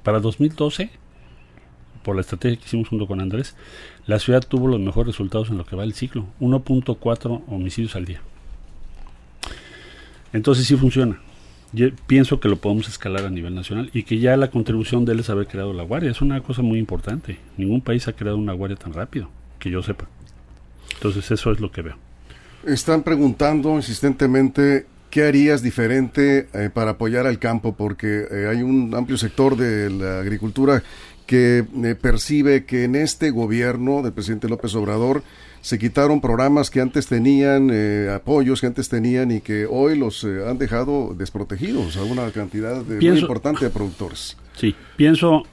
Para 0.03 0.21
2012, 0.21 0.91
por 2.03 2.15
la 2.15 2.23
estrategia 2.23 2.59
que 2.59 2.67
hicimos 2.67 2.89
junto 2.89 3.07
con 3.07 3.21
Andrés, 3.21 3.55
la 4.07 4.19
ciudad 4.19 4.43
tuvo 4.47 4.69
los 4.69 4.81
mejores 4.81 5.09
resultados 5.09 5.51
en 5.51 5.59
lo 5.59 5.65
que 5.65 5.77
va 5.77 5.85
el 5.85 5.95
ciclo, 5.95 6.27
1.4 6.41 7.43
homicidios 7.49 7.97
al 7.97 8.05
día. 8.05 8.21
Entonces 10.33 10.67
sí 10.67 10.77
funciona. 10.77 11.21
Yo 11.73 11.89
pienso 12.07 12.39
que 12.39 12.49
lo 12.49 12.57
podemos 12.57 12.89
escalar 12.89 13.25
a 13.25 13.31
nivel 13.31 13.55
nacional 13.55 13.91
y 13.95 14.03
que 14.03 14.19
ya 14.19 14.37
la 14.37 14.51
contribución 14.51 15.05
de 15.05 15.13
él 15.13 15.21
es 15.21 15.31
haber 15.31 15.47
creado 15.47 15.73
la 15.73 15.85
guardia. 15.85 16.11
Es 16.11 16.21
una 16.21 16.41
cosa 16.43 16.61
muy 16.61 16.79
importante. 16.79 17.39
Ningún 17.57 17.81
país 17.81 18.09
ha 18.09 18.13
creado 18.13 18.37
una 18.37 18.53
guardia 18.53 18.77
tan 18.77 18.93
rápido, 18.93 19.31
que 19.59 19.71
yo 19.71 19.83
sepa. 19.83 20.07
Entonces 20.95 21.31
eso 21.31 21.51
es 21.51 21.61
lo 21.61 21.73
que 21.73 21.83
veo. 21.83 21.97
Están 22.65 23.03
preguntando 23.03 23.75
insistentemente 23.75 24.87
qué 25.11 25.25
harías 25.25 25.63
diferente 25.63 26.49
eh, 26.55 26.71
para 26.73 26.93
apoyar 26.93 27.27
al 27.27 27.39
campo, 27.39 27.75
porque 27.75 28.27
eh, 28.31 28.49
hay 28.51 28.63
un 28.63 28.95
amplio 28.95 29.19
sector 29.19 29.57
de 29.57 29.91
la 29.91 30.21
agricultura 30.21 30.83
que 31.33 31.65
eh, 31.83 31.95
percibe 31.95 32.67
que 32.67 32.85
en 32.85 32.95
este 32.95 33.31
gobierno 33.31 34.03
del 34.03 34.13
presidente 34.13 34.51
López 34.51 34.75
Obrador 34.75 35.23
se 35.63 35.79
quitaron 35.79 36.21
programas 36.21 36.69
que 36.69 36.83
antes 36.83 37.07
tenían, 37.07 37.71
eh, 37.73 38.13
apoyos 38.15 38.61
que 38.61 38.67
antes 38.67 38.91
tenían 38.91 39.31
y 39.31 39.41
que 39.41 39.65
hoy 39.65 39.97
los 39.97 40.25
eh, 40.25 40.47
han 40.47 40.59
dejado 40.59 41.15
desprotegidos 41.17 41.97
a 41.97 42.05
una 42.05 42.31
cantidad 42.33 42.85
de, 42.85 42.97
muy 42.97 43.19
importante 43.19 43.65
de 43.65 43.71
productores. 43.71 44.37
Sí, 44.57 44.75
pienso, 44.97 45.45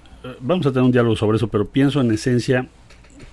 vamos 0.41 0.65
a 0.65 0.71
tener 0.71 0.83
un 0.83 0.91
diálogo 0.91 1.15
sobre 1.15 1.37
eso, 1.37 1.47
pero 1.47 1.63
pienso 1.69 2.01
en 2.01 2.11
esencia 2.11 2.67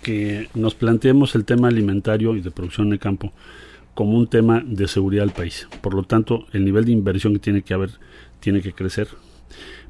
que 0.04 0.48
nos 0.54 0.76
planteemos 0.76 1.34
el 1.34 1.44
tema 1.44 1.66
alimentario 1.66 2.36
y 2.36 2.42
de 2.42 2.52
producción 2.52 2.90
de 2.90 3.00
campo 3.00 3.32
como 3.92 4.16
un 4.16 4.28
tema 4.28 4.62
de 4.64 4.86
seguridad 4.86 5.24
del 5.24 5.32
país. 5.32 5.66
Por 5.80 5.94
lo 5.94 6.04
tanto, 6.04 6.46
el 6.52 6.64
nivel 6.64 6.84
de 6.84 6.92
inversión 6.92 7.32
que 7.32 7.40
tiene 7.40 7.62
que 7.62 7.74
haber 7.74 7.90
tiene 8.38 8.62
que 8.62 8.72
crecer 8.72 9.08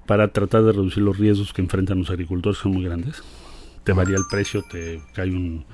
para 0.07 0.29
tratar 0.29 0.63
de 0.63 0.73
reducir 0.73 1.03
los 1.03 1.19
riesgos 1.19 1.53
que 1.53 1.63
enfrentan 1.63 1.99
los 1.99 2.11
agricultores, 2.11 2.59
son 2.59 2.73
muy 2.73 2.85
grandes. 2.85 3.23
Te 3.85 3.93
varía 3.93 4.17
el 4.17 4.25
precio, 4.31 4.63
te 4.63 5.03
cae 5.13 5.29
eh, 5.29 5.65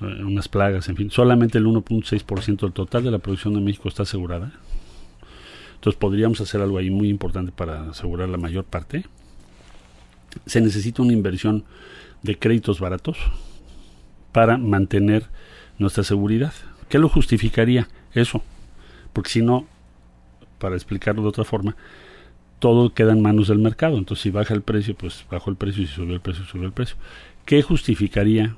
unas 0.00 0.48
plagas, 0.48 0.88
en 0.88 0.96
fin, 0.96 1.10
solamente 1.10 1.58
el 1.58 1.66
1.6% 1.66 2.60
del 2.60 2.72
total 2.72 3.04
de 3.04 3.10
la 3.10 3.18
producción 3.18 3.54
de 3.54 3.60
México 3.60 3.88
está 3.88 4.04
asegurada. 4.04 4.52
Entonces 5.74 5.98
podríamos 5.98 6.40
hacer 6.40 6.60
algo 6.60 6.78
ahí 6.78 6.90
muy 6.90 7.08
importante 7.08 7.52
para 7.52 7.90
asegurar 7.90 8.28
la 8.28 8.36
mayor 8.36 8.64
parte. 8.64 9.06
Se 10.46 10.60
necesita 10.60 11.02
una 11.02 11.14
inversión 11.14 11.64
de 12.22 12.38
créditos 12.38 12.80
baratos 12.80 13.18
para 14.32 14.58
mantener 14.58 15.26
nuestra 15.78 16.04
seguridad. 16.04 16.52
¿Qué 16.88 16.98
lo 16.98 17.08
justificaría? 17.08 17.88
Eso. 18.12 18.42
Porque 19.12 19.30
si 19.30 19.42
no, 19.42 19.66
para 20.58 20.76
explicarlo 20.76 21.22
de 21.22 21.28
otra 21.28 21.44
forma, 21.44 21.76
todo 22.60 22.94
queda 22.94 23.12
en 23.12 23.22
manos 23.22 23.48
del 23.48 23.58
mercado. 23.58 23.98
Entonces, 23.98 24.22
si 24.22 24.30
baja 24.30 24.54
el 24.54 24.62
precio, 24.62 24.94
pues 24.94 25.24
bajó 25.28 25.50
el 25.50 25.56
precio, 25.56 25.82
y 25.82 25.86
si 25.88 25.94
subió 25.94 26.14
el 26.14 26.20
precio, 26.20 26.44
subió 26.44 26.66
el 26.66 26.72
precio. 26.72 26.96
¿Qué 27.44 27.62
justificaría 27.62 28.54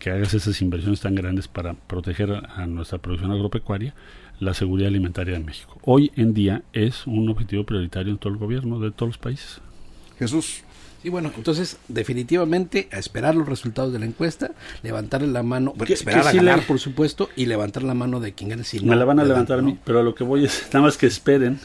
que 0.00 0.10
hagas 0.10 0.34
esas 0.34 0.60
inversiones 0.62 1.00
tan 1.00 1.14
grandes 1.14 1.46
para 1.46 1.74
proteger 1.74 2.32
a, 2.32 2.66
nuestra 2.66 2.98
producción 2.98 3.30
agropecuaria, 3.30 3.94
la 4.40 4.54
seguridad 4.54 4.88
alimentaria 4.88 5.34
de 5.34 5.44
México. 5.44 5.78
Hoy 5.84 6.10
en 6.16 6.32
día 6.32 6.62
es 6.72 7.06
un 7.06 7.28
objetivo 7.28 7.64
prioritario 7.64 8.10
en 8.10 8.18
todo 8.18 8.32
el 8.32 8.38
gobierno 8.38 8.80
de 8.80 8.90
todos 8.90 9.10
los 9.10 9.18
países. 9.18 9.60
Jesús. 10.18 10.64
Sí, 11.02 11.08
bueno, 11.08 11.30
entonces 11.34 11.78
definitivamente 11.88 12.88
a 12.92 12.98
esperar 12.98 13.34
los 13.34 13.48
resultados 13.48 13.90
de 13.92 13.98
la 13.98 14.04
encuesta, 14.04 14.52
levantarle 14.82 15.28
la 15.28 15.42
mano, 15.42 15.72
bueno, 15.74 15.94
esperar 15.94 16.26
a 16.26 16.32
ganar, 16.32 16.66
por 16.66 16.78
supuesto, 16.78 17.30
y 17.36 17.46
levantar 17.46 17.82
la 17.82 17.94
mano 17.94 18.20
de 18.20 18.32
quien 18.32 18.50
gane. 18.50 18.64
Si 18.64 18.80
Me 18.80 18.96
la 18.96 19.06
van 19.06 19.18
a 19.18 19.24
levantar 19.24 19.60
a 19.60 19.62
mí, 19.62 19.78
pero 19.82 20.00
a 20.00 20.02
lo 20.02 20.14
que 20.14 20.24
voy 20.24 20.44
es, 20.44 20.68
nada 20.72 20.84
más 20.84 20.98
que 20.98 21.06
esperen, 21.06 21.58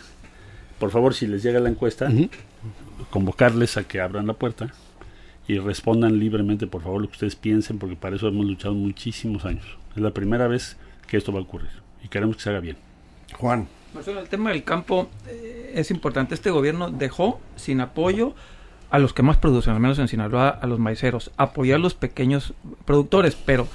por 0.79 0.91
favor, 0.91 1.13
si 1.13 1.27
les 1.27 1.43
llega 1.43 1.59
la 1.59 1.69
encuesta, 1.69 2.09
convocarles 3.09 3.77
a 3.77 3.83
que 3.83 4.01
abran 4.01 4.27
la 4.27 4.33
puerta 4.33 4.73
y 5.47 5.57
respondan 5.59 6.19
libremente, 6.19 6.67
por 6.67 6.81
favor, 6.81 7.01
lo 7.01 7.07
que 7.07 7.13
ustedes 7.13 7.35
piensen, 7.35 7.77
porque 7.77 7.95
para 7.95 8.15
eso 8.15 8.27
hemos 8.27 8.45
luchado 8.45 8.73
muchísimos 8.73 9.45
años. 9.45 9.65
Es 9.95 10.01
la 10.01 10.11
primera 10.11 10.47
vez 10.47 10.77
que 11.07 11.17
esto 11.17 11.31
va 11.31 11.39
a 11.39 11.43
ocurrir 11.43 11.69
y 12.03 12.07
queremos 12.07 12.37
que 12.37 12.43
se 12.43 12.49
haga 12.49 12.59
bien. 12.59 12.77
Juan. 13.37 13.67
el 13.95 14.29
tema 14.29 14.51
del 14.51 14.63
campo 14.63 15.09
eh, 15.27 15.73
es 15.75 15.91
importante. 15.91 16.35
Este 16.35 16.51
gobierno 16.51 16.89
dejó 16.89 17.39
sin 17.55 17.81
apoyo 17.81 18.33
a 18.89 18.99
los 18.99 19.13
que 19.13 19.23
más 19.23 19.37
producen, 19.37 19.73
al 19.73 19.79
menos 19.79 19.99
en 19.99 20.07
Sinaloa, 20.07 20.49
a 20.49 20.67
los 20.67 20.79
maiceros, 20.79 21.31
apoyar 21.37 21.77
a 21.77 21.79
los 21.79 21.95
pequeños 21.95 22.53
productores, 22.85 23.35
pero 23.35 23.67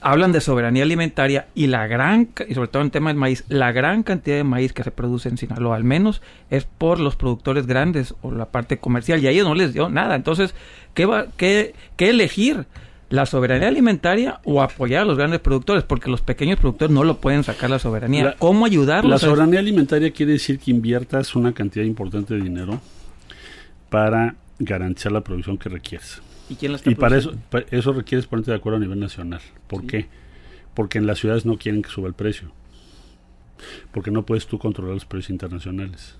hablan 0.00 0.32
de 0.32 0.40
soberanía 0.40 0.82
alimentaria 0.82 1.48
y 1.54 1.66
la 1.66 1.86
gran, 1.86 2.28
y 2.48 2.54
sobre 2.54 2.68
todo 2.68 2.82
en 2.82 2.90
tema 2.90 3.10
del 3.10 3.16
maíz, 3.16 3.44
la 3.48 3.72
gran 3.72 4.02
cantidad 4.02 4.36
de 4.36 4.44
maíz 4.44 4.72
que 4.72 4.84
se 4.84 4.90
produce 4.90 5.28
en 5.28 5.36
Sinaloa, 5.38 5.76
al 5.76 5.84
menos, 5.84 6.22
es 6.50 6.64
por 6.64 7.00
los 7.00 7.16
productores 7.16 7.66
grandes 7.66 8.14
o 8.22 8.30
la 8.30 8.46
parte 8.46 8.78
comercial, 8.78 9.22
y 9.22 9.26
a 9.26 9.30
ellos 9.30 9.46
no 9.46 9.54
les 9.54 9.72
dio 9.72 9.88
nada. 9.88 10.14
Entonces, 10.14 10.54
¿qué, 10.94 11.06
va, 11.06 11.26
qué, 11.36 11.74
qué 11.96 12.10
elegir? 12.10 12.66
la 13.10 13.24
soberanía 13.24 13.68
alimentaria 13.68 14.40
o 14.44 14.60
apoyar 14.60 15.02
a 15.02 15.04
los 15.06 15.16
grandes 15.16 15.40
productores, 15.40 15.82
porque 15.82 16.10
los 16.10 16.20
pequeños 16.20 16.58
productores 16.58 16.94
no 16.94 17.04
lo 17.04 17.16
pueden 17.16 17.42
sacar 17.42 17.70
la 17.70 17.78
soberanía. 17.78 18.36
¿Cómo 18.38 18.66
ayudarlos? 18.66 19.10
La 19.10 19.18
soberanía 19.18 19.60
alimentaria 19.60 20.10
quiere 20.10 20.32
decir 20.32 20.58
que 20.58 20.70
inviertas 20.70 21.34
una 21.34 21.52
cantidad 21.52 21.86
importante 21.86 22.34
de 22.34 22.42
dinero 22.42 22.80
para 23.88 24.34
garantizar 24.58 25.12
la 25.12 25.22
producción 25.22 25.56
que 25.56 25.70
requieres. 25.70 26.20
¿Y, 26.48 26.54
quién 26.56 26.76
y 26.84 26.94
para 26.94 27.16
eso, 27.16 27.34
eso 27.70 27.92
requieres 27.92 28.26
ponerte 28.26 28.50
de 28.50 28.56
acuerdo 28.56 28.78
a 28.78 28.80
nivel 28.80 28.98
nacional. 28.98 29.40
¿Por 29.66 29.86
qué? 29.86 30.06
Porque 30.74 30.98
en 30.98 31.06
las 31.06 31.18
ciudades 31.18 31.44
no 31.44 31.58
quieren 31.58 31.82
que 31.82 31.90
suba 31.90 32.08
el 32.08 32.14
precio. 32.14 32.50
Porque 33.92 34.10
no 34.10 34.24
puedes 34.24 34.46
tú 34.46 34.58
controlar 34.58 34.94
los 34.94 35.04
precios 35.04 35.30
internacionales. 35.30 36.16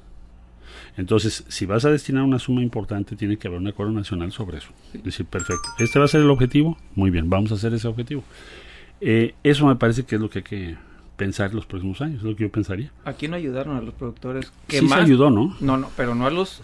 Entonces, 0.96 1.44
si 1.48 1.64
vas 1.64 1.84
a 1.84 1.90
destinar 1.90 2.24
una 2.24 2.38
suma 2.38 2.62
importante, 2.62 3.16
tiene 3.16 3.36
que 3.38 3.48
haber 3.48 3.60
un 3.60 3.68
acuerdo 3.68 3.92
nacional 3.92 4.32
sobre 4.32 4.58
eso. 4.58 4.70
Es 4.92 5.02
decir, 5.02 5.26
perfecto. 5.26 5.68
¿Este 5.78 5.98
va 5.98 6.04
a 6.04 6.08
ser 6.08 6.20
el 6.20 6.30
objetivo? 6.30 6.76
Muy 6.94 7.10
bien, 7.10 7.30
vamos 7.30 7.52
a 7.52 7.54
hacer 7.54 7.72
ese 7.72 7.88
objetivo. 7.88 8.24
Eh, 9.00 9.34
eso 9.42 9.66
me 9.66 9.76
parece 9.76 10.04
que 10.04 10.16
es 10.16 10.20
lo 10.20 10.28
que 10.28 10.40
hay 10.40 10.44
que 10.44 10.76
pensar 11.16 11.50
en 11.50 11.56
los 11.56 11.66
próximos 11.66 12.00
años, 12.00 12.18
es 12.18 12.22
lo 12.22 12.34
que 12.34 12.44
yo 12.44 12.50
pensaría. 12.50 12.90
Aquí 13.04 13.28
no 13.28 13.36
ayudaron 13.36 13.76
a 13.76 13.80
los 13.80 13.94
productores. 13.94 14.52
Que 14.66 14.80
sí 14.80 14.88
se 14.88 14.94
ayudó, 14.94 15.30
¿no? 15.30 15.56
No, 15.60 15.76
no, 15.76 15.90
pero 15.96 16.14
no 16.14 16.26
a 16.26 16.30
los 16.30 16.62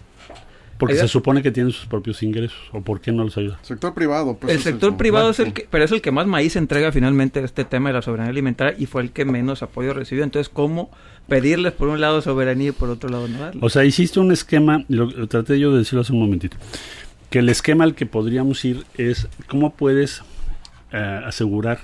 porque 0.77 0.95
se 0.95 1.07
supone 1.07 1.41
que 1.41 1.51
tienen 1.51 1.71
sus 1.71 1.85
propios 1.85 2.21
ingresos. 2.21 2.57
¿O 2.71 2.81
por 2.81 2.99
qué 2.99 3.11
no 3.11 3.23
los 3.23 3.37
ayuda? 3.37 3.59
Sector 3.61 3.93
privado. 3.93 4.37
Pues 4.37 4.53
el 4.53 4.61
sector 4.61 4.97
privado 4.97 5.29
es 5.29 5.39
el 5.39 5.53
que, 5.53 5.67
pero 5.69 5.85
es 5.85 5.91
el 5.91 6.01
que 6.01 6.11
más 6.11 6.27
maíz 6.27 6.55
entrega 6.55 6.91
finalmente 6.91 7.41
este 7.43 7.63
tema 7.63 7.89
de 7.89 7.93
la 7.93 8.01
soberanía 8.01 8.31
alimentaria 8.31 8.75
y 8.77 8.85
fue 8.85 9.01
el 9.01 9.11
que 9.11 9.23
menos 9.23 9.63
apoyo 9.63 9.93
recibió. 9.93 10.23
Entonces, 10.23 10.49
¿cómo 10.49 10.89
pedirles 11.27 11.73
por 11.73 11.87
un 11.87 12.01
lado 12.01 12.21
soberanía 12.21 12.69
y 12.69 12.71
por 12.73 12.89
otro 12.89 13.09
lado 13.09 13.27
no 13.27 13.39
darle? 13.39 13.61
O 13.63 13.69
sea, 13.69 13.85
hiciste 13.85 14.19
un 14.19 14.31
esquema, 14.31 14.83
lo, 14.89 15.27
traté 15.27 15.59
yo 15.59 15.71
de 15.71 15.79
decirlo 15.79 16.01
hace 16.01 16.11
un 16.11 16.19
momentito, 16.19 16.57
que 17.29 17.39
el 17.39 17.47
esquema 17.47 17.85
al 17.85 17.95
que 17.95 18.05
podríamos 18.05 18.63
ir 18.65 18.85
es 18.95 19.29
cómo 19.47 19.75
puedes 19.75 20.23
eh, 20.91 21.21
asegurar 21.25 21.79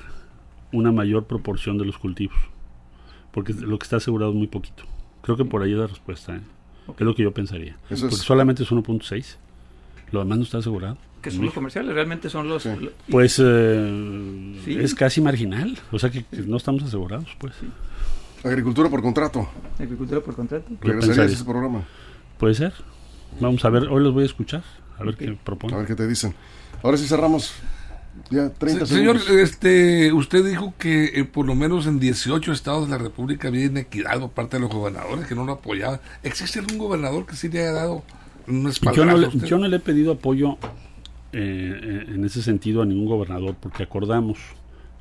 una 0.73 0.91
mayor 0.91 1.25
proporción 1.25 1.77
de 1.77 1.85
los 1.85 1.97
cultivos. 1.97 2.37
Porque 3.31 3.53
lo 3.53 3.79
que 3.79 3.83
está 3.83 3.97
asegurado 3.97 4.31
es 4.31 4.37
muy 4.37 4.47
poquito. 4.47 4.83
Creo 5.21 5.37
que 5.37 5.45
por 5.45 5.63
ahí 5.63 5.71
es 5.71 5.77
la 5.77 5.87
respuesta. 5.87 6.35
¿eh? 6.35 6.41
Es 6.97 7.05
lo 7.05 7.15
que 7.15 7.23
yo 7.23 7.31
pensaría. 7.31 7.77
Porque 7.89 8.15
solamente 8.15 8.63
es 8.63 8.71
1.6. 8.71 9.35
Lo 10.11 10.19
demás 10.19 10.37
no 10.37 10.43
está 10.43 10.57
asegurado. 10.59 10.97
Que 11.21 11.29
son 11.29 11.45
los 11.45 11.53
comerciales, 11.53 11.93
realmente 11.93 12.29
son 12.29 12.49
los... 12.49 12.67
Pues 13.09 13.39
eh, 13.43 14.55
es 14.67 14.95
casi 14.95 15.21
marginal. 15.21 15.77
O 15.91 15.99
sea 15.99 16.09
que, 16.09 16.25
no 16.47 16.57
estamos 16.57 16.83
asegurados, 16.83 17.27
pues. 17.37 17.53
Agricultura 18.43 18.89
por 18.89 19.01
contrato. 19.01 19.47
Agricultura 19.79 20.19
por 20.21 20.35
contrato. 20.35 20.65
¿Regresarías 20.81 21.19
a 21.19 21.25
ese 21.25 21.43
programa? 21.43 21.83
Puede 22.39 22.55
ser. 22.55 22.73
Vamos 23.39 23.63
a 23.63 23.69
ver, 23.69 23.83
hoy 23.83 24.01
los 24.03 24.13
voy 24.13 24.23
a 24.23 24.25
escuchar. 24.25 24.63
A 24.97 25.03
ver 25.03 25.15
qué 25.15 25.37
proponen. 25.43 25.75
A 25.75 25.79
ver 25.79 25.87
qué 25.87 25.95
te 25.95 26.07
dicen. 26.07 26.33
Ahora 26.81 26.97
sí 26.97 27.07
cerramos 27.07 27.53
ya 28.29 28.49
30 28.49 28.85
Señor, 28.85 29.17
este, 29.29 30.11
usted 30.13 30.45
dijo 30.45 30.73
que 30.77 31.19
eh, 31.19 31.25
por 31.25 31.45
lo 31.45 31.55
menos 31.55 31.85
en 31.87 31.99
18 31.99 32.51
estados 32.51 32.87
de 32.87 32.91
la 32.91 32.97
República 32.97 33.47
había 33.47 33.65
inequidad 33.65 34.19
por 34.19 34.31
parte 34.31 34.57
de 34.57 34.61
los 34.61 34.71
gobernadores 34.71 35.27
que 35.27 35.35
no 35.35 35.45
lo 35.45 35.53
apoyaban. 35.53 35.99
¿Existe 36.23 36.59
algún 36.59 36.77
gobernador 36.77 37.25
que 37.25 37.35
sí 37.35 37.49
le 37.49 37.59
haya 37.61 37.73
dado 37.73 38.03
un 38.47 38.71
yo 38.71 39.05
no, 39.05 39.17
le, 39.17 39.29
yo 39.47 39.57
no 39.57 39.67
le 39.67 39.77
he 39.77 39.79
pedido 39.79 40.13
apoyo 40.13 40.57
eh, 41.31 41.79
eh, 41.83 42.05
en 42.07 42.25
ese 42.25 42.41
sentido 42.41 42.81
a 42.81 42.85
ningún 42.85 43.05
gobernador 43.05 43.55
porque 43.59 43.83
acordamos 43.83 44.39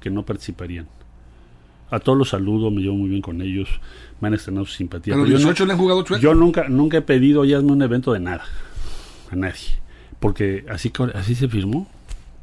que 0.00 0.11
no 0.11 0.24
participarían. 0.24 0.86
A 1.90 1.98
todos 1.98 2.16
los 2.16 2.28
saludo, 2.28 2.70
me 2.70 2.82
llevo 2.82 2.94
muy 2.94 3.08
bien 3.08 3.22
con 3.22 3.42
ellos, 3.42 3.68
me 4.20 4.28
han 4.28 4.34
estrenado 4.34 4.64
su 4.66 4.74
simpatía. 4.74 5.14
Pero, 5.14 5.26
18 5.26 5.66
le 5.66 5.72
han 5.72 5.78
jugado 5.78 6.04
Yo 6.18 6.34
nunca, 6.34 6.68
nunca 6.68 6.98
he 6.98 7.02
pedido, 7.02 7.44
ya 7.44 7.58
hazme 7.58 7.72
un 7.72 7.82
evento 7.82 8.12
de 8.12 8.20
nada, 8.20 8.44
a 9.30 9.36
nadie. 9.36 9.80
Porque 10.20 10.64
así, 10.68 10.92
así 11.14 11.34
se 11.34 11.48
firmó. 11.48 11.88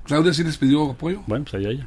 Claudia 0.07 0.33
sí 0.33 0.43
les 0.43 0.57
pidió 0.57 0.91
apoyo. 0.91 1.21
Bueno, 1.27 1.45
pues 1.49 1.65
allá. 1.65 1.85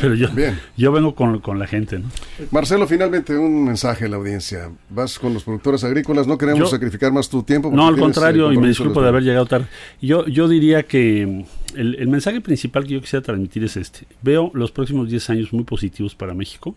Pero 0.00 0.14
yo, 0.14 0.28
yo 0.76 0.92
vengo 0.92 1.14
con, 1.14 1.58
la 1.58 1.66
gente, 1.66 1.98
¿no? 1.98 2.08
Marcelo, 2.50 2.86
finalmente 2.86 3.36
un 3.36 3.64
mensaje 3.64 4.04
a 4.04 4.08
la 4.08 4.16
audiencia. 4.16 4.70
Vas 4.90 5.18
con 5.18 5.32
los 5.32 5.44
productores 5.44 5.84
agrícolas, 5.84 6.26
no 6.26 6.36
queremos 6.36 6.70
sacrificar 6.70 7.12
más 7.12 7.28
tu 7.28 7.42
tiempo. 7.42 7.70
No, 7.72 7.86
al 7.86 7.98
contrario, 7.98 8.52
y 8.52 8.58
me 8.58 8.68
disculpo 8.68 9.00
de 9.02 9.08
haber 9.08 9.22
llegado 9.22 9.46
tarde. 9.46 9.66
Yo, 10.02 10.26
yo 10.26 10.48
diría 10.48 10.82
que 10.82 11.44
el, 11.74 11.94
el, 11.94 12.08
mensaje 12.08 12.40
principal 12.40 12.84
que 12.84 12.94
yo 12.94 13.00
quisiera 13.00 13.22
transmitir 13.22 13.64
es 13.64 13.76
este. 13.76 14.06
Veo 14.22 14.50
los 14.54 14.70
próximos 14.70 15.08
10 15.08 15.30
años 15.30 15.52
muy 15.52 15.64
positivos 15.64 16.14
para 16.14 16.34
México, 16.34 16.74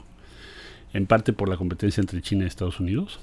en 0.94 1.06
parte 1.06 1.34
por 1.34 1.50
la 1.50 1.58
competencia 1.58 2.02
entre 2.02 2.22
China 2.22 2.46
y 2.46 2.48
Estados 2.48 2.80
Unidos. 2.80 3.20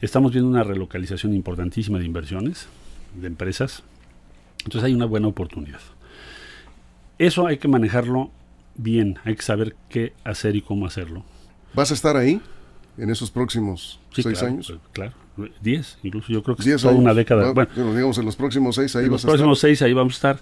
Estamos 0.00 0.32
viendo 0.32 0.50
una 0.50 0.62
relocalización 0.62 1.34
importantísima 1.34 1.98
de 1.98 2.04
inversiones, 2.04 2.68
de 3.14 3.28
empresas. 3.28 3.82
Entonces 4.58 4.84
hay 4.84 4.94
una 4.94 5.06
buena 5.06 5.28
oportunidad. 5.28 5.80
Eso 7.18 7.46
hay 7.46 7.58
que 7.58 7.68
manejarlo 7.68 8.30
bien, 8.74 9.18
hay 9.24 9.36
que 9.36 9.42
saber 9.42 9.76
qué 9.88 10.12
hacer 10.24 10.56
y 10.56 10.62
cómo 10.62 10.86
hacerlo. 10.86 11.24
¿Vas 11.74 11.90
a 11.90 11.94
estar 11.94 12.16
ahí 12.16 12.40
en 12.98 13.10
esos 13.10 13.30
próximos 13.30 14.00
seis 14.12 14.42
años? 14.42 14.66
Pues, 14.68 14.80
claro, 14.92 15.12
diez, 15.60 15.98
incluso 16.02 16.32
yo 16.32 16.42
creo 16.42 16.56
que 16.56 16.74
es 16.74 16.82
toda 16.82 16.94
una 16.94 17.14
década. 17.14 17.52
Bueno, 17.52 17.70
digamos 17.94 18.18
en 18.18 18.24
los 18.24 18.36
próximos 18.36 18.76
seis 18.76 18.94
ahí 18.96 19.06
en 19.06 19.10
los 19.10 19.24
próximos 19.24 19.58
seis 19.58 19.80
ahí 19.82 19.92
vamos 19.92 20.14
a 20.14 20.16
estar. 20.16 20.40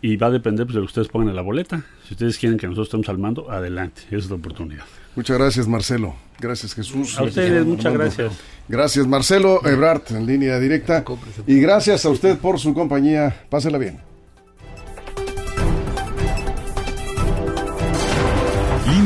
Y 0.00 0.16
va 0.16 0.28
a 0.28 0.30
depender 0.30 0.64
pues, 0.64 0.74
de 0.74 0.80
lo 0.80 0.86
que 0.86 0.90
ustedes 0.90 1.08
pongan 1.08 1.30
en 1.30 1.36
la 1.36 1.42
boleta. 1.42 1.84
Si 2.06 2.14
ustedes 2.14 2.38
quieren 2.38 2.56
que 2.56 2.68
nosotros 2.68 2.86
estemos 2.86 3.08
al 3.08 3.18
mando, 3.18 3.50
adelante, 3.50 4.02
esa 4.06 4.16
es 4.16 4.30
la 4.30 4.36
oportunidad. 4.36 4.84
Muchas 5.16 5.36
gracias, 5.36 5.66
Marcelo. 5.66 6.14
Gracias, 6.38 6.72
Jesús. 6.72 7.18
A 7.18 7.24
ustedes, 7.24 7.66
muchas 7.66 7.92
gracias. 7.92 8.32
Gracias, 8.68 9.08
Marcelo 9.08 9.66
Ebrard, 9.66 10.02
en 10.10 10.24
línea 10.24 10.60
directa. 10.60 11.04
Y 11.48 11.58
gracias 11.58 12.04
a 12.04 12.10
usted 12.10 12.38
por 12.38 12.60
su 12.60 12.72
compañía. 12.74 13.44
Pásela 13.50 13.78
bien. 13.78 14.07